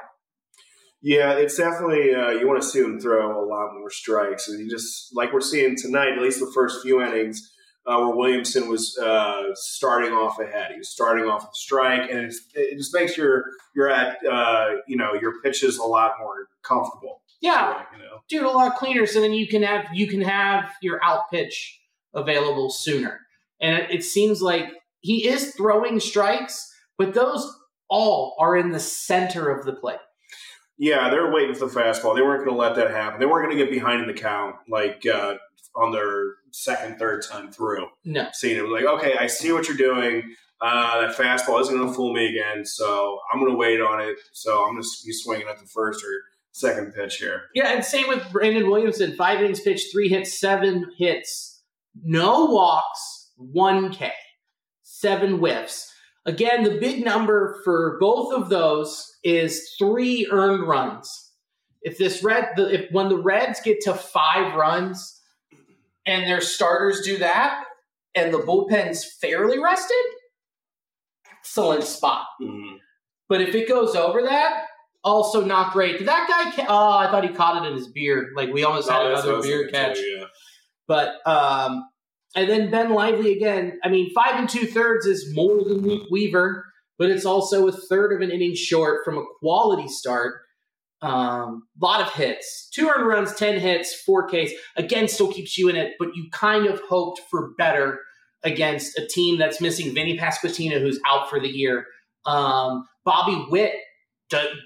Yeah, 1.02 1.34
it's 1.34 1.58
definitely 1.58 2.14
uh, 2.14 2.30
you 2.32 2.48
want 2.48 2.62
to 2.62 2.68
see 2.68 2.80
him 2.80 3.00
throw 3.00 3.42
a 3.42 3.46
lot 3.46 3.74
more 3.78 3.90
strikes, 3.90 4.50
and 4.50 4.60
you 4.60 4.70
just 4.70 5.16
like 5.16 5.32
we're 5.32 5.40
seeing 5.42 5.76
tonight, 5.78 6.14
at 6.14 6.22
least 6.22 6.40
the 6.42 6.52
first 6.54 6.82
few 6.84 7.02
innings, 7.02 7.54
uh, 7.86 7.98
where 8.00 8.16
Williamson 8.16 8.68
was 8.68 8.98
uh, 8.98 9.44
starting 9.54 10.12
off 10.12 10.40
ahead. 10.40 10.72
He 10.72 10.78
was 10.78 10.90
starting 10.90 11.26
off 11.26 11.44
with 11.44 11.52
a 11.52 11.56
strike, 11.56 12.10
and 12.12 12.20
it's, 12.26 12.42
it 12.54 12.78
just 12.78 12.94
makes 12.94 13.16
your 13.18 13.46
you're 13.74 13.90
at 13.90 14.18
uh, 14.30 14.76
you 14.88 14.98
know 14.98 15.14
your 15.14 15.42
pitches 15.42 15.78
a 15.78 15.84
lot 15.86 16.14
more 16.20 16.48
comfortable. 16.64 17.22
Yeah, 17.40 17.84
you 17.94 18.00
know. 18.00 18.20
dude, 18.28 18.44
a 18.44 18.50
lot 18.50 18.76
cleaner. 18.76 19.06
So 19.06 19.22
then 19.22 19.32
you 19.34 19.48
can 19.48 19.64
have 19.64 19.86
you 19.94 20.08
can 20.08 20.20
have 20.22 20.70
your 20.82 21.02
out 21.02 21.30
pitch 21.32 21.79
available 22.14 22.70
sooner. 22.70 23.20
And 23.62 23.78
it, 23.84 23.92
it 23.92 24.04
seems 24.04 24.42
like 24.42 24.70
he 25.02 25.28
is 25.28 25.54
throwing 25.56 26.00
strikes, 26.00 26.72
but 26.98 27.14
those 27.14 27.48
all 27.90 28.36
are 28.40 28.56
in 28.56 28.72
the 28.72 28.80
center 28.80 29.50
of 29.50 29.66
the 29.66 29.74
plate. 29.74 30.00
Yeah, 30.78 31.10
they're 31.10 31.32
waiting 31.32 31.56
for 31.56 31.68
the 31.68 31.80
fastball. 31.80 32.16
They 32.16 32.22
weren't 32.22 32.46
going 32.46 32.56
to 32.56 32.62
let 32.62 32.76
that 32.76 32.92
happen. 32.92 33.20
They 33.20 33.26
weren't 33.26 33.48
going 33.48 33.58
to 33.58 33.64
get 33.64 33.72
behind 33.72 34.02
in 34.02 34.08
the 34.08 34.14
count 34.14 34.56
like 34.70 35.06
uh, 35.06 35.36
on 35.76 35.92
their 35.92 36.36
second, 36.52 36.98
third 36.98 37.24
time 37.30 37.52
through. 37.52 37.88
No, 38.06 38.28
seeing 38.32 38.58
it. 38.58 38.70
Like, 38.70 38.86
okay, 38.86 39.18
I 39.18 39.28
see 39.28 39.52
what 39.52 39.68
you're 39.68 39.78
doing. 39.78 40.36
Uh, 40.62 41.02
that 41.02 41.16
fastball 41.16 41.62
isn't 41.62 41.76
going 41.76 41.88
to 41.88 41.94
fool 41.94 42.14
me 42.14 42.28
again, 42.28 42.66
so 42.66 43.20
I'm 43.32 43.40
going 43.40 43.52
to 43.52 43.58
wait 43.58 43.80
on 43.80 44.02
it. 44.02 44.18
So 44.34 44.64
I'm 44.64 44.74
going 44.74 44.84
to 44.84 44.90
be 45.06 45.14
swinging 45.14 45.48
at 45.48 45.60
the 45.60 45.66
first 45.66 46.04
or 46.04 46.10
second 46.52 46.94
pitch 46.94 47.16
here. 47.16 47.44
Yeah, 47.54 47.74
and 47.74 47.84
same 47.84 48.08
with 48.08 48.24
Brandon 48.32 48.70
Williamson. 48.70 49.16
Five 49.16 49.40
innings 49.40 49.62
pitched, 49.62 49.92
three 49.92 50.10
hits, 50.10 50.40
seven 50.40 50.92
hits, 50.98 51.49
no 52.04 52.46
walks, 52.46 53.32
one 53.38 53.92
K, 53.92 54.12
seven 54.82 55.38
whiffs. 55.38 55.92
Again, 56.26 56.64
the 56.64 56.80
big 56.80 57.04
number 57.04 57.62
for 57.64 57.98
both 58.00 58.34
of 58.34 58.50
those 58.50 59.18
is 59.24 59.74
three 59.80 60.28
earned 60.32 60.68
runs. 60.68 61.32
If 61.82 61.98
this 61.98 62.24
red, 62.24 62.50
the, 62.56 62.74
if 62.74 62.92
when 62.92 63.10
the 63.10 63.18
Reds 63.18 63.62
get 63.62 63.82
to 63.82 63.94
five 63.94 64.56
runs, 64.56 65.22
and 66.06 66.24
their 66.24 66.42
starters 66.42 67.02
do 67.02 67.18
that, 67.20 67.64
and 68.16 68.34
the 68.34 68.40
bullpen's 68.40 69.06
fairly 69.22 69.60
rested, 69.60 69.96
excellent 71.40 71.84
spot. 71.84 72.26
But 73.30 73.42
if 73.42 73.56
it 73.56 73.70
goes 73.70 73.96
over 73.96 74.24
that, 74.24 74.66
also 75.04 75.44
not 75.46 75.72
great. 75.72 76.00
Did 76.00 76.08
that 76.08 76.28
guy? 76.28 76.52
Ca- 76.52 76.68
oh, 76.68 76.98
I 76.98 77.10
thought 77.10 77.24
he 77.24 77.34
caught 77.34 77.64
it 77.64 77.68
in 77.70 77.76
his 77.76 77.88
beard. 77.88 78.30
Like 78.36 78.52
we 78.52 78.64
almost 78.64 78.90
had 78.90 78.98
what 79.00 79.08
I 79.08 79.12
another 79.12 79.42
beer 79.42 79.70
catch. 79.70 79.96
too, 79.96 80.02
yeah. 80.02 80.26
But 80.88 81.16
um, 81.26 81.89
and 82.36 82.50
then 82.50 82.70
Ben 82.70 82.94
Lively 82.94 83.34
again. 83.34 83.80
I 83.84 83.90
mean, 83.90 84.12
five 84.14 84.36
and 84.36 84.50
two 84.50 84.66
thirds 84.66 85.06
is 85.06 85.34
more 85.34 85.64
than 85.64 85.82
Luke 85.82 86.08
Weaver, 86.12 86.66
but 86.98 87.10
it's 87.10 87.26
also 87.26 87.68
a 87.68 87.72
third 87.72 88.14
of 88.14 88.22
an 88.22 88.32
inning 88.32 88.56
short 88.56 89.04
from 89.04 89.18
a 89.18 89.26
quality 89.40 89.88
start. 89.88 90.42
Um, 91.02 91.64
lot 91.82 92.02
of 92.02 92.12
hits, 92.14 92.70
two 92.74 92.90
earned 92.90 93.08
runs, 93.08 93.34
ten 93.34 93.60
hits, 93.60 94.02
four 94.02 94.28
Ks. 94.28 94.52
Again, 94.76 95.08
still 95.08 95.32
keeps 95.32 95.58
you 95.58 95.70
in 95.70 95.76
it, 95.76 95.94
but 95.98 96.10
you 96.14 96.30
kind 96.32 96.66
of 96.66 96.82
hoped 96.82 97.22
for 97.32 97.54
better 97.58 98.00
against 98.44 98.98
a 98.98 99.08
team 99.08 99.38
that's 99.38 99.62
missing 99.62 99.94
Vinny 99.94 100.18
Pasquantino, 100.18 100.80
who's 100.80 101.00
out 101.08 101.30
for 101.30 101.40
the 101.40 101.48
year. 101.48 101.86
Um, 102.26 102.86
Bobby 103.06 103.46
Witt, 103.50 103.74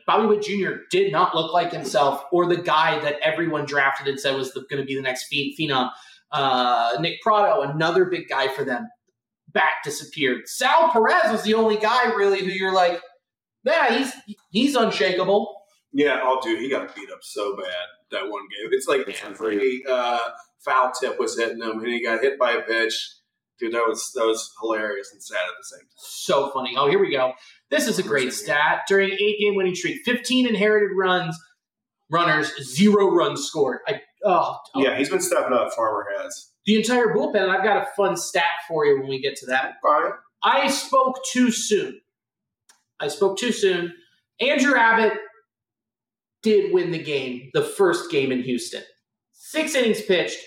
Bobby 0.08 0.26
Witt 0.28 0.44
Jr. 0.44 0.82
did 0.92 1.12
not 1.12 1.36
look 1.36 1.54
like 1.54 1.72
himself, 1.72 2.24
or 2.32 2.48
the 2.48 2.58
guy 2.58 3.00
that 3.00 3.20
everyone 3.22 3.66
drafted 3.66 4.08
and 4.08 4.20
said 4.20 4.36
was 4.36 4.52
going 4.52 4.82
to 4.82 4.86
be 4.86 4.96
the 4.96 5.02
next 5.02 5.26
phe- 5.26 5.56
phenom. 5.60 5.92
Uh, 6.34 6.98
Nick 7.00 7.22
Pratto, 7.22 7.62
another 7.62 8.06
big 8.06 8.28
guy 8.28 8.48
for 8.48 8.66
them, 8.66 8.88
back 9.50 9.84
disappeared. 9.84 10.48
Sal 10.48 10.90
Perez 10.92 11.32
was 11.32 11.44
the 11.44 11.54
only 11.54 11.78
guy 11.78 12.12
really 12.14 12.40
who 12.40 12.52
you're 12.52 12.74
like, 12.74 13.00
yeah, 13.64 13.98
he's 13.98 14.14
he's 14.50 14.76
unshakable. 14.76 15.56
Yeah, 15.94 16.20
oh, 16.24 16.40
dude, 16.42 16.60
he 16.60 16.70
got 16.70 16.94
beat 16.96 17.12
up 17.12 17.20
so 17.22 17.56
bad 17.56 17.86
that 18.14 18.30
one 18.30 18.44
game. 18.44 18.70
It's 18.72 18.88
like 18.88 19.08
every 19.24 19.84
uh, 19.90 20.20
foul 20.64 20.92
tip 21.00 21.20
was 21.20 21.38
hitting 21.38 21.62
him, 21.62 21.80
and 21.80 21.88
he 21.88 22.04
got 22.04 22.22
hit 22.22 22.40
by 22.40 22.52
a 22.52 22.62
pitch. 22.62 22.94
Dude, 23.60 23.74
that 23.74 23.86
was 23.88 24.12
that 24.16 24.26
was 24.26 24.52
hilarious 24.62 25.12
and 25.12 25.22
sad 25.22 25.38
at 25.38 25.54
the 25.60 25.64
same 25.64 25.82
time. 25.82 25.88
So 25.96 26.50
funny. 26.52 26.74
Oh, 26.78 26.90
here 26.90 27.00
we 27.00 27.12
go. 27.12 27.34
This 27.70 27.88
is 27.88 28.00
a 28.00 28.04
great 28.04 28.34
stat. 28.34 28.82
During 28.88 29.12
eight 29.12 29.40
game 29.40 29.56
winning 29.56 29.76
streak, 29.76 30.02
15 30.06 30.48
inherited 30.48 30.90
runs, 30.98 31.38
runners, 32.10 32.52
zero 32.64 33.12
runs 33.12 33.46
scored. 33.46 33.80
I 33.88 34.02
oh. 34.24 34.58
Yeah, 34.76 34.98
he's 34.98 35.10
been 35.10 35.22
stepping 35.22 35.54
up. 35.54 35.74
Farmer 35.74 36.06
has. 36.18 36.52
the 36.66 36.76
entire 36.76 37.08
bullpen. 37.14 37.50
I've 37.50 37.64
got 37.64 37.84
a 37.84 37.88
fun 37.96 38.16
stat 38.18 38.44
for 38.68 38.86
you 38.86 39.00
when 39.00 39.10
we 39.10 39.22
get 39.22 39.36
to 39.38 39.46
that. 39.48 39.76
Fine. 39.82 40.12
I 40.44 40.68
spoke 40.70 41.20
too 41.32 41.52
soon. 41.52 42.00
I 43.00 43.08
spoke 43.08 43.38
too 43.38 43.52
soon. 43.52 43.94
Andrew 44.40 44.76
Abbott 44.76 45.14
did 46.42 46.74
win 46.74 46.92
the 46.92 47.02
game, 47.02 47.50
the 47.54 47.64
first 47.64 48.12
game 48.12 48.32
in 48.32 48.42
Houston. 48.44 48.84
Six 49.32 49.76
innings 49.76 50.02
pitched, 50.02 50.38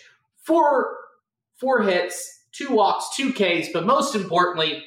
four 0.44 0.96
four 1.60 1.82
hits, 1.82 2.42
two 2.52 2.70
walks, 2.70 3.16
two 3.16 3.32
Ks, 3.32 3.68
but 3.72 3.86
most 3.86 4.14
importantly, 4.14 4.84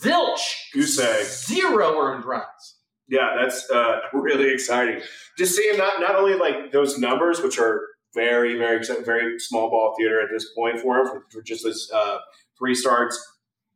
zilch, 0.00 0.40
Goose 0.72 0.98
egg. 1.00 1.24
zero 1.26 1.98
earned 2.00 2.24
runs. 2.24 2.73
Yeah, 3.08 3.36
that's 3.40 3.70
uh, 3.70 3.98
really 4.12 4.52
exciting. 4.52 5.02
Just 5.36 5.56
seeing 5.56 5.76
not 5.76 6.00
not 6.00 6.14
only 6.14 6.34
like 6.34 6.72
those 6.72 6.98
numbers, 6.98 7.40
which 7.40 7.58
are 7.58 7.82
very, 8.14 8.56
very, 8.56 8.80
very 9.04 9.38
small 9.38 9.68
ball 9.68 9.94
theater 9.98 10.20
at 10.20 10.28
this 10.32 10.48
point 10.54 10.78
for 10.78 10.98
him 10.98 11.06
for, 11.06 11.24
for 11.30 11.42
just 11.42 11.66
his 11.66 11.90
uh, 11.92 12.18
three 12.56 12.74
starts. 12.74 13.20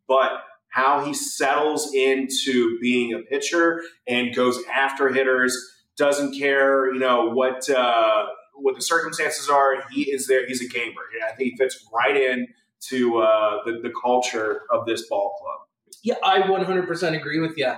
But 0.06 0.30
how 0.68 1.04
he 1.04 1.12
settles 1.12 1.92
into 1.92 2.78
being 2.80 3.12
a 3.12 3.18
pitcher 3.18 3.82
and 4.06 4.34
goes 4.34 4.62
after 4.72 5.08
hitters, 5.08 5.56
doesn't 5.96 6.38
care, 6.38 6.92
you 6.92 7.00
know 7.00 7.30
what 7.30 7.68
uh, 7.68 8.26
what 8.54 8.76
the 8.76 8.82
circumstances 8.82 9.48
are. 9.48 9.82
He 9.90 10.10
is 10.10 10.26
there. 10.26 10.46
He's 10.46 10.62
a 10.62 10.68
gamer. 10.68 11.02
I 11.26 11.34
think 11.34 11.50
he 11.50 11.56
fits 11.56 11.84
right 11.92 12.16
in 12.16 12.46
to 12.88 13.18
uh, 13.18 13.58
the, 13.64 13.80
the 13.82 13.92
culture 14.00 14.62
of 14.70 14.86
this 14.86 15.08
ball 15.08 15.34
club. 15.40 15.66
Yeah, 16.02 16.14
I 16.24 16.42
100% 16.42 17.16
agree 17.16 17.40
with 17.40 17.56
you. 17.56 17.72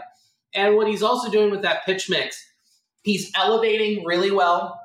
And 0.54 0.76
what 0.76 0.88
he's 0.88 1.02
also 1.02 1.30
doing 1.30 1.50
with 1.50 1.62
that 1.62 1.84
pitch 1.84 2.10
mix, 2.10 2.44
he's 3.02 3.30
elevating 3.36 4.04
really 4.04 4.30
well, 4.30 4.78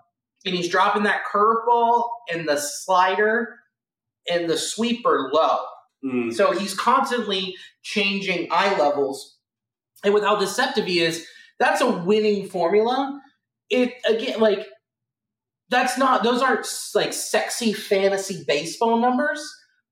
and 0.45 0.55
he's 0.55 0.69
dropping 0.69 1.03
that 1.03 1.23
curveball 1.31 2.07
and 2.31 2.47
the 2.47 2.57
slider 2.57 3.59
and 4.29 4.49
the 4.49 4.57
sweeper 4.57 5.29
low. 5.33 5.59
Mm. 6.03 6.33
So 6.33 6.51
he's 6.51 6.73
constantly 6.73 7.55
changing 7.83 8.47
eye 8.51 8.77
levels. 8.77 9.37
And 10.03 10.13
with 10.13 10.23
how 10.23 10.35
deceptive 10.35 10.85
he 10.85 10.99
is, 10.99 11.25
that's 11.59 11.81
a 11.81 11.89
winning 11.89 12.47
formula. 12.47 13.21
It 13.69 13.93
again, 14.07 14.39
like 14.39 14.67
that's 15.69 15.97
not 15.97 16.23
those 16.23 16.41
aren't 16.41 16.67
like 16.93 17.13
sexy 17.13 17.73
fantasy 17.73 18.43
baseball 18.47 18.99
numbers, 18.99 19.43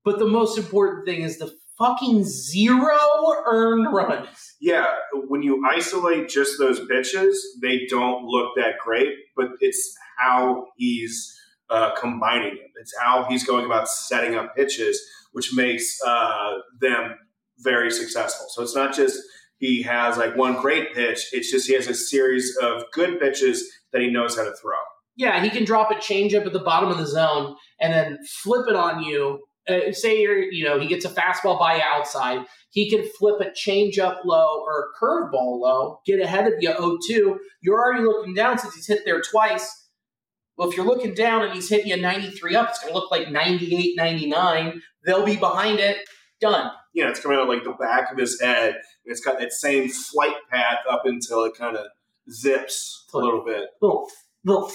but 0.04 0.18
the 0.18 0.26
most 0.26 0.56
important 0.56 1.06
thing 1.06 1.22
is 1.22 1.38
the 1.38 1.52
fucking 1.78 2.24
zero 2.24 2.98
earned 3.46 3.92
runs. 3.92 4.28
Yeah, 4.60 4.86
when 5.28 5.42
you 5.42 5.62
isolate 5.70 6.28
just 6.28 6.58
those 6.58 6.84
pitches, 6.86 7.58
they 7.62 7.86
don't 7.88 8.24
look 8.24 8.52
that 8.56 8.74
great, 8.84 9.14
but 9.36 9.48
it's 9.60 9.96
how 10.18 10.66
he's 10.76 11.36
uh, 11.70 11.94
combining 11.98 12.56
them. 12.56 12.68
It's 12.80 12.94
how 13.00 13.24
he's 13.28 13.44
going 13.44 13.64
about 13.64 13.88
setting 13.88 14.34
up 14.36 14.54
pitches, 14.56 15.00
which 15.32 15.54
makes 15.54 15.98
uh, 16.06 16.52
them 16.80 17.16
very 17.58 17.90
successful. 17.90 18.46
So 18.50 18.62
it's 18.62 18.74
not 18.74 18.94
just 18.94 19.18
he 19.58 19.82
has 19.82 20.16
like 20.16 20.36
one 20.36 20.60
great 20.60 20.94
pitch, 20.94 21.28
it's 21.32 21.50
just 21.50 21.66
he 21.66 21.74
has 21.74 21.88
a 21.88 21.94
series 21.94 22.56
of 22.62 22.84
good 22.92 23.20
pitches 23.20 23.64
that 23.92 24.02
he 24.02 24.10
knows 24.10 24.36
how 24.36 24.44
to 24.44 24.54
throw. 24.60 24.76
Yeah, 25.16 25.42
he 25.42 25.50
can 25.50 25.64
drop 25.64 25.90
a 25.90 25.94
changeup 25.94 26.44
at 26.44 26.52
the 26.52 26.58
bottom 26.58 26.90
of 26.90 26.98
the 26.98 27.06
zone 27.06 27.54
and 27.80 27.92
then 27.92 28.18
flip 28.42 28.66
it 28.68 28.74
on 28.74 29.02
you. 29.02 29.40
Uh, 29.68 29.92
say 29.92 30.20
you're, 30.20 30.38
you 30.38 30.64
know, 30.64 30.78
he 30.78 30.86
gets 30.86 31.04
a 31.04 31.08
fastball 31.08 31.58
by 31.58 31.80
outside. 31.80 32.44
He 32.70 32.90
can 32.90 33.08
flip 33.18 33.40
a 33.40 33.50
changeup 33.50 34.24
low 34.24 34.62
or 34.62 34.80
a 34.80 35.04
curveball 35.04 35.60
low, 35.60 36.00
get 36.04 36.20
ahead 36.20 36.46
of 36.46 36.54
you 36.60 36.70
0-2. 36.70 37.38
You're 37.62 37.78
already 37.78 38.04
looking 38.04 38.34
down 38.34 38.58
since 38.58 38.74
he's 38.74 38.86
hit 38.86 39.04
there 39.04 39.22
twice. 39.22 39.84
Well, 40.56 40.68
if 40.68 40.76
you're 40.76 40.86
looking 40.86 41.14
down 41.14 41.42
and 41.42 41.52
he's 41.52 41.68
hitting 41.68 41.88
you 41.88 41.96
93 41.96 42.56
up, 42.56 42.70
it's 42.70 42.80
going 42.80 42.92
to 42.92 42.98
look 42.98 43.10
like 43.10 43.30
98, 43.30 43.96
99. 43.96 44.82
They'll 45.04 45.24
be 45.24 45.36
behind 45.36 45.80
it. 45.80 45.98
Done. 46.40 46.70
Yeah, 46.92 47.08
it's 47.08 47.20
coming 47.20 47.38
out 47.38 47.48
like 47.48 47.64
the 47.64 47.72
back 47.72 48.12
of 48.12 48.18
his 48.18 48.40
head. 48.40 48.74
And 48.74 48.76
it's 49.06 49.20
got 49.20 49.38
that 49.38 49.52
same 49.52 49.88
flight 49.88 50.36
path 50.50 50.78
up 50.90 51.02
until 51.04 51.44
it 51.44 51.54
kind 51.56 51.76
of 51.76 51.86
zips 52.30 53.04
a 53.12 53.18
little 53.18 53.44
bit. 53.44 53.68
Little, 53.80 54.08
little 54.44 54.70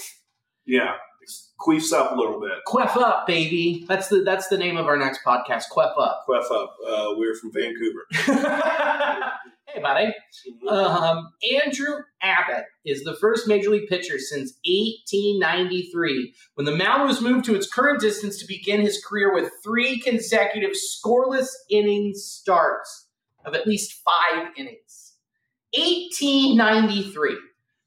Yeah, 0.66 0.96
queefs 1.60 1.92
up 1.92 2.12
a 2.12 2.14
little 2.14 2.40
bit. 2.40 2.52
queff 2.66 2.96
up, 2.96 3.26
baby. 3.26 3.84
That's 3.88 4.08
the 4.08 4.22
that's 4.22 4.48
the 4.48 4.58
name 4.58 4.76
of 4.76 4.86
our 4.86 4.96
next 4.96 5.20
podcast. 5.24 5.64
Queff 5.70 5.92
up. 5.98 6.24
Queff 6.26 6.50
up. 6.50 6.76
Uh, 6.86 7.08
we're 7.16 7.34
from 7.34 7.52
Vancouver. 7.52 8.06
hey, 9.66 9.80
buddy. 9.80 10.14
Um, 10.68 11.32
Andrew 11.64 11.96
Abbott 12.22 12.64
is 12.84 13.04
the 13.04 13.14
first 13.14 13.46
major 13.46 13.70
league 13.70 13.88
pitcher 13.88 14.18
since 14.18 14.54
1893, 14.64 16.34
when 16.54 16.64
the 16.64 16.76
mound 16.76 17.08
was 17.08 17.20
moved 17.20 17.44
to 17.46 17.54
its 17.54 17.68
current 17.68 18.00
distance 18.00 18.38
to 18.38 18.46
begin 18.46 18.80
his 18.80 19.02
career 19.04 19.34
with 19.34 19.50
three 19.62 20.00
consecutive 20.00 20.72
scoreless 20.72 21.48
inning 21.68 22.12
starts 22.14 23.06
of 23.44 23.54
at 23.54 23.66
least 23.66 24.02
five 24.04 24.48
innings. 24.56 25.14
1893. 25.76 27.36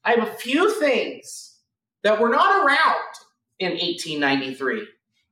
I 0.04 0.12
have 0.12 0.28
a 0.28 0.32
few 0.36 0.78
things 0.78 1.58
that 2.02 2.20
were 2.20 2.28
not 2.28 2.64
around 2.64 3.14
in 3.58 3.72
1893. 3.72 4.86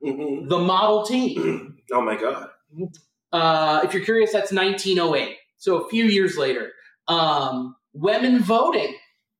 Mhm. 0.04 0.48
The 0.48 0.58
Model 0.58 1.04
T. 1.04 1.38
Oh 1.94 2.00
my 2.00 2.16
god. 2.16 2.48
Uh, 3.32 3.80
if 3.84 3.92
you're 3.92 4.04
curious, 4.04 4.32
that's 4.32 4.50
1908. 4.52 5.36
So 5.58 5.84
a 5.84 5.88
few 5.90 6.04
years 6.04 6.38
later. 6.38 6.72
Um, 7.06 7.76
women 7.92 8.38
voting. 8.40 8.94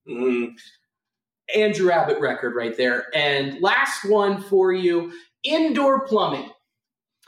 Mhm. 0.08 0.52
Andrew 1.54 1.90
Abbott 1.90 2.20
record 2.20 2.54
right 2.54 2.76
there. 2.76 3.06
And 3.14 3.60
last 3.62 4.04
one 4.04 4.42
for 4.42 4.72
you 4.72 5.12
indoor 5.44 6.04
plumbing 6.06 6.50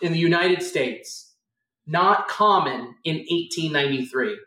in 0.02 0.12
the 0.12 0.18
United 0.18 0.62
States. 0.62 1.34
Not 1.86 2.28
common 2.28 2.94
in 3.04 3.16
1893. 3.30 4.38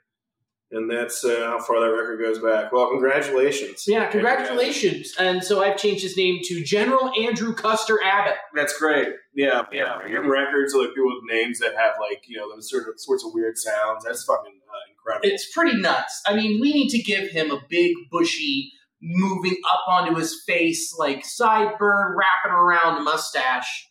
And 0.70 0.92
that's 0.92 1.24
uh, 1.24 1.46
how 1.46 1.60
far 1.60 1.80
that 1.80 1.96
record 1.96 2.20
goes 2.20 2.40
back. 2.40 2.74
Well, 2.74 2.90
congratulations. 2.90 3.86
Yeah, 3.88 4.08
congratulations. 4.08 5.14
And 5.18 5.42
so 5.42 5.64
I've 5.64 5.78
changed 5.78 6.04
his 6.04 6.18
name 6.18 6.40
to 6.44 6.62
General 6.62 7.10
Andrew 7.18 7.54
Custer 7.54 8.00
Abbott. 8.04 8.36
That's 8.54 8.78
great. 8.78 9.08
Yeah, 9.34 9.64
yeah. 9.72 9.98
You're 10.02 10.10
getting 10.10 10.30
records 10.30 10.74
of 10.74 10.82
like 10.82 10.90
people 10.90 11.16
with 11.16 11.24
names 11.32 11.60
that 11.60 11.74
have 11.78 11.94
like 12.02 12.24
you 12.28 12.38
know 12.38 12.54
those 12.54 12.70
sort 12.70 12.90
of 12.90 13.00
sorts 13.00 13.24
of 13.24 13.32
weird 13.34 13.58
sounds. 13.58 14.04
That's 14.04 14.26
fucking 14.26 14.60
uh, 14.68 14.92
incredible. 14.92 15.34
It's 15.34 15.50
pretty 15.54 15.80
nuts. 15.80 16.22
I 16.28 16.36
mean, 16.36 16.60
we 16.60 16.74
need 16.74 16.90
to 16.90 17.02
give 17.02 17.30
him 17.30 17.50
a 17.50 17.62
big, 17.70 17.96
bushy, 18.12 18.74
moving 19.02 19.56
up 19.72 19.82
onto 19.88 20.16
his 20.16 20.44
face, 20.46 20.94
like 20.98 21.24
sideburn 21.24 22.16
wrapping 22.18 22.52
around 22.52 22.96
the 22.96 23.04
mustache 23.04 23.87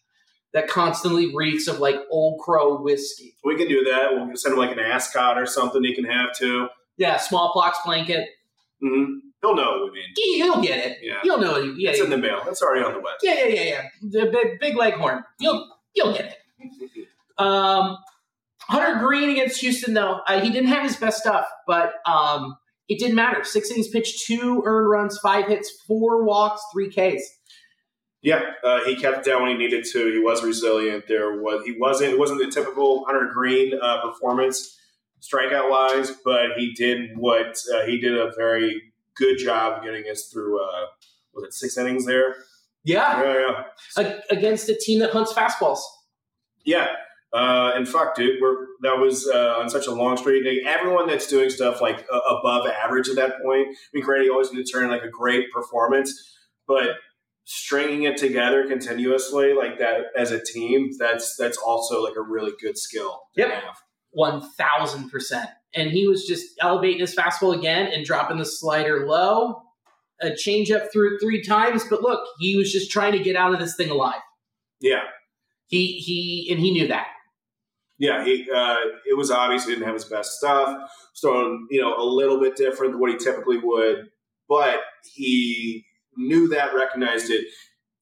that 0.56 0.66
constantly 0.68 1.32
reeks 1.34 1.68
of 1.68 1.78
like 1.78 1.96
Old 2.10 2.40
Crow 2.40 2.80
whiskey. 2.82 3.36
we 3.44 3.56
can 3.56 3.68
do 3.68 3.84
that. 3.84 4.08
We'll 4.12 4.34
send 4.36 4.54
him 4.54 4.58
like 4.58 4.72
an 4.72 4.78
ascot 4.80 5.38
or 5.38 5.44
something 5.46 5.84
he 5.84 5.94
can 5.94 6.04
have 6.06 6.34
too. 6.36 6.66
Yeah, 6.96 7.18
smallpox 7.18 7.78
blanket. 7.84 8.26
Mm-hmm. 8.82 9.18
He'll 9.42 9.54
know 9.54 9.70
what 9.82 9.92
we 9.92 9.98
mean. 9.98 10.08
He- 10.16 10.38
He'll 10.38 10.62
get 10.62 10.84
it. 10.84 10.98
Yeah. 11.02 11.20
He'll 11.22 11.38
know 11.38 11.56
it. 11.56 11.74
Yeah, 11.76 11.90
It's 11.90 12.00
in 12.00 12.08
the 12.10 12.16
mail. 12.16 12.40
It's 12.48 12.62
already 12.62 12.84
on 12.84 12.94
the 12.94 13.00
web. 13.00 13.14
yeah, 13.22 13.34
yeah, 13.34 13.44
yeah, 13.46 13.62
yeah. 13.62 13.82
The 14.02 14.30
big, 14.32 14.58
big 14.58 14.76
leghorn. 14.76 15.22
You'll, 15.38 15.68
you'll 15.94 16.12
get 16.12 16.36
it. 16.60 17.06
Um, 17.38 17.98
Hunter 18.62 18.98
Greene 18.98 19.28
against 19.28 19.60
Houston, 19.60 19.92
though, 19.92 20.20
uh, 20.26 20.40
he 20.40 20.48
didn't 20.50 20.70
have 20.70 20.82
his 20.84 20.96
best 20.96 21.18
stuff, 21.18 21.44
but 21.66 21.92
um, 22.06 22.56
it 22.88 22.98
didn't 22.98 23.14
matter. 23.14 23.44
Six 23.44 23.70
innings 23.70 23.88
pitched, 23.88 24.26
two 24.26 24.62
earned 24.64 24.88
runs, 24.88 25.18
five 25.22 25.46
hits, 25.48 25.70
four 25.86 26.24
walks, 26.24 26.62
three 26.72 26.88
Ks. 26.88 27.22
Yeah, 28.22 28.40
uh, 28.64 28.80
he 28.84 28.96
kept 28.96 29.18
it 29.26 29.30
down 29.30 29.42
when 29.42 29.52
he 29.52 29.56
needed 29.56 29.84
to. 29.92 30.12
He 30.12 30.18
was 30.18 30.42
resilient. 30.42 31.04
There 31.06 31.40
was 31.40 31.64
he 31.64 31.72
wasn't 31.78 32.12
it 32.14 32.18
wasn't 32.18 32.40
the 32.40 32.50
typical 32.50 33.04
Hunter 33.04 33.30
Greene 33.32 33.72
uh, 33.80 34.02
performance 34.02 34.76
strikeout 35.20 35.70
wise, 35.70 36.12
but 36.24 36.52
he 36.56 36.72
did 36.72 37.16
what 37.16 37.56
uh, 37.74 37.84
he 37.86 37.98
did 38.00 38.16
a 38.16 38.32
very 38.36 38.82
good 39.16 39.38
job 39.38 39.82
getting 39.84 40.04
us 40.10 40.28
through. 40.32 40.60
Uh, 40.62 40.86
was 41.34 41.44
it 41.44 41.52
six 41.54 41.76
innings 41.78 42.04
there? 42.06 42.34
Yeah, 42.84 43.22
Yeah, 43.22 43.62
yeah, 43.98 44.02
a- 44.30 44.34
against 44.34 44.68
a 44.68 44.74
team 44.74 45.00
that 45.00 45.10
hunts 45.10 45.32
fastballs. 45.32 45.80
yeah. 46.64 46.88
Uh, 47.32 47.72
and 47.74 47.86
fuck, 47.88 48.14
dude, 48.14 48.40
we're 48.40 48.66
that 48.82 48.98
was 48.98 49.28
uh, 49.28 49.56
on 49.58 49.68
such 49.68 49.86
a 49.88 49.92
long 49.92 50.16
streak. 50.16 50.44
Like, 50.46 50.66
everyone 50.74 51.06
that's 51.08 51.26
doing 51.26 51.50
stuff 51.50 51.80
like 51.82 52.06
uh, 52.10 52.18
above 52.38 52.66
average 52.68 53.08
at 53.08 53.16
that 53.16 53.42
point. 53.42 53.66
I 53.68 53.74
mean, 53.92 54.04
Grady 54.04 54.30
always 54.30 54.48
going 54.48 54.64
to 54.64 54.72
turn 54.72 54.84
in 54.84 54.90
like 54.90 55.02
a 55.02 55.08
great 55.10 55.50
performance, 55.52 56.34
but 56.66 56.90
stringing 57.48 58.02
it 58.02 58.16
together 58.16 58.66
continuously 58.66 59.54
like 59.54 59.78
that 59.78 60.06
as 60.18 60.32
a 60.32 60.42
team, 60.42 60.90
that's 60.98 61.36
that's 61.36 61.56
also 61.56 62.02
like 62.02 62.16
a 62.16 62.20
really 62.20 62.52
good 62.60 62.76
skill. 62.76 63.22
to 63.36 63.40
Yep. 63.42 63.50
have. 63.50 63.76
One 64.10 64.40
thousand 64.58 65.10
percent. 65.10 65.48
And 65.74 65.90
he 65.90 66.06
was 66.08 66.26
just 66.26 66.44
elevating 66.60 67.00
his 67.00 67.14
fastball 67.14 67.56
again 67.56 67.90
and 67.92 68.04
dropping 68.04 68.38
the 68.38 68.44
slider 68.46 69.06
low. 69.06 69.62
A 70.22 70.30
changeup 70.30 70.90
through 70.90 71.14
it 71.16 71.20
three 71.20 71.42
times, 71.42 71.84
but 71.90 72.00
look, 72.02 72.26
he 72.38 72.56
was 72.56 72.72
just 72.72 72.90
trying 72.90 73.12
to 73.12 73.18
get 73.18 73.36
out 73.36 73.52
of 73.52 73.60
this 73.60 73.76
thing 73.76 73.90
alive. 73.90 74.20
Yeah, 74.80 75.02
He 75.66 75.98
he 75.98 76.48
and 76.50 76.58
he 76.60 76.70
knew 76.72 76.88
that. 76.88 77.06
yeah. 77.98 78.24
He 78.24 78.46
uh, 78.50 78.76
it 79.08 79.16
was 79.16 79.30
obvious 79.30 79.64
he 79.66 79.72
didn't 79.72 79.84
have 79.86 79.94
his 79.94 80.06
best 80.06 80.32
stuff. 80.32 80.90
So 81.14 81.58
you 81.70 81.80
know, 81.82 81.94
a 81.96 82.04
little 82.04 82.40
bit 82.40 82.56
different 82.56 82.92
than 82.94 83.00
what 83.00 83.10
he 83.10 83.16
typically 83.18 83.58
would, 83.62 84.08
but 84.48 84.80
he 85.14 85.84
knew 86.16 86.48
that, 86.48 86.74
recognized 86.74 87.30
it, 87.30 87.46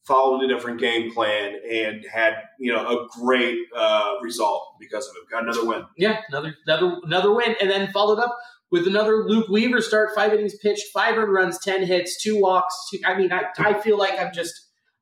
followed 0.05 0.45
a 0.45 0.49
different 0.49 0.81
game 0.81 1.13
plan, 1.13 1.55
and 1.71 2.05
had 2.13 2.35
you 2.59 2.73
know 2.73 2.87
a 2.87 3.09
great 3.21 3.59
uh, 3.77 4.15
result 4.23 4.77
because 4.79 5.09
of 5.09 5.15
it. 5.17 5.31
Got 5.31 5.45
another 5.45 5.67
win. 5.67 5.85
Yeah, 5.97 6.21
another 6.29 6.55
another 6.67 6.97
another 7.05 7.35
win, 7.35 7.57
and 7.61 7.71
then 7.71 7.91
followed 7.93 8.19
up 8.19 8.37
with 8.71 8.87
another 8.87 9.25
Luke 9.25 9.49
Weaver 9.49 9.81
start. 9.81 10.11
Five 10.15 10.33
innings 10.33 10.57
pitched, 10.57 10.93
five 10.93 11.17
earned 11.17 11.33
runs, 11.33 11.59
ten 11.59 11.85
hits, 11.85 12.23
two 12.23 12.41
walks. 12.41 12.75
Two, 12.91 12.99
I 13.05 13.17
mean, 13.17 13.33
I, 13.33 13.45
I 13.59 13.81
feel 13.81 13.99
like 13.99 14.19
I'm 14.19 14.33
just 14.33 14.55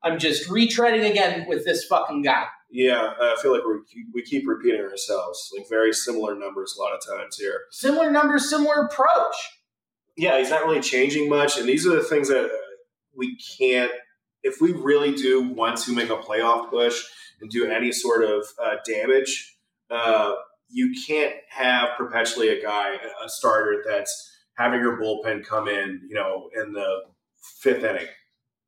I'm 0.03 0.19
just 0.19 0.49
retreading 0.49 1.09
again 1.09 1.45
with 1.47 1.65
this 1.65 1.85
fucking 1.85 2.23
guy. 2.23 2.45
Yeah, 2.69 3.13
I 3.21 3.35
feel 3.41 3.53
like 3.53 3.63
we 3.65 4.05
we 4.13 4.23
keep 4.23 4.47
repeating 4.47 4.81
ourselves, 4.81 5.51
like 5.55 5.69
very 5.69 5.93
similar 5.93 6.35
numbers 6.35 6.75
a 6.77 6.81
lot 6.81 6.93
of 6.93 7.05
times 7.05 7.37
here. 7.37 7.61
Similar 7.71 8.09
numbers, 8.09 8.49
similar 8.49 8.85
approach. 8.85 9.35
Yeah, 10.15 10.37
he's 10.39 10.49
not 10.49 10.65
really 10.65 10.81
changing 10.81 11.29
much, 11.29 11.57
and 11.57 11.67
these 11.67 11.85
are 11.87 11.95
the 11.95 12.03
things 12.03 12.29
that 12.29 12.49
we 13.15 13.37
can't 13.37 13.91
if 14.43 14.59
we 14.59 14.73
really 14.73 15.13
do 15.13 15.41
want 15.41 15.77
to 15.77 15.95
make 15.95 16.09
a 16.09 16.17
playoff 16.17 16.69
push 16.69 17.01
and 17.41 17.49
do 17.49 17.65
any 17.65 17.91
sort 17.91 18.23
of 18.23 18.45
uh, 18.61 18.75
damage, 18.85 19.57
uh, 19.89 20.33
you 20.69 20.93
can't 21.07 21.33
have 21.49 21.89
perpetually 21.97 22.49
a 22.49 22.61
guy, 22.61 22.95
a 23.23 23.29
starter 23.29 23.83
that's 23.87 24.31
having 24.55 24.81
your 24.81 24.97
bullpen 24.97 25.45
come 25.45 25.67
in, 25.67 26.01
you 26.07 26.15
know, 26.15 26.49
in 26.55 26.73
the 26.73 27.03
fifth 27.59 27.83
inning. 27.83 28.07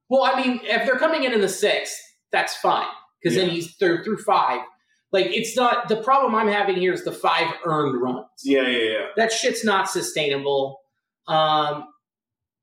Well, 0.09 0.23
I 0.23 0.41
mean, 0.41 0.61
if 0.63 0.85
they're 0.85 0.97
coming 0.97 1.23
in 1.23 1.33
in 1.33 1.41
the 1.41 1.49
sixth, 1.49 1.99
that's 2.31 2.55
fine 2.55 2.87
because 3.21 3.35
then 3.35 3.49
he's 3.49 3.75
through 3.75 4.03
through 4.03 4.17
five. 4.17 4.61
Like 5.11 5.27
it's 5.27 5.55
not 5.55 5.87
the 5.87 5.97
problem 5.97 6.35
I'm 6.35 6.47
having 6.47 6.75
here 6.75 6.93
is 6.93 7.03
the 7.03 7.11
five 7.11 7.53
earned 7.63 8.01
runs. 8.01 8.27
Yeah, 8.43 8.67
yeah, 8.67 8.89
yeah. 8.91 9.05
That 9.15 9.31
shit's 9.31 9.63
not 9.63 9.89
sustainable. 9.89 10.81
Um, 11.27 11.85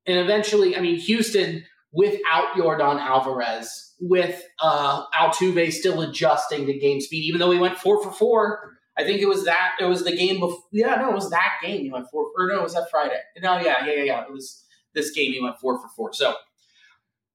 and 0.05 0.19
eventually, 0.19 0.77
I 0.77 0.79
mean, 0.79 0.97
Houston 0.97 1.65
without 1.93 2.55
Yordan 2.55 2.99
Alvarez, 2.99 3.93
with 3.99 4.43
uh, 4.61 5.05
Altuve 5.11 5.71
still 5.71 6.01
adjusting 6.01 6.65
to 6.65 6.73
game 6.73 6.99
speed, 6.99 7.23
even 7.25 7.39
though 7.39 7.51
he 7.51 7.59
went 7.59 7.77
four 7.77 8.03
for 8.03 8.11
four. 8.11 8.71
I 8.97 9.03
think 9.03 9.21
it 9.21 9.27
was 9.27 9.45
that. 9.45 9.71
It 9.79 9.85
was 9.85 10.03
the 10.03 10.15
game 10.15 10.39
before. 10.39 10.63
Yeah, 10.71 10.95
no, 10.95 11.09
it 11.09 11.15
was 11.15 11.29
that 11.29 11.53
game. 11.63 11.81
He 11.81 11.91
went 11.91 12.07
four. 12.11 12.25
Or 12.37 12.47
no, 12.47 12.59
it 12.59 12.63
was 12.63 12.73
that 12.73 12.89
Friday. 12.91 13.19
No, 13.41 13.57
yeah, 13.59 13.85
yeah, 13.85 13.93
yeah, 13.93 14.03
yeah. 14.03 14.23
It 14.23 14.31
was 14.31 14.63
this 14.93 15.11
game. 15.11 15.31
He 15.31 15.41
went 15.41 15.57
four 15.59 15.79
for 15.79 15.87
four. 15.95 16.13
So 16.13 16.35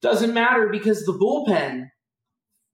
doesn't 0.02 0.34
matter 0.34 0.68
because 0.68 1.04
the 1.04 1.12
bullpen 1.12 1.88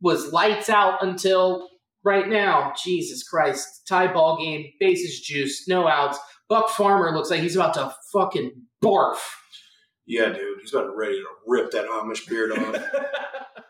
was 0.01 0.33
lights 0.33 0.69
out 0.69 1.03
until 1.03 1.69
right 2.05 2.29
now. 2.29 2.75
Jesus 2.85 3.27
Christ, 3.27 3.87
tie 3.89 4.13
ball 4.13 4.39
game, 4.39 4.67
bases 4.81 5.21
juice, 5.21 5.67
no 5.67 5.89
outs. 5.89 6.19
Buck 6.49 6.69
Farmer 6.69 7.17
looks 7.17 7.31
like 7.31 7.41
he's 7.41 7.57
about 7.57 7.75
to 7.75 7.95
fucking 8.13 8.53
barf. 8.85 9.17
Yeah, 10.07 10.33
dude. 10.33 10.61
He's 10.61 10.75
about 10.75 10.97
ready 10.97 11.17
to 11.17 11.27
rip 11.47 11.71
that 11.73 11.87
Amish 11.87 12.29
beard 12.29 12.53
off. 12.53 12.77
I 13.57 13.63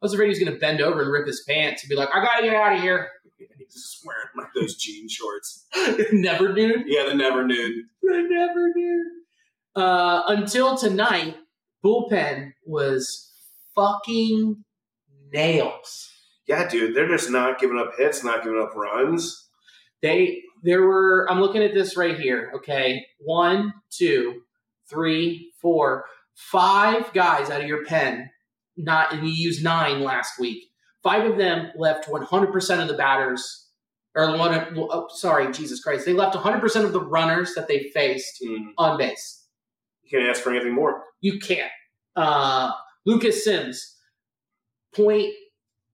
was 0.00 0.12
afraid 0.12 0.26
he 0.26 0.30
was 0.30 0.38
going 0.38 0.52
to 0.52 0.58
bend 0.58 0.80
over 0.80 1.02
and 1.02 1.12
rip 1.12 1.26
his 1.26 1.44
pants 1.48 1.82
and 1.82 1.88
be 1.88 1.96
like, 1.96 2.08
"I 2.14 2.22
got 2.22 2.36
to 2.36 2.42
get 2.42 2.54
out 2.54 2.76
of 2.76 2.80
here." 2.82 3.08
He's 3.58 3.74
just 3.74 4.04
wearing 4.04 4.28
like 4.36 4.52
those 4.54 4.76
jean 4.76 5.08
shorts. 5.08 5.66
Never 6.12 6.52
dude. 6.52 6.84
Yeah, 6.86 7.06
the 7.06 7.14
never 7.14 7.46
nude. 7.46 7.84
The 8.02 8.26
never 8.28 8.72
dude. 8.74 9.06
Uh, 9.76 10.22
until 10.28 10.76
tonight, 10.76 11.36
bullpen 11.84 12.52
was 12.64 13.32
fucking 13.74 14.64
nails. 15.32 16.10
Yeah, 16.46 16.68
dude. 16.68 16.94
They're 16.94 17.08
just 17.08 17.30
not 17.30 17.58
giving 17.58 17.78
up 17.78 17.92
hits, 17.96 18.22
not 18.22 18.42
giving 18.42 18.60
up 18.60 18.74
runs. 18.74 19.48
They 20.02 20.42
there 20.62 20.82
were 20.82 21.26
I'm 21.30 21.40
looking 21.40 21.62
at 21.62 21.74
this 21.74 21.96
right 21.96 22.18
here. 22.18 22.52
Okay. 22.56 23.06
One, 23.18 23.72
two, 23.90 24.42
three, 24.88 25.52
four, 25.60 26.04
five 26.34 27.12
guys 27.12 27.50
out 27.50 27.60
of 27.62 27.66
your 27.68 27.84
pen. 27.84 28.30
Not 28.76 29.12
and 29.12 29.26
you 29.26 29.32
used 29.32 29.62
nine 29.62 30.02
last 30.02 30.38
week. 30.38 30.64
Five 31.02 31.30
of 31.30 31.36
them 31.38 31.70
left 31.76 32.08
100% 32.08 32.80
of 32.82 32.88
the 32.88 32.94
batters, 32.94 33.68
or 34.16 34.36
one. 34.36 34.54
of- 34.54 34.68
Oh, 34.76 35.06
sorry, 35.14 35.52
Jesus 35.52 35.80
Christ! 35.82 36.06
They 36.06 36.12
left 36.12 36.34
100% 36.34 36.84
of 36.84 36.92
the 36.92 37.00
runners 37.00 37.54
that 37.54 37.68
they 37.68 37.90
faced 37.94 38.42
Mm, 38.42 38.72
on 38.78 38.96
base. 38.98 39.46
you 40.02 40.10
can't 40.18 40.28
ask 40.28 40.42
for 40.42 40.50
anything 40.50 40.72
more. 40.74 41.04
You 41.20 41.38
can't. 41.38 41.70
Uh, 42.16 42.72
Lucas 43.06 43.44
Sims, 43.44 43.96
point 44.94 45.32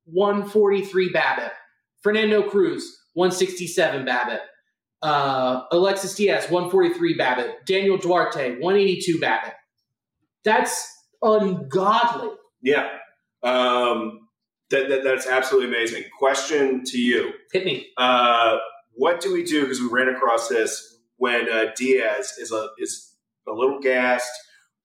one 0.04 0.48
forty 0.48 0.84
three 0.84 1.12
BABIP. 1.12 1.52
Fernando 2.02 2.48
Cruz, 2.48 2.98
one 3.14 3.30
sixty 3.32 3.66
seven 3.66 4.04
BABIP. 4.06 4.40
Uh, 5.02 5.62
Alexis 5.72 6.14
Diaz, 6.14 6.50
one 6.50 6.70
forty 6.70 6.92
three 6.92 7.16
BABIP. 7.16 7.64
Daniel 7.66 7.96
Duarte, 7.96 8.58
one 8.58 8.76
eighty 8.76 9.00
two 9.00 9.18
BABIP. 9.18 9.52
That's 10.44 10.94
ungodly. 11.22 12.30
Yeah. 12.62 12.88
Um, 13.42 14.28
that, 14.70 14.88
that, 14.88 15.04
that's 15.04 15.26
absolutely 15.26 15.68
amazing. 15.68 16.04
Question 16.18 16.84
to 16.84 16.98
you. 16.98 17.32
Hit 17.52 17.64
me. 17.64 17.88
Uh, 17.96 18.58
what 18.92 19.20
do 19.20 19.32
we 19.32 19.42
do? 19.42 19.62
Because 19.62 19.80
we 19.80 19.88
ran 19.88 20.08
across 20.08 20.48
this 20.48 20.98
when 21.16 21.50
uh, 21.50 21.72
Diaz 21.76 22.34
is 22.38 22.52
a 22.52 22.68
is 22.78 23.14
a 23.48 23.52
little 23.52 23.80
gassed. 23.80 24.30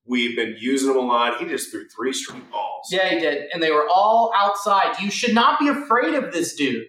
We've 0.06 0.36
been 0.36 0.56
using 0.60 0.92
him 0.92 0.98
a 0.98 1.02
lot. 1.02 1.40
He 1.40 1.46
just 1.46 1.72
threw 1.72 1.88
three 1.90 2.14
straight 2.14 2.50
balls. 2.52 2.88
Yeah, 2.92 3.10
he 3.10 3.20
did, 3.20 3.50
and 3.54 3.62
they 3.62 3.72
were 3.72 3.88
all 3.90 4.32
outside. 4.36 5.00
You 5.02 5.10
should 5.10 5.34
not 5.34 5.60
be 5.60 5.68
afraid 5.68 6.14
of 6.14 6.32
this 6.32 6.56
dude. 6.56 6.86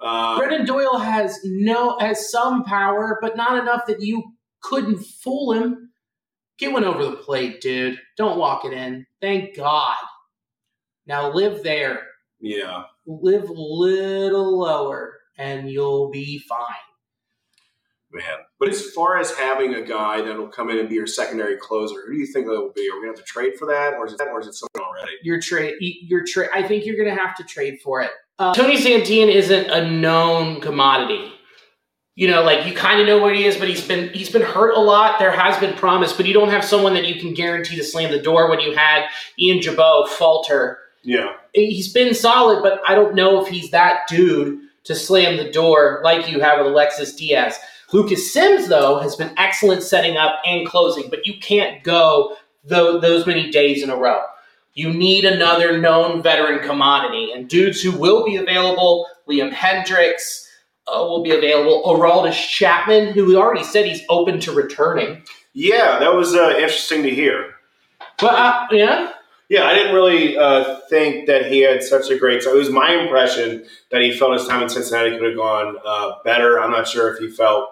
Um, 0.00 0.38
Brenton 0.38 0.64
Doyle 0.64 0.98
has 0.98 1.38
no 1.44 1.98
has 1.98 2.30
some 2.30 2.64
power, 2.64 3.18
but 3.20 3.36
not 3.36 3.58
enough 3.60 3.82
that 3.86 4.00
you 4.00 4.22
couldn't 4.62 4.98
fool 4.98 5.52
him. 5.52 5.90
Get 6.58 6.72
one 6.72 6.84
over 6.84 7.04
the 7.04 7.16
plate, 7.16 7.60
dude. 7.60 7.98
Don't 8.16 8.38
walk 8.38 8.64
it 8.64 8.72
in. 8.72 9.06
Thank 9.20 9.56
God. 9.56 9.96
Now 11.06 11.32
live 11.32 11.62
there. 11.62 12.02
yeah. 12.40 12.84
Live 13.06 13.48
a 13.48 13.52
little 13.54 14.58
lower, 14.58 15.14
and 15.38 15.70
you'll 15.70 16.10
be 16.10 16.38
fine. 16.38 16.58
Man. 18.10 18.22
But 18.58 18.68
as 18.70 18.90
far 18.90 19.18
as 19.18 19.34
having 19.36 19.74
a 19.74 19.82
guy 19.82 20.20
that'll 20.22 20.48
come 20.48 20.70
in 20.70 20.78
and 20.78 20.88
be 20.88 20.94
your 20.94 21.06
secondary 21.06 21.56
closer, 21.58 21.94
who 22.06 22.14
do 22.14 22.18
you 22.18 22.26
think 22.26 22.46
that 22.46 22.52
will 22.52 22.72
be? 22.74 22.88
Are 22.90 22.96
we 22.96 23.06
gonna 23.06 23.16
have 23.16 23.16
to 23.16 23.22
trade 23.22 23.52
for 23.58 23.66
that, 23.66 23.94
or 23.94 24.06
is 24.06 24.14
it 24.14 24.20
or 24.20 24.40
is 24.40 24.46
it 24.46 24.54
someone 24.54 24.88
already? 24.88 25.12
Your 25.22 25.40
trade, 25.40 25.74
your 25.80 26.24
trade. 26.26 26.48
I 26.54 26.62
think 26.62 26.86
you're 26.86 26.96
going 26.96 27.14
to 27.14 27.22
have 27.22 27.36
to 27.36 27.44
trade 27.44 27.78
for 27.84 28.00
it. 28.00 28.10
Uh, 28.38 28.54
Tony 28.54 28.76
Santillan 28.76 29.32
isn't 29.32 29.68
a 29.70 29.88
known 29.90 30.60
commodity. 30.60 31.32
You 32.14 32.26
know, 32.28 32.42
like 32.42 32.66
you 32.66 32.74
kind 32.74 33.00
of 33.00 33.06
know 33.06 33.18
what 33.18 33.34
he 33.36 33.44
is, 33.44 33.56
but 33.56 33.68
he's 33.68 33.86
been 33.86 34.12
he's 34.12 34.30
been 34.30 34.42
hurt 34.42 34.74
a 34.76 34.80
lot. 34.80 35.18
There 35.20 35.30
has 35.30 35.56
been 35.58 35.74
promise, 35.74 36.12
but 36.12 36.26
you 36.26 36.34
don't 36.34 36.48
have 36.50 36.64
someone 36.64 36.94
that 36.94 37.06
you 37.06 37.20
can 37.20 37.32
guarantee 37.32 37.76
to 37.76 37.84
slam 37.84 38.10
the 38.10 38.20
door. 38.20 38.48
When 38.50 38.58
you 38.60 38.74
had 38.74 39.06
Ian 39.38 39.58
Gibaut 39.60 40.08
falter, 40.08 40.78
Yeah. 41.04 41.34
he's 41.52 41.92
been 41.92 42.14
solid, 42.14 42.60
but 42.62 42.80
I 42.86 42.94
don't 42.96 43.14
know 43.14 43.40
if 43.40 43.48
he's 43.48 43.70
that 43.70 44.00
dude 44.08 44.58
to 44.84 44.94
slam 44.96 45.36
the 45.36 45.50
door 45.50 46.00
like 46.02 46.28
you 46.30 46.40
have 46.40 46.58
with 46.58 46.66
Alexis 46.72 47.14
Diaz. 47.14 47.56
Lucas 47.92 48.32
Sims, 48.32 48.66
though, 48.68 48.98
has 48.98 49.14
been 49.14 49.32
excellent 49.36 49.82
setting 49.84 50.16
up 50.16 50.40
and 50.44 50.66
closing, 50.66 51.08
but 51.08 51.24
you 51.26 51.38
can't 51.40 51.82
go 51.84 52.36
tho- 52.64 52.98
those 52.98 53.26
many 53.26 53.50
days 53.50 53.82
in 53.82 53.90
a 53.90 53.96
row. 53.96 54.22
You 54.74 54.92
need 54.92 55.24
another 55.24 55.78
known 55.78 56.22
veteran 56.22 56.66
commodity, 56.66 57.32
and 57.32 57.48
dudes 57.48 57.82
who 57.82 57.92
will 57.92 58.24
be 58.24 58.36
available, 58.36 59.06
Liam 59.28 59.52
Hendriks 59.52 60.46
uh, 60.86 61.00
will 61.00 61.22
be 61.22 61.32
available, 61.32 61.82
Aroldis 61.84 62.48
Chapman, 62.48 63.12
who 63.12 63.36
already 63.36 63.64
said 63.64 63.84
he's 63.86 64.02
open 64.08 64.38
to 64.40 64.52
returning. 64.52 65.22
Yeah, 65.52 65.98
that 65.98 66.14
was 66.14 66.34
uh, 66.34 66.50
interesting 66.50 67.02
to 67.02 67.10
hear. 67.10 67.54
But, 68.20 68.34
uh, 68.34 68.66
yeah, 68.70 69.12
Yeah, 69.48 69.64
I 69.64 69.74
didn't 69.74 69.94
really 69.94 70.36
uh, 70.36 70.80
think 70.90 71.26
that 71.26 71.50
he 71.50 71.60
had 71.60 71.82
such 71.82 72.10
a 72.10 72.18
great. 72.18 72.42
So 72.42 72.54
it 72.54 72.58
was 72.58 72.70
my 72.70 72.92
impression 72.92 73.64
that 73.90 74.02
he 74.02 74.12
felt 74.12 74.34
his 74.34 74.46
time 74.46 74.62
in 74.62 74.68
Cincinnati 74.68 75.16
could 75.16 75.28
have 75.28 75.36
gone 75.36 75.76
uh, 75.84 76.12
better. 76.22 76.60
I'm 76.60 76.70
not 76.70 76.86
sure 76.86 77.12
if 77.12 77.18
he 77.18 77.30
felt 77.30 77.70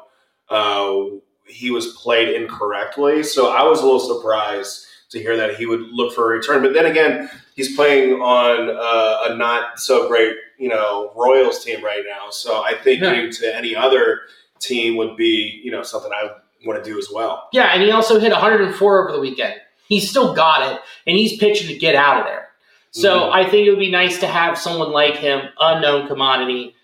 uh, 0.49 1.05
he 1.47 1.70
was 1.70 1.88
played 1.88 2.34
incorrectly. 2.34 3.22
So 3.22 3.53
I 3.53 3.62
was 3.62 3.80
a 3.80 3.84
little 3.84 4.01
surprised 4.01 4.86
to 5.11 5.18
hear 5.20 5.36
that 5.36 5.57
he 5.57 5.66
would 5.66 5.80
look 5.92 6.14
for 6.14 6.24
a 6.32 6.36
return. 6.36 6.62
But 6.62 6.74
then 6.74 6.86
again, 6.86 7.30
he's 7.54 7.74
playing 7.76 8.14
on 8.20 8.68
uh, 8.70 9.32
a 9.32 9.36
not 9.36 9.78
so 9.78 10.09
great, 10.09 10.36
you 10.59 10.68
know, 10.68 11.12
Royals 11.14 11.64
team 11.64 11.84
right 11.84 12.02
now. 12.07 12.30
So 12.30 12.62
I 12.62 12.74
think 12.74 13.02
Yeah. 13.02 13.14
getting 13.14 13.30
to 13.32 13.54
any 13.57 13.74
other 13.76 14.22
team 14.59 14.96
would 14.96 15.16
be, 15.16 15.61
you 15.62 15.70
know, 15.70 15.82
something 15.82 16.11
I 16.12 16.24
would 16.24 16.32
want 16.66 16.82
to 16.82 16.90
do 16.90 16.98
as 16.98 17.09
well. 17.12 17.48
Yeah, 17.52 17.70
and 17.72 17.82
he 17.82 17.90
also 17.90 18.18
hit 18.18 18.32
104 18.32 19.02
over 19.04 19.12
the 19.12 19.20
weekend. 19.20 19.54
He's 19.88 20.11
still 20.11 20.34
got 20.34 20.72
it, 20.72 20.80
and 21.07 21.16
he's 21.16 21.38
pitching 21.38 21.68
to 21.68 21.76
get 21.78 21.94
out 21.94 22.18
of 22.20 22.24
there. 22.26 22.48
So 22.90 23.20
Mhm. 23.20 23.32
I 23.32 23.44
think 23.44 23.66
it 23.66 23.70
would 23.70 23.78
be 23.78 23.90
nice 23.90 24.18
to 24.20 24.26
have 24.26 24.59
someone 24.59 24.90
like 24.90 25.16
him, 25.16 25.42
unknown 25.61 26.09
commodity, 26.09 26.74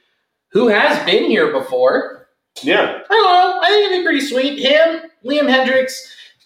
who 0.51 0.68
has 0.68 1.05
been 1.07 1.25
here 1.25 1.51
before. 1.51 2.29
Yeah, 2.62 3.01
I 3.09 3.14
don't 3.14 3.23
know. 3.25 3.61
I 3.62 3.68
think 3.70 3.87
it'd 3.87 3.99
be 4.01 4.05
pretty 4.05 4.20
sweet. 4.20 4.59
Him, 4.59 5.11
Liam 5.25 5.49
Hendriks, 5.49 5.95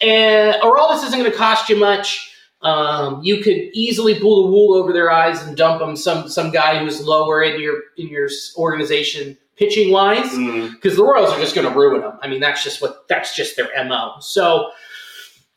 and 0.01 0.61
Aroldis 0.63 1.05
isn't 1.07 1.19
going 1.19 1.31
to 1.31 1.37
cost 1.37 1.69
you 1.69 1.77
much. 1.77 2.33
Um, 2.63 3.23
you 3.23 3.43
could 3.43 3.57
easily 3.75 4.19
pull 4.19 4.45
the 4.45 4.51
wool 4.51 4.75
over 4.75 4.93
their 4.93 5.11
eyes 5.11 5.43
and 5.43 5.57
dump 5.57 5.81
them 5.81 5.95
some 5.95 6.29
some 6.29 6.51
guy 6.51 6.79
who's 6.79 7.01
lower 7.03 7.43
in 7.43 7.61
your 7.61 7.81
in 7.97 8.09
your 8.09 8.29
organization 8.57 9.37
pitching 9.57 9.91
wise 9.91 10.31
because 10.73 10.97
the 10.97 11.03
Royals 11.03 11.31
are 11.31 11.41
just 11.41 11.55
going 11.55 11.67
to 11.67 11.79
ruin 11.79 12.03
them. 12.03 12.19
I 12.23 12.29
mean, 12.29 12.41
that's 12.41 12.65
just 12.65 12.81
what 12.81 13.07
that's 13.09 13.37
just 13.37 13.57
their 13.57 13.71
mo. 13.85 14.17
So, 14.21 14.71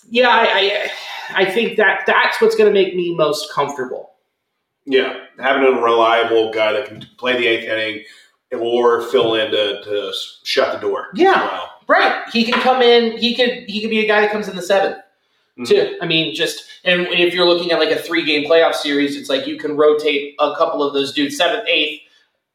yeah, 0.10 0.30
I 0.30 0.90
I, 1.36 1.44
I 1.44 1.46
think 1.46 1.78
that 1.78 2.02
that's 2.06 2.42
what's 2.42 2.56
going 2.56 2.74
to 2.74 2.74
make 2.74 2.96
me 2.96 3.16
most 3.16 3.52
comfortable. 3.52 4.12
Yeah, 4.86 5.26
having 5.38 5.64
a 5.64 5.82
reliable 5.82 6.52
guy 6.52 6.74
that 6.74 6.88
can 6.88 7.06
play 7.18 7.38
the 7.38 7.48
eighth 7.48 7.66
inning 7.66 8.04
or 8.58 9.04
fill 9.10 9.36
in 9.36 9.52
to, 9.52 9.82
to 9.84 10.12
shut 10.44 10.74
the 10.74 10.80
door. 10.80 11.08
Yeah. 11.14 11.66
Right? 11.88 12.24
He 12.32 12.44
can 12.44 12.60
come 12.62 12.82
in. 12.82 13.18
He 13.18 13.36
could 13.36 13.66
he 13.68 13.82
could 13.82 13.90
be 13.90 14.00
a 14.00 14.08
guy 14.08 14.22
that 14.22 14.32
comes 14.32 14.48
in 14.48 14.56
the 14.56 14.62
seventh 14.62 14.98
Mhm. 15.58 15.68
too. 15.68 15.98
I 16.02 16.06
mean, 16.06 16.34
just 16.34 16.64
and 16.84 17.08
if 17.08 17.34
you're 17.34 17.46
looking 17.48 17.72
at 17.72 17.80
like 17.80 17.92
a 17.92 18.00
three 18.00 18.24
game 18.24 18.50
playoff 18.50 18.76
series, 18.76 19.16
it's 19.18 19.30
like 19.30 19.46
you 19.48 19.58
can 19.58 19.76
rotate 19.76 20.36
a 20.40 20.56
couple 20.56 20.84
of 20.84 20.94
those 20.94 21.14
dudes 21.14 21.36
seventh, 21.38 21.68
eighth, 21.68 22.02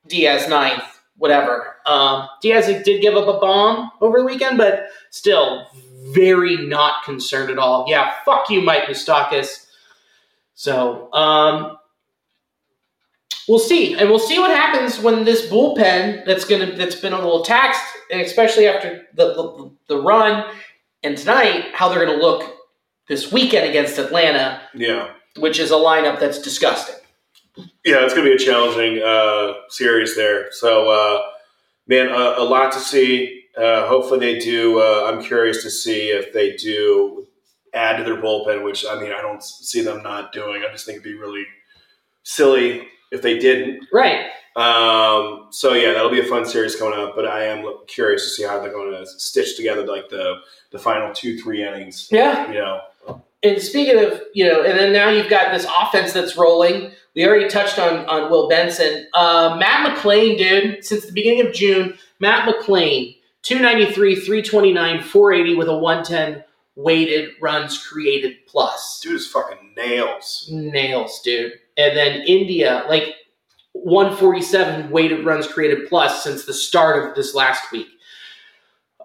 Diaz 0.07 0.49
ninth, 0.49 0.83
whatever. 1.17 1.77
Um, 1.87 2.29
Diaz 2.43 2.67
did 2.85 3.03
give 3.03 3.15
up 3.15 3.29
a 3.29 3.39
bomb 3.39 3.91
over 4.01 4.19
the 4.19 4.25
weekend, 4.25 4.57
but 4.59 4.89
still 5.11 5.69
very 6.13 6.57
not 6.67 7.03
concerned 7.05 7.51
at 7.51 7.59
all. 7.59 7.87
Yeah, 7.89 8.13
fuck 8.25 8.49
you, 8.51 8.61
Mike 8.61 8.85
Moustakas. 8.85 9.67
So, 10.55 11.13
um, 11.13 11.77
we'll 13.49 13.59
see, 13.59 13.95
and 13.99 14.09
we'll 14.11 14.19
see 14.19 14.39
what 14.39 14.51
happens 14.51 14.99
when 15.01 15.25
this 15.25 15.47
bullpen 15.47 16.25
that's 16.25 16.45
gonna 16.45 16.75
that's 16.77 16.97
been 16.97 17.13
a 17.13 17.17
little 17.19 17.43
taxed, 17.45 17.83
and 18.11 18.21
especially 18.21 18.67
after 18.67 19.03
the 19.15 19.35
the, 19.35 19.71
the 19.89 20.01
run 20.03 20.45
and 21.03 21.17
tonight, 21.19 21.67
how 21.75 21.89
they're 21.89 22.05
gonna 22.05 22.19
look 22.19 22.55
this 23.09 23.31
weekend 23.31 23.69
against 23.69 23.99
Atlanta, 23.99 24.61
Yeah. 24.75 25.11
which 25.37 25.59
is 25.59 25.71
a 25.71 25.75
lineup 25.75 26.19
that's 26.19 26.41
disgusting. 26.41 26.95
Yeah, 27.85 28.03
it's 28.05 28.15
going 28.15 28.27
to 28.27 28.35
be 28.37 28.43
a 28.43 28.45
challenging 28.45 29.01
uh, 29.01 29.53
series 29.69 30.17
there. 30.17 30.51
So, 30.51 30.91
uh, 30.91 31.23
man, 31.87 32.09
a, 32.09 32.35
a 32.39 32.43
lot 32.43 32.73
to 32.73 32.81
see. 32.81 33.45
Uh, 33.57 33.87
hopefully, 33.87 34.19
they 34.19 34.39
do. 34.41 34.81
Uh, 34.81 35.05
I'm 35.07 35.23
curious 35.23 35.63
to 35.63 35.71
see 35.71 36.09
if 36.09 36.33
they 36.33 36.57
do 36.57 37.27
add 37.75 37.99
to 37.99 38.03
their 38.05 38.17
bullpen, 38.21 38.65
which 38.65 38.85
I 38.89 38.99
mean, 38.99 39.13
I 39.13 39.21
don't 39.21 39.41
see 39.43 39.83
them 39.83 40.03
not 40.03 40.33
doing. 40.33 40.65
I 40.67 40.73
just 40.73 40.87
think 40.87 40.97
it'd 40.97 41.05
be 41.05 41.15
really 41.17 41.45
silly 42.25 42.89
if 43.15 43.23
they 43.23 43.39
didn't. 43.39 43.87
Right. 43.93 44.27
Um, 44.57 45.49
so 45.51 45.73
yeah, 45.73 45.93
that'll 45.93 46.11
be 46.11 46.21
a 46.21 46.25
fun 46.27 46.45
series 46.45 46.77
coming 46.77 46.99
up. 46.99 47.17
But 47.17 47.27
I 47.27 47.45
am 47.45 47.65
curious 47.87 48.23
to 48.25 48.29
see 48.31 48.43
how 48.45 48.61
they're 48.61 48.73
going 48.73 48.93
to 48.93 49.07
stitch 49.07 49.57
together 49.57 49.85
like 49.87 50.09
the 50.11 50.37
the 50.71 50.79
final 50.79 51.13
two 51.15 51.39
three 51.39 51.65
innings. 51.67 52.09
Yeah. 52.11 52.49
You 52.49 52.55
know, 52.55 53.23
And 53.43 53.61
speaking 53.61 53.99
of, 54.05 54.21
you 54.33 54.45
know, 54.47 54.63
and 54.63 54.79
then 54.79 54.93
now 54.93 55.09
you've 55.09 55.31
got 55.31 55.53
this 55.53 55.67
offense 55.81 56.13
that's 56.13 56.37
rolling. 56.37 56.93
We 57.15 57.27
already 57.27 57.49
touched 57.49 57.79
on 57.79 58.05
on 58.07 58.31
Will 58.31 58.49
Benson. 58.49 59.07
Uh, 59.15 59.57
Matt 59.59 59.97
McLain, 59.97 60.37
dude, 60.39 60.85
since 60.85 61.07
the 61.07 61.13
beginning 61.13 61.47
of 61.47 61.53
June, 61.53 61.97
Matt 62.21 62.49
McLain, 62.49 63.17
293, 63.43 64.17
329, 64.17 65.03
480 65.03 65.57
with 65.57 65.69
a 65.69 65.77
110 65.77 66.45
weighted 66.77 67.31
runs 67.41 67.79
created 67.87 68.35
plus. 68.47 69.01
dude 69.01 69.15
is 69.15 69.27
fucking 69.29 69.75
nails. 69.77 70.49
Nails, 70.51 71.21
dude. 71.23 71.53
And 71.77 71.97
then 71.97 72.23
India, 72.23 72.85
like 72.89 73.15
147 73.73 74.91
weighted 74.91 75.25
runs 75.25 75.47
created 75.47 75.89
plus 75.89 76.23
since 76.23 76.45
the 76.45 76.55
start 76.55 77.09
of 77.09 77.15
this 77.17 77.35
last 77.35 77.71
week. 77.73 77.89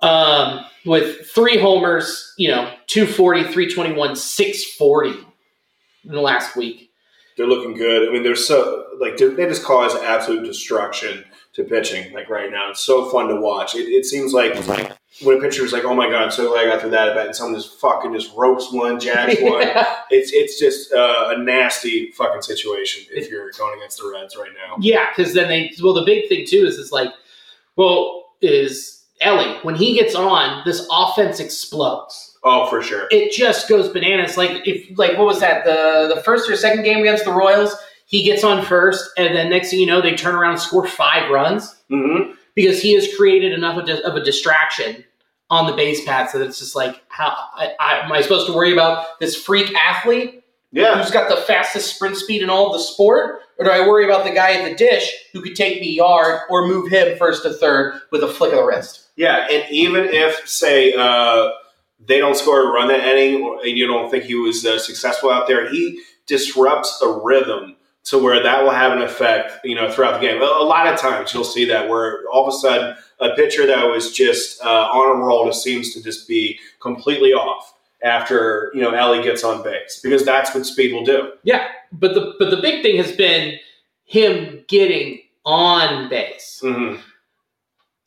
Um, 0.02 0.66
with 0.86 1.30
three 1.30 1.58
homers, 1.58 2.34
you 2.38 2.48
know, 2.48 2.72
240, 2.88 3.44
321, 3.44 4.16
640 4.16 5.10
in 6.06 6.12
the 6.12 6.22
last 6.22 6.56
week. 6.56 6.92
They're 7.36 7.48
looking 7.48 7.74
good. 7.74 8.08
I 8.08 8.12
mean, 8.12 8.24
they're 8.24 8.36
so 8.36 8.86
like 9.00 9.18
they 9.18 9.28
they 9.28 9.46
just 9.46 9.64
cause 9.64 9.96
absolute 9.96 10.46
destruction 10.46 11.24
to 11.54 11.64
pitching. 11.64 12.14
Like 12.14 12.30
right 12.30 12.52
now, 12.52 12.70
it's 12.70 12.86
so 12.86 13.10
fun 13.10 13.28
to 13.30 13.36
watch. 13.36 13.76
It, 13.76 13.88
it 13.88 14.06
seems 14.06 14.34
like 14.34 14.54
when 15.22 15.38
a 15.38 15.42
pitcher 15.42 15.66
is 15.66 15.74
like, 15.74 15.84
"Oh 15.84 15.96
my 15.96 16.10
god, 16.10 16.24
I'm 16.24 16.32
so 16.32 16.50
glad 16.50 16.68
I 16.68 16.72
got 16.72 16.82
through 16.82 16.92
that 16.92 17.10
at 17.10 17.16
bat," 17.16 17.26
and 17.26 17.36
someone 17.36 17.60
just 17.60 17.80
fucking 17.80 18.14
just 18.14 18.36
ropes 18.36 18.72
one, 18.72 19.00
jacks 19.00 19.36
one. 19.42 19.68
It's 20.10 20.32
it's 20.32 20.60
just 20.60 20.94
uh, 20.94 21.34
a 21.36 21.38
nasty 21.38 22.12
fucking 22.12 22.42
situation 22.42 23.06
if 23.12 23.30
you're 23.30 23.52
going 23.58 23.78
against 23.78 24.00
the 24.00 24.10
Reds 24.10 24.38
right 24.38 24.52
now. 24.54 24.78
Yeah, 24.80 25.08
because 25.10 25.34
then 25.34 25.50
they 25.50 25.72
well 25.82 25.94
the 25.94 26.04
big 26.06 26.30
thing 26.30 26.46
too 26.48 26.66
is 26.66 26.78
it's 26.80 26.92
like, 26.92 27.10
well, 27.76 28.34
is 28.42 29.04
Elly 29.22 29.58
when 29.64 29.76
he 29.76 29.94
gets 29.94 30.16
on, 30.16 30.64
this 30.64 30.88
offense 30.92 31.40
explodes. 31.40 32.38
Oh, 32.44 32.70
for 32.70 32.82
sure. 32.82 33.08
It 33.12 33.34
just 33.34 33.68
goes 33.68 33.90
bananas. 33.90 34.38
Like 34.38 34.66
if 34.66 34.98
like 34.98 35.18
what 35.18 35.26
was 35.26 35.42
that 35.42 35.66
the 35.66 36.14
the 36.16 36.22
first 36.22 36.50
or 36.50 36.56
second 36.56 36.84
game 36.84 37.00
against 37.00 37.26
the 37.26 37.34
Royals? 37.34 37.76
He 38.06 38.24
gets 38.24 38.44
on 38.44 38.66
first, 38.66 39.08
and 39.18 39.36
then 39.36 39.52
next 39.52 39.70
thing 39.70 39.80
you 39.80 39.86
know, 39.86 40.02
they 40.02 40.16
turn 40.16 40.34
around 40.34 40.54
and 40.54 40.62
score 40.62 40.88
five 40.88 41.30
runs 41.30 41.76
hmm 41.90 42.32
because 42.56 42.82
he 42.82 42.94
has 42.94 43.08
created 43.16 43.54
enough 43.54 43.78
of, 43.78 44.16
a 44.16 44.24
distraction 44.24 45.04
on 45.50 45.66
the 45.66 45.74
base 45.74 46.04
paths 46.06 46.34
that 46.34 46.42
it's 46.42 46.60
just 46.60 46.76
like, 46.76 47.02
how 47.10 47.36
I, 47.56 47.74
I, 47.80 48.00
am 48.00 48.12
I 48.12 48.22
supposed 48.22 48.48
to 48.48 48.54
worry 48.54 48.72
about 48.72 49.20
this 49.20 49.36
freak 49.36 49.74
athlete 49.76 50.44
Yeah, 50.72 51.02
who's 51.02 51.12
got 51.12 51.30
the 51.30 51.42
fastest 51.44 51.96
sprint 51.96 52.18
speed 52.18 52.44
in 52.44 52.50
all 52.50 52.68
of 52.68 52.74
the 52.74 52.80
sport? 52.80 53.42
Or 53.58 53.66
do 53.66 53.72
I 53.72 53.86
worry 53.88 54.06
about 54.06 54.26
the 54.26 54.32
guy 54.32 54.54
at 54.54 54.70
the 54.70 54.76
dish 54.76 55.12
who 55.34 55.42
could 55.42 55.56
take 55.56 55.82
me 55.82 55.92
yard 55.92 56.42
or 56.50 56.68
move 56.68 56.90
him 56.90 57.18
first 57.18 57.44
to 57.44 57.54
third 57.54 58.00
with 58.12 58.24
a 58.24 58.28
flick 58.28 58.52
of 58.54 58.60
the 58.60 58.64
wrist? 58.64 59.10
yeah. 59.20 59.48
And 59.52 59.70
even 59.70 60.06
if 60.06 60.48
say 60.48 60.94
uh, 60.94 61.50
they 62.00 62.20
don't 62.20 62.38
score 62.38 62.70
a 62.70 62.72
run 62.72 62.88
that 62.88 63.06
inning, 63.06 63.44
or, 63.44 63.60
and 63.60 63.78
you 63.78 63.86
don't 63.86 64.10
think 64.10 64.24
he 64.24 64.36
was 64.36 64.66
uh, 64.66 64.80
successful 64.80 65.30
out 65.30 65.46
there, 65.46 65.70
he 65.70 66.02
disrupts 66.26 67.00
the 67.00 67.08
rhythm 67.08 67.76
to 68.10 68.18
where 68.18 68.42
that 68.42 68.64
will 68.64 68.72
have 68.72 68.92
an 68.92 69.02
effect, 69.02 69.64
you 69.64 69.76
know, 69.76 69.92
throughout 69.92 70.20
the 70.20 70.28
game. 70.28 70.42
A 70.42 70.46
a 70.46 70.66
lot 70.66 70.88
of 70.88 71.00
times 71.00 71.34
you'll 71.34 71.44
see 71.44 71.66
that 71.66 71.88
where 71.88 72.24
all 72.32 72.48
of 72.48 72.54
a 72.54 72.58
sudden 72.58 72.96
a 73.20 73.36
pitcher 73.36 73.68
that 73.68 73.86
was 73.86 74.12
just 74.12 74.62
uh, 74.64 74.90
on 74.92 75.18
a 75.18 75.24
roll 75.24 75.46
just 75.46 75.64
seems 75.64 75.94
to 75.94 76.02
just 76.02 76.28
be 76.28 76.60
completely 76.80 77.34
off 77.34 77.76
after 78.04 78.72
you 78.74 78.82
know 78.82 78.92
Elly 78.92 79.22
gets 79.22 79.44
on 79.44 79.64
base 79.64 80.00
because 80.02 80.26
that's 80.26 80.54
what 80.56 80.66
speed 80.66 80.94
will 80.94 81.06
do. 81.06 81.34
Yeah, 81.44 81.68
but 81.92 82.14
the 82.14 82.34
but 82.40 82.50
the 82.50 82.58
big 82.58 82.82
thing 82.82 82.98
has 82.98 83.16
been 83.16 83.60
him 84.06 84.64
getting 84.68 85.22
on 85.46 86.10
base. 86.10 86.62
Mm-hmm. 86.64 87.02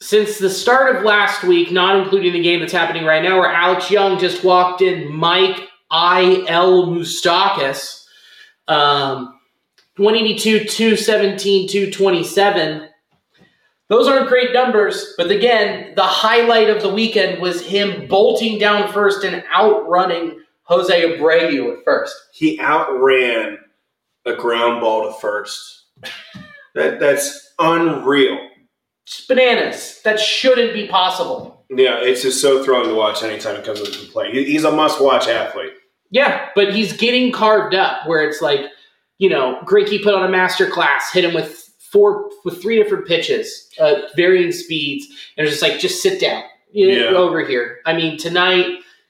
Since 0.00 0.38
the 0.38 0.50
start 0.50 0.96
of 0.96 1.05
last 1.05 1.44
week, 1.44 1.70
not 1.70 1.96
including 1.96 2.32
the 2.32 2.42
game 2.42 2.59
that's 2.59 2.72
happening 2.72 3.05
right 3.05 3.22
now, 3.22 3.38
where 3.38 3.53
Alex 3.53 3.88
Young 3.88 4.18
just 4.18 4.42
walked 4.42 4.82
in 4.82 5.12
Mike 5.12 5.68
I 5.92 6.44
L 6.48 6.86
Moustakas, 6.86 8.05
um, 8.66 9.38
182, 9.97 10.64
217, 10.64 11.68
227. 11.68 12.88
Those 13.88 14.09
aren't 14.09 14.28
great 14.28 14.53
numbers, 14.55 15.12
but 15.18 15.30
again, 15.30 15.93
the 15.97 16.03
highlight 16.03 16.70
of 16.70 16.80
the 16.82 16.88
weekend 16.93 17.43
was 17.43 17.61
him 17.61 18.09
bolting 18.09 18.59
down 18.59 18.90
first 18.90 19.22
and 19.24 19.45
outrunning 19.55 20.40
Jose 20.62 21.18
Abreu 21.18 21.76
at 21.76 21.84
first. 21.84 22.16
He 22.32 22.59
outran 22.59 23.59
a 24.24 24.34
ground 24.34 24.80
ball 24.80 25.12
to 25.12 25.20
first. 25.20 25.84
That 26.74 26.99
that's 27.01 27.53
unreal. 27.59 28.38
It's 29.07 29.26
bananas. 29.26 30.01
That 30.05 30.18
shouldn't 30.18 30.72
be 30.72 30.88
possible. 30.88 31.66
Yeah, 31.68 31.99
it's 32.01 32.22
just 32.22 32.40
so 32.40 32.62
thrilling 32.64 32.88
to 32.88 32.95
watch 32.95 33.22
anytime 33.22 33.57
it 33.57 33.64
comes 33.64 33.80
into 33.80 34.11
play. 34.11 34.30
He- 34.32 34.45
He's 34.45 34.64
a 34.64 34.70
must-watch 34.70 35.28
athlete. 35.28 35.72
Yeah, 36.11 36.49
but 36.55 36.72
he's 36.74 36.93
getting 36.97 37.30
carved 37.32 37.74
up 37.74 38.07
where 38.07 38.22
it's 38.26 38.40
like, 38.40 38.61
you 39.22 39.28
know, 39.28 39.60
Greinke 39.64 40.02
put 40.02 40.14
on 40.14 40.24
a 40.24 40.28
master 40.28 40.66
class, 40.66 41.12
hit 41.12 41.24
him 41.24 41.32
with 41.32 41.72
four 41.78 42.28
with 42.44 42.60
three 42.60 42.76
different 42.82 43.06
pitches, 43.06 43.68
uh, 43.78 43.94
varying 44.16 44.50
speeds, 44.50 45.06
and 45.36 45.46
it's 45.46 45.52
just 45.52 45.62
like, 45.62 45.80
just 45.80 46.02
sit 46.02 46.20
down. 46.20 46.42
You 46.72 46.88
know, 46.88 47.10
Yeah. 47.10 47.16
over 47.16 47.44
here. 47.44 47.78
I 47.86 47.92
mean, 47.92 48.16
tonight 48.18 48.66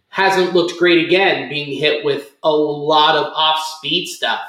hasn't 0.08 0.52
looked 0.52 0.78
great 0.78 1.02
again, 1.06 1.48
being 1.48 1.74
hit 1.78 2.04
with 2.04 2.34
a 2.42 2.50
lot 2.52 3.16
of 3.16 3.32
off 3.34 3.58
speed 3.78 4.06
stuff. 4.06 4.40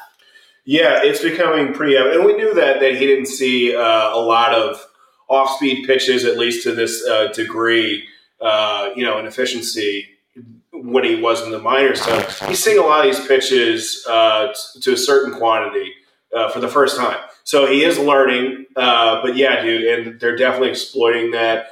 Yeah, 0.66 1.00
it's 1.02 1.22
becoming 1.22 1.74
pretty 1.74 1.96
evident. 1.96 2.22
And 2.22 2.26
we 2.26 2.34
knew 2.34 2.54
that 2.56 2.82
that 2.82 2.96
he 2.96 3.06
didn't 3.06 3.28
see 3.28 3.74
uh, 3.74 4.14
a 4.14 4.20
lot 4.20 4.54
of 4.54 4.86
off-speed 5.30 5.88
pitches, 5.88 6.26
at 6.26 6.38
least 6.38 6.64
to 6.64 6.74
this 6.74 7.06
uh, 7.08 7.28
degree, 7.28 8.04
uh, 8.42 8.90
you 8.96 9.04
know, 9.06 9.18
in 9.18 9.26
efficiency 9.26 10.10
when 10.84 11.04
he 11.04 11.16
was 11.22 11.42
in 11.44 11.52
the 11.52 11.60
minors. 11.60 12.02
So 12.02 12.20
he's 12.48 12.64
seeing 12.64 12.78
a 12.78 12.82
lot 12.82 13.06
of 13.08 13.16
these 13.16 13.26
pitches 13.28 14.06
uh, 14.10 14.54
to 14.82 14.94
a 14.94 14.98
certain 14.98 15.34
quantity 15.34 15.92
uh, 16.36 16.50
for 16.50 16.60
the 16.60 16.68
first 16.68 16.98
time. 16.98 17.18
So 17.44 17.66
he 17.66 17.84
is 17.84 17.98
learning. 17.98 18.66
Uh, 18.76 19.22
but 19.22 19.36
yeah, 19.36 19.62
dude, 19.62 19.86
and 19.86 20.20
they're 20.20 20.36
definitely 20.36 20.70
exploiting 20.70 21.32
that. 21.32 21.68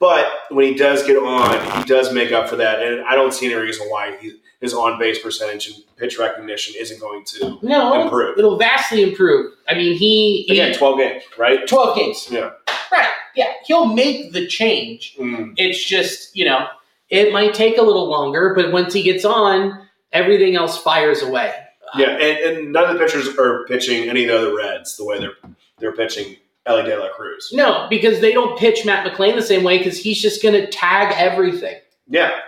But 0.00 0.30
when 0.50 0.64
he 0.66 0.74
does 0.74 1.02
get 1.04 1.16
on, 1.16 1.78
he 1.78 1.84
does 1.84 2.12
make 2.12 2.30
up 2.30 2.48
for 2.48 2.54
that, 2.56 2.80
and 2.80 3.00
I 3.04 3.16
don't 3.16 3.34
see 3.34 3.46
any 3.46 3.56
reason 3.56 3.88
why 3.88 4.16
he, 4.20 4.32
his 4.60 4.72
on 4.72 4.96
base 4.96 5.20
percentage 5.20 5.66
and 5.66 5.76
pitch 5.96 6.18
recognition 6.20 6.74
isn't 6.78 7.00
going 7.00 7.24
to 7.24 7.58
No, 7.62 8.02
Improve. 8.04 8.38
it'll 8.38 8.56
vastly 8.56 9.02
improve. 9.02 9.54
I 9.68 9.74
mean, 9.74 9.96
he, 9.98 10.46
Again, 10.48 10.72
12 10.76 10.98
games, 10.98 11.22
right? 11.36 11.66
12 11.66 11.96
games. 11.96 12.28
Yeah. 12.30 12.50
Right. 12.92 13.08
Yeah, 13.34 13.52
he'll 13.64 13.86
make 13.86 14.32
the 14.32 14.46
change. 14.46 15.16
Mm. 15.18 15.54
It's 15.56 15.84
just, 15.84 16.34
you 16.36 16.44
know, 16.44 16.68
it 17.10 17.32
might 17.32 17.54
take 17.54 17.78
a 17.78 17.82
little 17.82 18.08
longer, 18.08 18.52
but 18.54 18.72
once 18.72 18.92
he 18.92 19.02
gets 19.02 19.24
on, 19.24 19.86
everything 20.12 20.56
else 20.56 20.78
fires 20.82 21.22
away. 21.22 21.54
Yeah, 21.96 22.10
and, 22.10 22.38
and 22.58 22.72
none 22.72 22.84
of 22.84 22.92
the 22.94 22.98
pitchers 23.04 23.28
are 23.38 23.64
pitching 23.66 24.08
any 24.10 24.24
of 24.24 24.28
the 24.28 24.36
other 24.38 24.54
Reds 24.56 24.96
the 24.96 25.04
way 25.04 25.18
they're 25.18 25.36
they're 25.78 25.92
pitching 25.96 26.36
Elly 26.66 26.82
De 26.82 26.98
La 26.98 27.08
Cruz. 27.10 27.48
No, 27.52 27.86
because 27.88 28.20
they 28.20 28.32
don't 28.32 28.58
pitch 28.58 28.84
Matt 28.84 29.06
McLain 29.06 29.34
the 29.36 29.42
same 29.42 29.62
way 29.64 29.78
because 29.78 29.96
he's 29.98 30.20
just 30.20 30.42
going 30.42 30.54
to 30.54 30.66
tag 30.70 31.14
everything. 31.16 31.76
Yeah. 32.08 32.40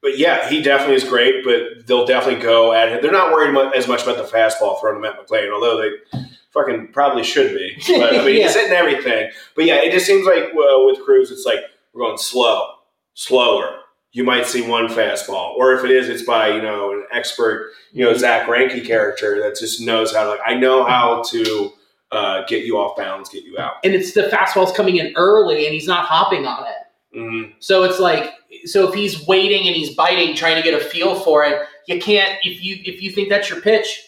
But 0.00 0.18
yeah, 0.18 0.48
he 0.48 0.60
definitely 0.62 0.96
is 0.96 1.04
great, 1.04 1.42
but 1.44 1.86
they'll 1.86 2.04
definitely 2.06 2.42
go 2.42 2.72
at 2.74 2.90
him. 2.90 3.00
They're 3.02 3.10
not 3.10 3.32
worried 3.32 3.52
mu- 3.54 3.72
as 3.72 3.88
much 3.88 4.02
about 4.02 4.18
the 4.18 4.24
fastball 4.24 4.78
thrown 4.78 4.94
to 4.94 5.00
Matt 5.00 5.18
McLain, 5.18 5.50
although 5.50 5.80
they 5.80 6.18
fucking 6.52 6.88
probably 6.92 7.24
should 7.24 7.52
be. 7.56 7.74
But 7.98 8.14
I 8.14 8.24
mean, 8.24 8.36
Yeah. 8.36 8.42
he's 8.44 8.54
hitting 8.54 8.72
everything. 8.74 9.30
But 9.56 9.64
yeah, 9.64 9.76
it 9.76 9.90
just 9.92 10.04
seems 10.06 10.26
like 10.26 10.52
well, 10.54 10.86
with 10.86 11.00
Cruz, 11.02 11.30
it's 11.32 11.46
like 11.46 11.60
we're 11.94 12.02
going 12.04 12.18
slow, 12.18 12.66
slower. 13.14 13.80
You 14.14 14.22
might 14.24 14.46
see 14.46 14.62
one 14.66 14.86
fastball, 14.86 15.54
or 15.56 15.74
if 15.74 15.84
it 15.84 15.90
is, 15.90 16.08
it's 16.08 16.22
by 16.22 16.48
you 16.48 16.62
know 16.62 16.92
an 16.92 17.04
expert, 17.12 17.72
you 17.92 18.04
know 18.04 18.14
Zack 18.16 18.46
Greinke 18.48 18.86
character 18.86 19.42
that 19.42 19.58
just 19.58 19.80
knows 19.80 20.14
how 20.14 20.22
to. 20.22 20.28
Like, 20.30 20.40
I 20.46 20.54
know 20.54 20.84
how 20.84 21.22
to 21.30 21.72
uh, 22.12 22.44
get 22.46 22.64
you 22.64 22.78
off 22.78 22.96
balance, 22.96 23.28
get 23.28 23.42
you 23.42 23.58
out. 23.58 23.72
And 23.82 23.92
it's 23.92 24.12
the 24.14 24.22
fastball's 24.22 24.70
coming 24.70 24.96
in 24.98 25.12
early 25.16 25.66
and 25.66 25.74
he's 25.74 25.88
not 25.88 26.04
hopping 26.04 26.46
on 26.46 26.64
it. 26.64 27.18
Mhm. 27.18 27.54
So 27.58 27.82
it's 27.82 27.98
like, 27.98 28.30
so 28.66 28.88
if 28.88 28.94
he's 28.94 29.26
waiting 29.26 29.66
and 29.66 29.74
he's 29.74 29.94
biting, 29.96 30.36
trying 30.36 30.54
to 30.56 30.62
get 30.62 30.80
a 30.80 30.84
feel 30.84 31.16
for 31.18 31.44
it, 31.44 31.66
you 31.88 32.00
can't. 32.00 32.38
If 32.44 32.62
you 32.62 32.78
if 32.84 33.02
you 33.02 33.10
think 33.10 33.28
that's 33.30 33.50
your 33.50 33.60
pitch, 33.60 34.06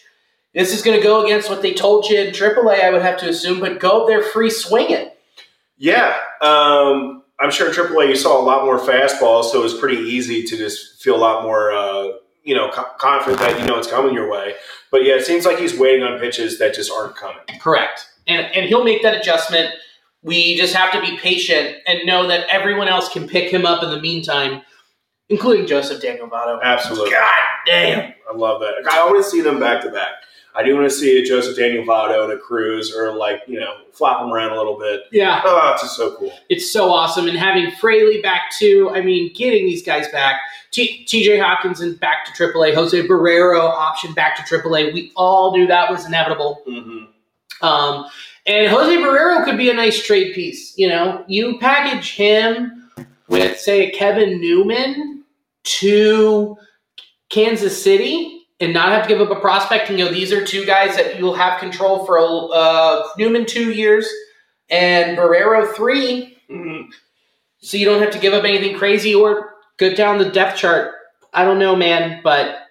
This 0.53 0.73
is 0.73 0.81
going 0.81 0.97
to 0.97 1.03
go 1.03 1.23
against 1.25 1.49
what 1.49 1.61
they 1.61 1.73
told 1.73 2.05
you 2.05 2.17
in 2.19 2.33
AAA, 2.33 2.81
I 2.81 2.89
would 2.91 3.01
have 3.01 3.17
to 3.17 3.27
assume, 3.29 3.59
but 3.59 3.79
go 3.79 4.01
up 4.03 4.07
there 4.07 4.23
free 4.23 4.49
swinging. 4.49 5.09
Yeah, 5.77 6.15
um, 6.41 7.21
I'm 7.39 7.51
sure 7.51 7.67
in 7.67 7.73
AAA 7.73 8.09
you 8.09 8.15
saw 8.15 8.39
a 8.39 8.43
lot 8.43 8.65
more 8.65 8.79
fastballs, 8.79 9.51
so 9.51 9.59
it 9.59 9.63
was 9.63 9.75
pretty 9.75 10.01
easy 10.01 10.43
to 10.43 10.57
just 10.57 11.01
feel 11.01 11.15
a 11.15 11.17
lot 11.17 11.43
more, 11.43 11.71
uh, 11.71 12.13
you 12.43 12.55
know, 12.55 12.69
co- 12.71 12.87
confident 12.99 13.39
that 13.39 13.59
you 13.59 13.65
know 13.65 13.77
it's 13.77 13.87
coming 13.87 14.13
your 14.13 14.29
way. 14.29 14.55
But 14.91 15.03
yeah, 15.03 15.15
it 15.15 15.25
seems 15.25 15.45
like 15.45 15.59
he's 15.59 15.77
waiting 15.77 16.03
on 16.03 16.19
pitches 16.19 16.57
that 16.59 16.73
just 16.73 16.91
aren't 16.91 17.15
coming. 17.15 17.43
Correct. 17.59 18.07
And, 18.27 18.47
and 18.55 18.65
he'll 18.65 18.83
make 18.83 19.03
that 19.03 19.15
adjustment. 19.15 19.71
We 20.23 20.57
just 20.57 20.73
have 20.73 20.91
to 20.93 21.01
be 21.01 21.17
patient 21.17 21.77
and 21.85 22.05
know 22.05 22.27
that 22.27 22.47
everyone 22.49 22.87
else 22.87 23.09
can 23.09 23.27
pick 23.27 23.51
him 23.51 23.65
up 23.65 23.83
in 23.83 23.91
the 23.91 24.01
meantime, 24.01 24.63
including 25.29 25.67
Joseph 25.67 26.01
Daniel 26.01 26.27
Votto. 26.27 26.59
Absolutely, 26.61 27.11
God 27.11 27.31
damn. 27.65 28.13
I 28.29 28.35
love 28.35 28.61
that. 28.61 28.73
I 28.89 29.13
to 29.13 29.23
see 29.23 29.41
them 29.41 29.59
back 29.59 29.83
to 29.83 29.91
back. 29.91 30.09
I 30.57 30.63
do 30.63 30.73
want 30.75 30.89
to 30.89 30.95
see 30.95 31.19
a 31.21 31.23
Joseph 31.23 31.55
Daniel 31.55 31.85
Votto 31.85 32.23
and 32.23 32.33
a 32.33 32.37
Cruz, 32.37 32.93
or 32.93 33.13
like 33.13 33.43
you 33.47 33.59
know, 33.59 33.75
flop 33.91 34.21
them 34.21 34.31
around 34.33 34.53
a 34.53 34.57
little 34.57 34.77
bit. 34.79 35.03
Yeah. 35.11 35.41
Oh, 35.45 35.71
it's 35.73 35.83
just 35.83 35.95
so 35.95 36.15
cool. 36.15 36.33
It's 36.49 36.71
so 36.73 36.91
awesome. 36.91 37.27
And 37.27 37.37
having 37.37 37.69
Fraley 37.71 38.21
back 38.21 38.51
too, 38.57 38.89
I 38.93 39.01
mean, 39.01 39.31
getting 39.35 39.67
these 39.67 39.83
guys 39.85 40.07
back. 40.09 40.39
T- 40.71 41.05
TJ 41.07 41.39
Hawkinson 41.39 41.95
back 41.95 42.25
to 42.25 42.31
AAA. 42.43 42.73
Jose 42.73 43.07
Barrero 43.07 43.69
option 43.69 44.13
back 44.13 44.35
to 44.35 44.41
AAA. 44.57 44.93
We 44.93 45.11
all 45.15 45.55
knew 45.55 45.67
that 45.67 45.89
was 45.91 46.05
inevitable. 46.07 46.61
hmm 46.65 47.05
Um, 47.65 48.05
and 48.47 48.67
Jose 48.71 48.95
Barrero 48.97 49.43
could 49.45 49.57
be 49.57 49.69
a 49.69 49.73
nice 49.73 50.03
trade 50.05 50.33
piece. 50.33 50.77
You 50.77 50.87
know, 50.89 51.23
you 51.27 51.57
package 51.59 52.15
him 52.15 52.89
with, 53.27 53.59
say, 53.59 53.87
a 53.87 53.91
Kevin 53.91 54.41
Newman 54.41 55.23
to 55.63 56.57
Kansas 57.29 57.81
City 57.81 58.36
and 58.59 58.73
not 58.73 58.89
have 58.89 59.03
to 59.03 59.09
give 59.09 59.21
up 59.21 59.35
a 59.35 59.39
prospect 59.39 59.89
and 59.89 59.97
go, 59.97 60.09
these 60.11 60.31
are 60.31 60.43
two 60.43 60.65
guys 60.65 60.95
that 60.95 61.19
you'll 61.19 61.35
have 61.35 61.59
control 61.59 62.05
for 62.05 62.19
uh, 62.53 63.03
Newman 63.17 63.45
two 63.45 63.71
years 63.71 64.09
and 64.69 65.17
Barrero 65.17 65.73
three. 65.75 66.37
hmm 66.49 66.83
So 67.59 67.77
you 67.77 67.85
don't 67.85 68.01
have 68.01 68.11
to 68.11 68.19
give 68.19 68.33
up 68.33 68.43
anything 68.43 68.77
crazy 68.77 69.13
or 69.13 69.53
go 69.77 69.93
down 69.93 70.17
the 70.17 70.29
depth 70.31 70.57
chart. 70.57 70.93
I 71.33 71.45
don't 71.45 71.59
know, 71.59 71.75
man, 71.75 72.21
but 72.23 72.61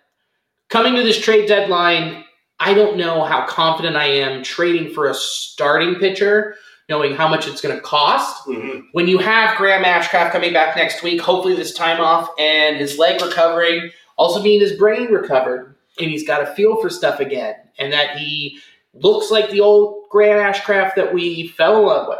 coming 0.68 0.96
to 0.96 1.02
this 1.02 1.20
trade 1.20 1.46
deadline, 1.46 2.24
I 2.58 2.74
don't 2.74 2.96
know 2.96 3.22
how 3.22 3.46
confident 3.46 3.96
I 3.96 4.06
am 4.06 4.42
trading 4.42 4.92
for 4.92 5.06
a 5.08 5.14
starting 5.14 5.96
pitcher, 5.96 6.56
knowing 6.88 7.14
how 7.14 7.28
much 7.28 7.46
it's 7.46 7.60
going 7.60 7.76
to 7.76 7.80
cost. 7.82 8.44
hmm 8.46 8.80
When 8.92 9.06
you 9.06 9.18
have 9.18 9.56
Graham 9.56 9.84
Ashcraft 9.84 10.32
coming 10.32 10.52
back 10.52 10.74
next 10.76 11.02
week, 11.04 11.20
hopefully 11.20 11.54
this 11.54 11.74
time 11.74 12.00
off 12.00 12.28
and 12.40 12.78
his 12.78 12.98
leg 12.98 13.22
recovering, 13.22 13.90
also 14.16 14.42
being 14.42 14.60
his 14.60 14.72
brain 14.72 15.12
recovered, 15.12 15.75
and 15.98 16.10
he's 16.10 16.26
got 16.26 16.42
a 16.42 16.54
feel 16.54 16.80
for 16.80 16.90
stuff 16.90 17.20
again, 17.20 17.54
and 17.78 17.92
that 17.92 18.16
he 18.16 18.58
looks 18.94 19.30
like 19.30 19.50
the 19.50 19.60
old 19.60 20.04
Graham 20.10 20.38
Ashcraft 20.38 20.94
that 20.96 21.12
we 21.12 21.48
fell 21.48 21.78
in 21.78 21.86
love 21.86 22.08
with. 22.08 22.18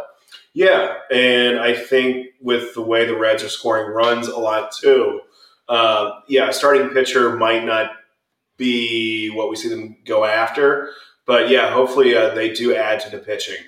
Yeah, 0.53 0.95
and 1.11 1.59
I 1.59 1.75
think 1.75 2.27
with 2.41 2.73
the 2.73 2.81
way 2.81 3.05
the 3.05 3.17
Reds 3.17 3.43
are 3.43 3.49
scoring 3.49 3.93
runs 3.93 4.27
a 4.27 4.39
lot 4.39 4.71
too, 4.71 5.21
uh, 5.69 6.19
yeah, 6.27 6.49
starting 6.51 6.89
pitcher 6.89 7.35
might 7.35 7.63
not 7.63 7.91
be 8.57 9.29
what 9.29 9.49
we 9.49 9.55
see 9.55 9.69
them 9.69 9.97
go 10.05 10.25
after, 10.25 10.89
but 11.25 11.49
yeah, 11.49 11.71
hopefully 11.71 12.15
uh, 12.15 12.33
they 12.33 12.53
do 12.53 12.75
add 12.75 12.99
to 13.01 13.09
the 13.09 13.19
pitching. 13.19 13.63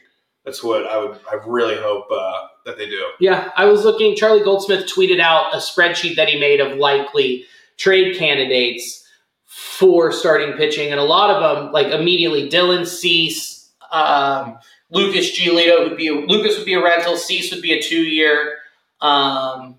That's 0.45 0.63
what 0.63 0.87
I 0.87 0.97
would. 0.97 1.19
I 1.31 1.35
really 1.45 1.75
hope 1.75 2.07
uh, 2.11 2.47
that 2.65 2.77
they 2.77 2.89
do. 2.89 3.05
Yeah, 3.19 3.51
I 3.55 3.65
was 3.65 3.83
looking. 3.83 4.15
Charlie 4.15 4.43
Goldsmith 4.43 4.91
tweeted 4.91 5.19
out 5.19 5.53
a 5.53 5.57
spreadsheet 5.57 6.15
that 6.15 6.29
he 6.29 6.39
made 6.39 6.59
of 6.59 6.77
likely 6.77 7.45
trade 7.77 8.17
candidates 8.17 9.07
for 9.49 10.11
starting 10.11 10.53
pitching, 10.53 10.91
and 10.91 10.99
a 10.99 11.03
lot 11.03 11.31
of 11.31 11.41
them, 11.41 11.71
like 11.73 11.87
immediately, 11.87 12.47
Dylan 12.49 12.85
Cease, 12.85 13.71
um, 13.91 14.57
Lucas 14.91 15.37
Giolito 15.37 15.89
would 15.89 15.97
be 15.97 16.07
a, 16.07 16.13
Lucas 16.13 16.55
would 16.57 16.65
be 16.65 16.75
a 16.75 16.83
rental, 16.83 17.17
Cease 17.17 17.51
would 17.51 17.61
be 17.61 17.73
a 17.73 17.81
two 17.81 18.03
year. 18.03 18.59
Um, 19.01 19.75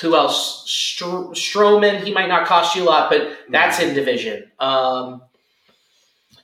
who 0.00 0.14
else? 0.14 0.62
Str- 0.70 1.34
Stroman, 1.34 2.02
he 2.04 2.12
might 2.14 2.28
not 2.28 2.46
cost 2.46 2.74
you 2.76 2.84
a 2.84 2.86
lot, 2.86 3.10
but 3.10 3.36
that's 3.50 3.80
in 3.80 3.94
division. 3.94 4.50
Um, 4.60 5.22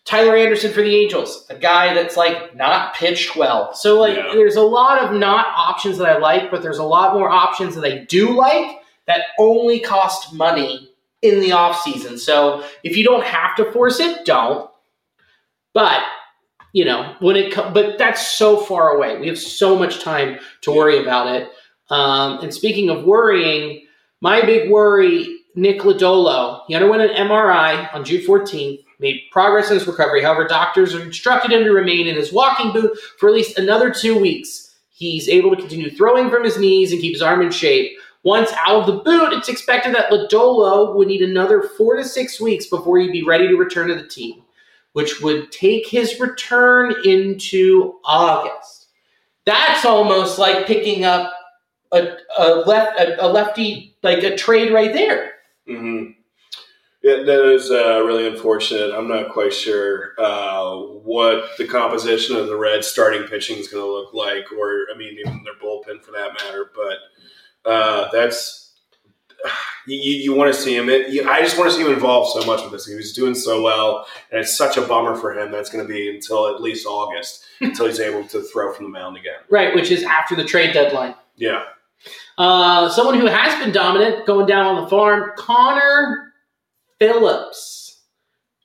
Tyler 0.05 0.37
Anderson 0.37 0.73
for 0.73 0.83
the 0.83 0.95
Angels, 0.97 1.47
a 1.51 1.55
guy 1.57 1.95
that's 1.95 2.17
like 2.17 2.55
not 2.57 2.95
pitched 2.95 3.37
well. 3.37 3.75
So 3.75 3.99
like 4.01 4.17
Yeah. 4.17 4.33
there's 4.35 4.57
a 4.57 4.62
lot 4.62 5.03
of 5.03 5.12
not 5.19 5.47
options 5.57 5.99
that 5.99 6.09
I 6.09 6.19
like, 6.19 6.51
but 6.51 6.62
there's 6.62 6.79
a 6.79 6.85
lot 6.85 7.14
more 7.14 7.31
options 7.31 7.75
that 7.77 7.85
I 7.85 8.05
do 8.05 8.37
like 8.37 8.79
that 9.07 9.23
only 9.39 9.81
cost 9.81 10.33
money 10.33 10.91
in 11.27 11.41
the 11.41 11.53
off 11.53 11.81
season. 11.83 12.18
So 12.18 12.64
if 12.83 12.97
you 12.97 13.05
don't 13.05 13.24
have 13.24 13.57
to 13.57 13.70
force 13.72 14.01
it, 14.01 14.24
don't. 14.24 14.70
But 15.74 16.03
you 16.72 16.85
know 16.85 17.14
when 17.20 17.37
it 17.37 17.53
co- 17.53 17.70
but 17.70 17.99
that's 17.99 18.27
so 18.27 18.59
far 18.59 18.91
away. 18.97 19.18
We 19.18 19.29
have 19.29 19.39
so 19.39 19.79
much 19.79 20.03
time 20.03 20.39
to 20.62 20.72
worry 20.72 21.01
about 21.01 21.35
it. 21.35 21.51
Um, 21.91 22.41
and 22.41 22.53
speaking 22.53 22.91
of 22.91 23.05
worrying, 23.05 23.87
my 24.20 24.41
big 24.43 24.70
worry, 24.70 25.39
Nick 25.55 25.81
Lodolo, 25.81 26.62
he 26.66 26.74
underwent 26.74 27.03
an 27.03 27.29
MRI 27.29 27.93
on 27.95 28.05
June 28.05 28.22
14th, 28.27 28.83
made 28.99 29.22
progress 29.31 29.70
in 29.70 29.79
his 29.79 29.87
recovery. 29.87 30.22
However, 30.22 30.47
doctors 30.47 30.93
have 30.93 31.03
instructed 31.03 31.53
him 31.53 31.64
to 31.64 31.70
remain 31.70 32.07
in 32.07 32.16
his 32.16 32.33
walking 32.33 32.72
boot 32.72 32.99
for 33.18 33.29
at 33.29 33.35
least 33.35 33.59
another 33.59 33.91
two 33.91 34.18
weeks. 34.18 34.74
He's 34.91 35.29
able 35.29 35.51
to 35.51 35.57
continue 35.57 35.91
throwing 35.91 36.31
from 36.31 36.45
his 36.45 36.59
knees 36.59 36.93
and 36.93 37.01
keep 37.01 37.12
his 37.12 37.22
arm 37.22 37.43
in 37.43 37.51
shape. 37.51 37.99
Once 38.27 38.51
out 38.66 38.81
of 38.81 38.87
the 38.87 39.05
boot, 39.05 39.33
it's 39.33 39.49
expected 39.49 39.95
that 39.95 40.11
Lodolo 40.11 40.97
would 40.97 41.07
need 41.07 41.22
another 41.22 41.62
four 41.62 41.95
to 41.95 42.03
six 42.03 42.41
weeks 42.41 42.66
before 42.66 42.99
he'd 42.99 43.12
be 43.12 43.22
ready 43.22 43.47
to 43.47 43.55
return 43.55 43.87
to 43.87 43.95
the 43.95 44.09
team, 44.09 44.43
which 44.95 45.20
would 45.20 45.53
take 45.53 45.87
his 45.87 46.18
return 46.18 46.93
into 47.05 48.01
August. 48.05 48.89
That's 49.45 49.85
almost 49.85 50.41
like 50.41 50.66
picking 50.66 51.05
up 51.05 51.33
a, 51.93 52.16
a 52.37 52.49
left 52.66 52.99
a, 52.99 53.24
a 53.24 53.29
lefty 53.29 53.97
like 54.03 54.24
a 54.24 54.37
trade 54.37 54.72
right 54.72 54.93
there. 54.93 55.35
hmm 55.68 56.07
Yeah, 57.05 57.22
that 57.22 57.53
is 57.53 57.70
uh, 57.70 58.03
really 58.05 58.27
unfortunate. 58.27 58.93
I'm 58.93 59.07
not 59.07 59.31
quite 59.31 59.55
sure 59.55 60.14
uh, 60.18 60.74
what 60.74 61.51
the 61.59 61.68
composition 61.68 62.35
of 62.35 62.49
the 62.49 62.57
Reds 62.57 62.89
starting 62.89 63.22
pitching 63.29 63.59
is 63.59 63.68
going 63.68 63.85
to 63.85 63.89
look 63.89 64.12
like, 64.14 64.51
or 64.51 64.87
I 64.93 64.99
mean, 64.99 65.16
even 65.16 65.45
their 65.45 65.55
bullpen 65.62 66.03
for 66.03 66.11
that 66.11 66.35
matter. 66.35 66.72
But 66.74 66.99
uh, 67.67 68.09
that's 68.12 68.75
you, 69.87 69.97
you 69.99 70.35
want 70.35 70.53
to 70.55 70.61
see 70.61 70.75
him. 70.77 70.89
It, 70.89 71.11
you, 71.11 71.29
I 71.29 71.41
just 71.41 71.59
want 71.59 71.71
to 71.71 71.77
see 71.77 71.83
him 71.85 71.93
involved 71.93 72.33
so 72.33 72.47
much 72.47 72.62
with 72.62 72.73
this. 72.73 72.87
He 72.87 72.95
was 72.95 73.12
doing 73.12 73.35
so 73.35 73.62
well, 73.62 74.07
and 74.31 74.41
it's 74.41 74.57
such 74.57 74.77
a 74.77 74.83
bummer 74.83 75.14
for 75.14 75.39
him. 75.39 75.51
That's 75.53 75.71
going 75.71 75.87
to 75.87 75.93
be 75.93 76.09
until 76.14 76.49
at 76.55 76.61
least 76.61 76.87
August 76.87 77.45
until 77.61 77.87
he's 77.87 78.01
able 78.01 78.27
to 78.29 78.43
throw 78.43 78.73
from 78.73 78.85
the 78.87 78.91
mound 78.91 79.17
again. 79.17 79.39
Right, 79.51 79.75
which 79.75 79.91
is 79.91 80.03
after 80.03 80.35
the 80.37 80.45
trade 80.45 80.73
deadline. 80.73 81.14
Yeah, 81.37 81.64
Uh, 82.39 82.89
someone 82.89 83.19
who 83.19 83.27
has 83.27 83.62
been 83.62 83.73
dominant 83.73 84.27
going 84.27 84.47
down 84.47 84.67
on 84.67 84.83
the 84.83 84.89
farm, 84.89 85.33
Connor 85.37 86.33
Phillips. 86.99 88.01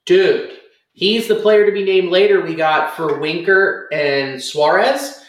Dude, 0.06 0.58
he's 0.94 1.28
the 1.28 1.36
player 1.36 1.66
to 1.66 1.72
be 1.72 1.84
named 1.84 2.08
later 2.08 2.40
we 2.40 2.54
got 2.54 2.96
for 2.96 3.20
Winker 3.20 3.88
and 3.92 4.42
Suarez. 4.42 5.22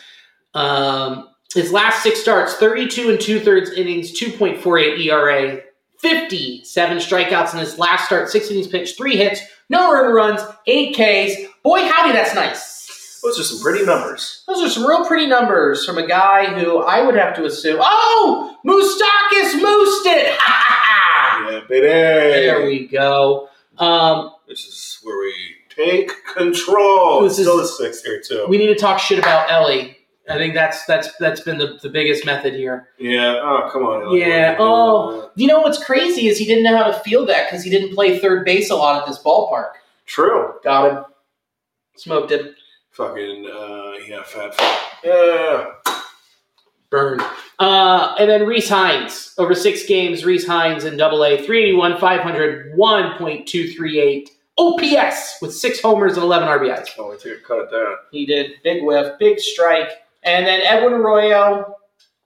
Um, 0.54 1.30
his 1.54 1.72
last 1.72 2.04
six 2.04 2.20
starts 2.20 2.56
32 2.56 3.10
and 3.10 3.20
two 3.20 3.40
thirds 3.40 3.70
innings, 3.72 4.12
2.48 4.20 5.00
ERA, 5.06 5.62
57 6.00 6.98
strikeouts 6.98 7.54
in 7.54 7.60
his 7.60 7.78
last 7.80 8.06
start, 8.06 8.30
six 8.30 8.50
innings 8.52 8.68
pitched, 8.68 8.98
three 8.98 9.16
hits, 9.18 9.42
no 9.70 9.92
earned 9.92 10.14
runs, 10.14 10.42
eight 10.68 10.94
Ks. 10.94 11.50
Boy, 11.64 11.80
howdy, 11.88 12.12
that's 12.12 12.36
nice. 12.36 13.20
those 13.24 13.40
are 13.40 13.44
some 13.44 13.62
pretty 13.62 13.86
numbers. 13.86 14.44
Those 14.48 14.62
are 14.64 14.70
some 14.70 14.86
real 14.86 15.06
pretty 15.06 15.28
numbers 15.28 15.86
from 15.86 15.98
a 15.98 16.06
guy 16.06 16.46
who 16.60 16.80
I 16.80 17.02
would 17.06 17.16
have 17.16 17.36
to 17.38 17.46
assume. 17.46 17.80
Oh, 17.82 18.58
Moustakas 18.66 19.54
moosed 19.62 20.12
it! 20.18 20.38
Ha 20.38 20.66
ha 20.68 20.84
ha! 20.84 21.50
Yeah, 21.52 21.60
baby. 21.70 21.88
There 21.88 22.66
we 22.66 22.88
go. 22.88 23.48
Um, 23.78 24.32
This 24.48 24.66
is 24.66 25.00
where 25.04 25.18
we 25.18 25.34
take 25.70 26.12
control. 26.36 27.22
This 27.24 27.40
is- 27.40 27.46
Still 27.48 27.60
a 27.62 27.66
six 27.68 28.02
here 28.04 28.22
too. 28.22 28.46
we 28.50 28.58
need 28.58 28.68
to 28.68 28.76
talk 28.76 29.00
shit 29.00 29.20
about 29.20 29.50
Elly. 29.50 29.98
I 30.30 30.38
think 30.38 30.54
that's 30.54 30.86
that's 30.86 31.16
that's 31.18 31.42
been 31.42 31.58
the, 31.58 31.78
the 31.82 31.90
biggest 31.90 32.26
method 32.26 32.54
here. 32.54 32.90
yeah. 32.98 33.40
Oh, 33.44 33.70
come 33.72 33.84
on. 33.84 34.16
Yeah. 34.18 34.56
Oh, 34.58 35.32
you 35.36 35.48
know 35.48 35.60
what's 35.60 35.84
crazy 35.84 36.28
is 36.28 36.38
he 36.38 36.46
didn't 36.46 36.64
know 36.64 36.78
how 36.78 36.88
to 36.90 37.00
field 37.00 37.28
that 37.30 37.50
because 37.50 37.64
he 37.64 37.70
didn't 37.70 37.94
play 37.94 38.20
third 38.20 38.46
base 38.46 38.70
a 38.70 38.76
lot 38.76 39.02
at 39.02 39.08
this 39.08 39.20
ballpark. 39.20 39.72
True. 40.06 40.54
Got 40.64 40.92
him. 40.92 41.04
Smoked 41.98 42.32
him. 42.32 42.56
Fucking 42.92 43.48
uh, 43.48 43.94
yeah, 44.08 44.24
fat. 44.24 44.56
fat. 44.56 44.80
Yeah. 45.04 45.72
Burned. 46.90 47.22
Uh, 47.60 48.16
and 48.20 48.30
then 48.30 48.42
Rece 48.42 48.70
Hinds. 48.70 49.34
Over 49.38 49.56
six 49.56 49.86
games, 49.86 50.24
Rece 50.24 50.46
Hinds 50.46 50.86
in 50.86 50.96
double 50.96 51.24
A, 51.24 51.38
381, 51.38 52.00
500, 52.00 52.78
1.238 52.78 54.30
OPS 54.58 55.38
with 55.42 55.54
six 55.54 55.82
homers 55.82 56.14
and 56.14 56.24
11 56.24 56.48
RBIs. 56.48 56.90
Oh, 57.00 57.12
I 57.12 57.18
think 57.18 57.38
I 57.40 57.48
cut 57.48 57.60
it 57.62 57.72
down. 57.72 57.96
He 58.12 58.26
did 58.28 58.52
big 58.64 58.84
whiff, 58.84 59.18
big 59.18 59.40
strike. 59.40 59.90
And 60.24 60.46
then 60.46 60.62
Edwin 60.62 60.94
Arroyo 60.94 61.76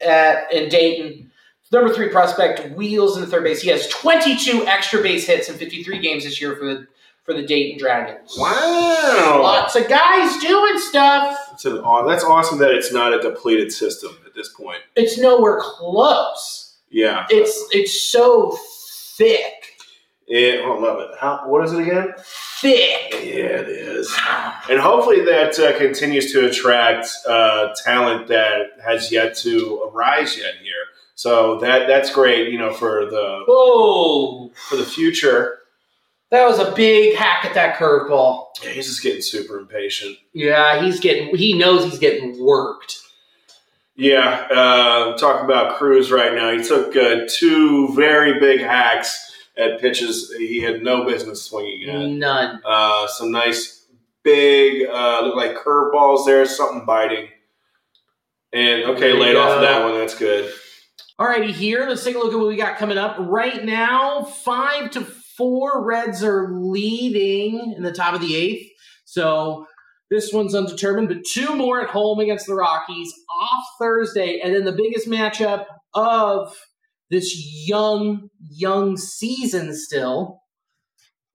at 0.02 0.52
in 0.54 0.70
Dayton, 0.70 1.32
number 1.72 1.94
three 1.94 2.10
prospect, 2.10 2.76
wheels 2.76 3.18
in 3.18 3.22
the 3.22 3.28
third 3.28 3.44
base. 3.44 3.62
He 3.62 3.70
has 3.70 3.88
22 3.88 4.66
extra 4.68 5.02
base 5.02 5.26
hits 5.26 5.50
in 5.50 5.56
53 5.56 6.00
games 6.00 6.24
this 6.24 6.40
year 6.40 6.56
for 6.56 6.66
the 6.66 6.88
for 7.24 7.34
the 7.34 7.46
Dayton 7.46 7.78
Dragons. 7.78 8.36
Wow. 8.38 9.40
Lots 9.42 9.76
of 9.76 9.90
guys 9.90 10.38
doing 10.38 10.80
stuff. 10.80 11.38
It's 11.54 11.66
an, 11.66 11.82
that's 12.08 12.24
awesome 12.24 12.58
that 12.60 12.72
it's 12.72 12.94
not 12.94 13.14
a 13.14 13.20
depleted 13.20 13.72
system 13.72 14.18
at 14.26 14.34
this 14.34 14.50
point. 14.50 14.80
It's 14.96 15.18
nowhere 15.18 15.60
close. 15.60 16.78
Yeah. 16.90 17.26
It's 17.30 17.66
it's 17.72 18.02
so 18.10 18.58
thick, 19.18 19.76
It, 20.28 20.64
I 20.64 20.80
love 20.80 21.00
it. 21.00 21.10
How, 21.20 21.44
what 21.48 21.66
is 21.66 21.74
it 21.74 21.82
again? 21.82 22.14
Thick. 22.62 23.14
Yeah, 23.14 23.62
it 23.62 23.70
is. 23.70 24.16
And 24.70 24.80
hopefully 24.80 25.24
that 25.26 25.58
uh, 25.60 25.78
continues 25.78 26.32
to 26.34 26.48
attract 26.48 27.08
uh, 27.28 27.70
talent 27.86 28.28
that 28.28 28.68
has 28.86 29.12
yet 29.12 29.36
to 29.38 29.90
arise 29.94 30.38
yet 30.38 30.56
here. 30.62 30.74
So 31.16 31.60
that 31.60 31.88
that's 31.88 32.12
great, 32.14 32.52
you 32.52 32.60
know, 32.60 32.72
for 32.74 33.06
the 33.06 33.44
Whoa, 33.48 34.50
for 34.70 34.76
the 34.76 34.86
future. 34.86 35.60
that 36.30 36.46
was 36.46 36.60
a 36.60 36.72
big 36.76 37.16
hack 37.16 37.44
at 37.46 37.54
that 37.56 37.76
curveball. 37.78 38.48
Yeah, 38.64 38.70
he's 38.72 38.86
just 38.88 39.02
getting 39.02 39.22
super 39.22 39.58
impatient. 39.60 40.18
Yeah, 40.34 40.84
he's 40.84 41.00
getting. 41.00 41.36
He 41.36 41.58
knows 41.58 41.84
he's 41.86 41.98
getting 42.00 42.44
worked. 42.44 43.00
Yeah, 43.96 44.48
uh, 44.52 45.18
talking 45.18 45.46
about 45.46 45.78
Cruz 45.78 46.12
right 46.12 46.36
now. 46.36 46.52
He 46.56 46.64
took 46.64 46.96
uh, 46.96 47.22
two 47.28 47.92
very 47.96 48.40
big 48.40 48.60
hacks 48.60 49.32
at 49.58 49.80
pitches 49.80 50.34
he 50.38 50.62
had 50.62 50.84
no 50.84 51.06
business 51.06 51.44
swinging 51.44 51.90
at. 51.90 52.10
None. 52.10 52.62
Uh, 52.66 53.08
some 53.08 53.32
nice 53.32 53.86
big, 54.24 54.88
uh, 54.88 55.22
look 55.24 55.36
like 55.36 55.56
curveballs 55.56 56.26
there, 56.26 56.46
something 56.46 56.86
biting. 56.86 57.30
And 58.54 58.84
okay, 58.84 59.14
laid 59.14 59.36
off 59.36 59.62
that 59.62 59.84
one. 59.84 59.96
That's 59.96 60.18
good. 60.18 60.54
Alrighty, 61.20 61.52
here. 61.52 61.86
Let's 61.88 62.04
take 62.04 62.16
a 62.16 62.20
look 62.20 62.34
at 62.34 62.40
what 62.40 62.48
we 62.48 62.56
got 62.56 62.78
coming 62.78 62.98
up 62.98 63.18
right 63.20 63.64
now. 63.66 64.24
Five 64.24 64.92
to 64.92 65.02
four. 65.02 65.84
Reds 65.84 66.24
are 66.24 66.50
leading 66.54 67.74
in 67.76 67.84
the 67.84 67.92
top 67.92 68.14
of 68.14 68.22
the 68.22 68.36
eighth. 68.36 68.72
So 69.06 69.68
this 70.10 70.32
one's 70.32 70.56
undetermined, 70.56 71.10
but 71.10 71.26
two 71.26 71.56
more 71.56 71.82
at 71.82 71.90
home 71.90 72.20
against 72.20 72.46
the 72.46 72.56
Rockies 72.56 73.14
off 73.42 73.66
Thursday, 73.80 74.40
and 74.42 74.54
then 74.54 74.64
the 74.64 74.72
biggest 74.72 75.08
matchup 75.08 75.66
of 75.94 76.56
this 77.10 77.34
young, 77.68 78.30
young 78.40 78.98
season. 78.98 79.76
Still, 79.76 80.42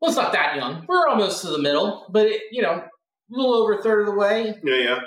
well, 0.00 0.10
it's 0.10 0.18
not 0.18 0.32
that 0.32 0.56
young. 0.56 0.84
We're 0.88 1.08
almost 1.08 1.42
to 1.42 1.48
the 1.48 1.58
middle, 1.58 2.06
but 2.10 2.26
it, 2.26 2.42
you 2.50 2.62
know, 2.62 2.72
a 2.72 2.88
little 3.30 3.54
over 3.54 3.74
a 3.74 3.82
third 3.82 4.00
of 4.00 4.06
the 4.06 4.18
way. 4.18 4.54
Yeah, 4.64 4.76
yeah. 4.76 4.98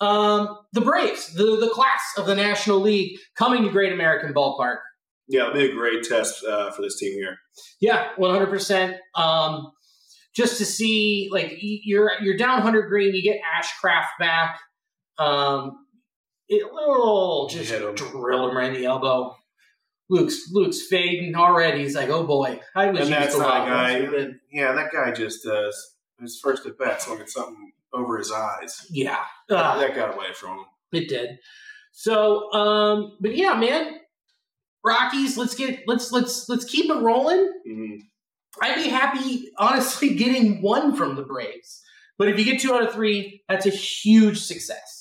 Um, 0.00 0.58
the 0.72 0.80
Braves, 0.80 1.32
the 1.34 1.56
the 1.60 1.70
class 1.72 2.02
of 2.18 2.26
the 2.26 2.34
National 2.34 2.80
League, 2.80 3.18
coming 3.36 3.62
to 3.62 3.70
Great 3.70 3.92
American 3.92 4.34
Ballpark. 4.34 4.78
Yeah, 5.28 5.42
it'll 5.42 5.54
be 5.54 5.70
a 5.70 5.72
great 5.72 6.02
test 6.02 6.44
uh, 6.44 6.70
for 6.72 6.82
this 6.82 6.98
team 6.98 7.14
here. 7.14 7.38
Yeah, 7.80 8.08
one 8.16 8.30
hundred 8.30 8.50
percent. 8.50 8.96
Um, 9.14 9.70
just 10.34 10.58
to 10.58 10.66
see, 10.66 11.28
like 11.32 11.56
you're 11.60 12.10
you're 12.20 12.36
down 12.36 12.60
hundred 12.60 12.88
green, 12.88 13.14
you 13.14 13.22
get 13.22 13.40
Ashcraft 13.40 14.18
back. 14.18 14.58
Um, 15.18 15.86
it 16.48 16.70
will 16.70 17.48
just 17.48 17.70
him. 17.70 17.94
drill 17.94 18.50
him 18.50 18.56
right 18.56 18.74
in 18.74 18.74
the 18.74 18.86
elbow. 18.86 19.34
Luke's 20.10 20.50
Luke's 20.52 20.82
fading 20.86 21.34
already. 21.34 21.82
He's 21.82 21.94
like, 21.94 22.10
oh 22.10 22.24
boy, 22.26 22.60
I 22.74 22.90
was 22.90 23.00
And 23.00 23.12
that's 23.12 23.36
not 23.38 23.66
a 23.66 23.70
guy. 23.70 24.28
Yeah, 24.52 24.72
that 24.72 24.92
guy 24.92 25.12
just 25.12 25.46
uh, 25.46 25.70
his 26.20 26.38
first 26.42 26.66
at 26.66 26.78
bat 26.78 27.00
swung 27.02 27.20
at 27.20 27.30
something 27.30 27.72
over 27.92 28.18
his 28.18 28.30
eyes. 28.30 28.86
Yeah, 28.90 29.22
Ugh. 29.50 29.80
That 29.80 29.94
got 29.94 30.14
away 30.14 30.32
from 30.34 30.58
him. 30.58 30.64
It 30.92 31.08
did. 31.08 31.38
So, 31.92 32.52
um, 32.52 33.16
but 33.20 33.36
yeah, 33.36 33.54
man, 33.54 33.98
Rockies. 34.84 35.36
Let's 35.38 35.54
get 35.54 35.80
let's 35.86 36.12
let's 36.12 36.48
let's 36.48 36.64
keep 36.64 36.90
it 36.90 36.94
rolling. 37.02 37.52
Mhm. 37.68 37.98
I'd 38.62 38.76
be 38.76 38.88
happy, 38.88 39.50
honestly, 39.58 40.14
getting 40.14 40.62
one 40.62 40.94
from 40.94 41.16
the 41.16 41.22
Braves. 41.22 41.82
But 42.18 42.28
if 42.28 42.38
you 42.38 42.44
get 42.44 42.60
two 42.60 42.72
out 42.72 42.82
of 42.82 42.92
three, 42.92 43.42
that's 43.48 43.66
a 43.66 43.70
huge 43.70 44.40
success. 44.40 44.93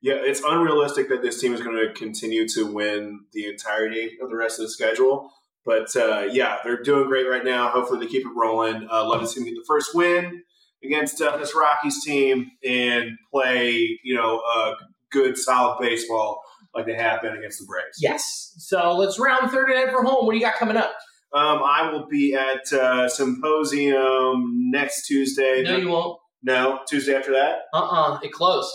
Yeah, 0.00 0.14
it's 0.16 0.42
unrealistic 0.46 1.08
that 1.08 1.22
this 1.22 1.40
team 1.40 1.54
is 1.54 1.60
going 1.60 1.76
to 1.76 1.92
continue 1.92 2.46
to 2.50 2.66
win 2.66 3.20
the 3.32 3.46
entirety 3.46 4.16
of 4.22 4.30
the 4.30 4.36
rest 4.36 4.60
of 4.60 4.66
the 4.66 4.70
schedule. 4.70 5.30
But 5.64 5.94
uh, 5.96 6.28
yeah, 6.30 6.58
they're 6.64 6.82
doing 6.82 7.08
great 7.08 7.28
right 7.28 7.44
now. 7.44 7.68
Hopefully, 7.68 8.00
they 8.00 8.10
keep 8.10 8.24
it 8.24 8.32
rolling. 8.36 8.86
Uh, 8.90 9.06
love 9.06 9.20
to 9.20 9.26
see 9.26 9.40
them 9.40 9.48
get 9.48 9.54
the 9.54 9.64
first 9.66 9.94
win 9.94 10.42
against 10.84 11.20
uh, 11.20 11.36
this 11.36 11.54
Rockies 11.54 12.02
team 12.04 12.50
and 12.64 13.18
play, 13.32 13.98
you 14.04 14.14
know, 14.14 14.40
uh, 14.54 14.74
good, 15.10 15.36
solid 15.36 15.78
baseball 15.80 16.40
like 16.74 16.86
they 16.86 16.94
have 16.94 17.20
been 17.20 17.36
against 17.36 17.58
the 17.58 17.66
Braves. 17.66 17.98
Yes. 18.00 18.54
So 18.58 18.94
let's 18.96 19.18
round 19.18 19.50
third 19.50 19.70
and 19.70 19.90
for 19.90 20.02
home. 20.02 20.26
What 20.26 20.32
do 20.32 20.38
you 20.38 20.44
got 20.44 20.54
coming 20.54 20.76
up? 20.76 20.92
Um, 21.34 21.60
I 21.62 21.90
will 21.90 22.06
be 22.06 22.34
at 22.34 22.72
uh, 22.72 23.08
Symposium 23.08 24.70
next 24.70 25.06
Tuesday. 25.06 25.62
No, 25.62 25.76
you 25.76 25.88
won't. 25.88 26.18
No, 26.42 26.80
Tuesday 26.88 27.14
after 27.14 27.32
that. 27.32 27.62
Uh 27.74 27.80
uh 27.80 28.18
It 28.22 28.32
closed. 28.32 28.72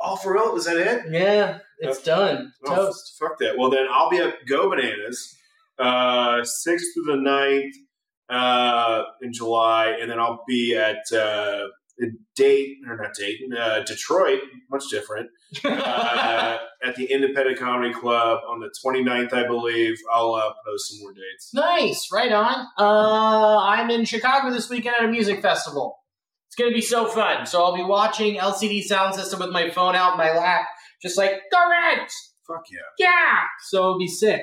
Oh, 0.00 0.16
for 0.16 0.32
real? 0.32 0.56
Is 0.56 0.64
that 0.64 0.76
it? 0.78 1.02
Yeah, 1.10 1.58
it's 1.78 2.02
done. 2.02 2.52
Oh, 2.66 2.74
Toast. 2.74 3.16
Fuck 3.18 3.38
that. 3.40 3.58
Well, 3.58 3.70
then 3.70 3.86
I'll 3.90 4.08
be 4.08 4.18
at 4.18 4.46
Go 4.48 4.70
Bananas, 4.70 5.36
uh, 5.78 6.40
6th 6.40 6.80
through 6.94 7.06
the 7.06 7.22
9th 7.22 7.72
uh, 8.30 9.02
in 9.22 9.32
July, 9.32 9.96
and 10.00 10.10
then 10.10 10.18
I'll 10.18 10.42
be 10.48 10.74
at 10.74 11.00
uh, 11.12 11.66
Dayton, 12.34 12.82
or 12.88 12.96
not 12.96 13.14
Dayton, 13.14 13.52
uh, 13.52 13.80
Detroit, 13.86 14.40
much 14.70 14.84
different, 14.90 15.28
uh, 15.64 16.58
at 16.82 16.96
the 16.96 17.04
Independent 17.04 17.58
Comedy 17.58 17.92
Club 17.92 18.40
on 18.48 18.60
the 18.60 18.70
29th, 18.84 19.34
I 19.34 19.46
believe. 19.46 19.98
I'll 20.12 20.34
uh, 20.34 20.52
post 20.66 20.90
some 20.90 21.00
more 21.00 21.12
dates. 21.12 21.52
Nice, 21.52 22.08
right 22.12 22.32
on. 22.32 22.66
Uh, 22.78 23.58
I'm 23.58 23.90
in 23.90 24.04
Chicago 24.04 24.50
this 24.50 24.70
weekend 24.70 24.96
at 24.98 25.04
a 25.04 25.08
music 25.08 25.42
festival. 25.42 25.99
It's 26.60 26.66
gonna 26.66 26.74
be 26.74 26.82
so 26.82 27.06
fun. 27.06 27.46
So 27.46 27.64
I'll 27.64 27.74
be 27.74 27.82
watching 27.82 28.36
LCD 28.36 28.86
Soundsystem 28.86 29.40
with 29.40 29.48
my 29.48 29.70
phone 29.70 29.96
out 29.96 30.12
in 30.12 30.18
my 30.18 30.36
lap, 30.36 30.66
just 31.00 31.16
like 31.16 31.32
go 31.50 31.58
Reds, 31.70 32.34
Fuck 32.46 32.64
yeah. 32.70 33.06
yeah. 33.06 33.38
So 33.68 33.78
it'll 33.78 33.98
be 33.98 34.06
sick. 34.06 34.42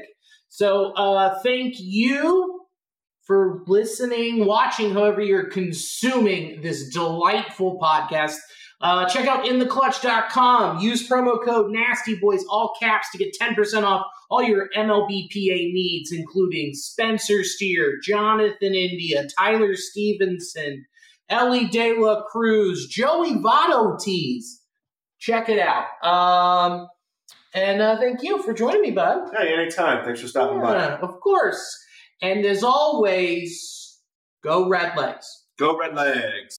So 0.50 0.94
uh, 0.94 1.38
thank 1.44 1.76
you 1.78 2.62
for 3.24 3.62
listening, 3.68 4.48
watching, 4.48 4.94
however 4.94 5.22
you're 5.22 5.50
consuming 5.50 6.62
this 6.62 6.90
delightful 6.90 7.78
podcast. 7.80 8.38
Uh, 8.82 9.08
check 9.08 9.28
out 9.28 9.46
intheclutch.com. 9.46 10.80
Use 10.80 11.08
promo 11.08 11.44
code 11.44 11.72
Nasty 11.72 12.16
Boys, 12.16 12.44
all 12.50 12.74
caps, 12.80 13.12
to 13.12 13.20
get 13.20 13.36
10% 13.40 13.84
off 13.84 14.06
all 14.32 14.42
your 14.42 14.70
MLBPA 14.76 15.72
needs, 15.72 16.12
including 16.12 16.74
Spencer 16.74 17.44
Steer, 17.44 18.00
Jonathan 18.04 18.74
India, 18.74 19.28
Tyler 19.38 19.76
Stephenson, 19.76 20.86
Elly 21.30 21.68
De 21.68 21.94
La 21.94 22.24
Cruz, 22.24 22.88
Joey 22.88 23.36
Votto 23.36 24.00
tees. 24.00 24.62
Check 25.20 25.50
it 25.50 25.60
out. 25.60 25.86
Um, 26.04 26.88
and 27.54 27.82
uh, 27.82 27.98
thank 27.98 28.22
you 28.24 28.44
for 28.44 28.54
joining 28.54 28.82
me, 28.82 28.92
bud. 28.92 29.30
Hey, 29.36 29.54
anytime. 29.54 30.06
Thanks 30.06 30.22
for 30.22 30.28
stopping 30.28 30.62
by. 30.62 30.76
Of 30.76 31.20
course. 31.22 31.78
And 32.22 32.46
as 32.46 32.64
always, 32.64 34.00
go 34.44 34.70
Red 34.70 34.96
Legs. 34.98 35.26
Go 35.58 35.78
Red 35.78 35.96
Legs. 35.96 36.56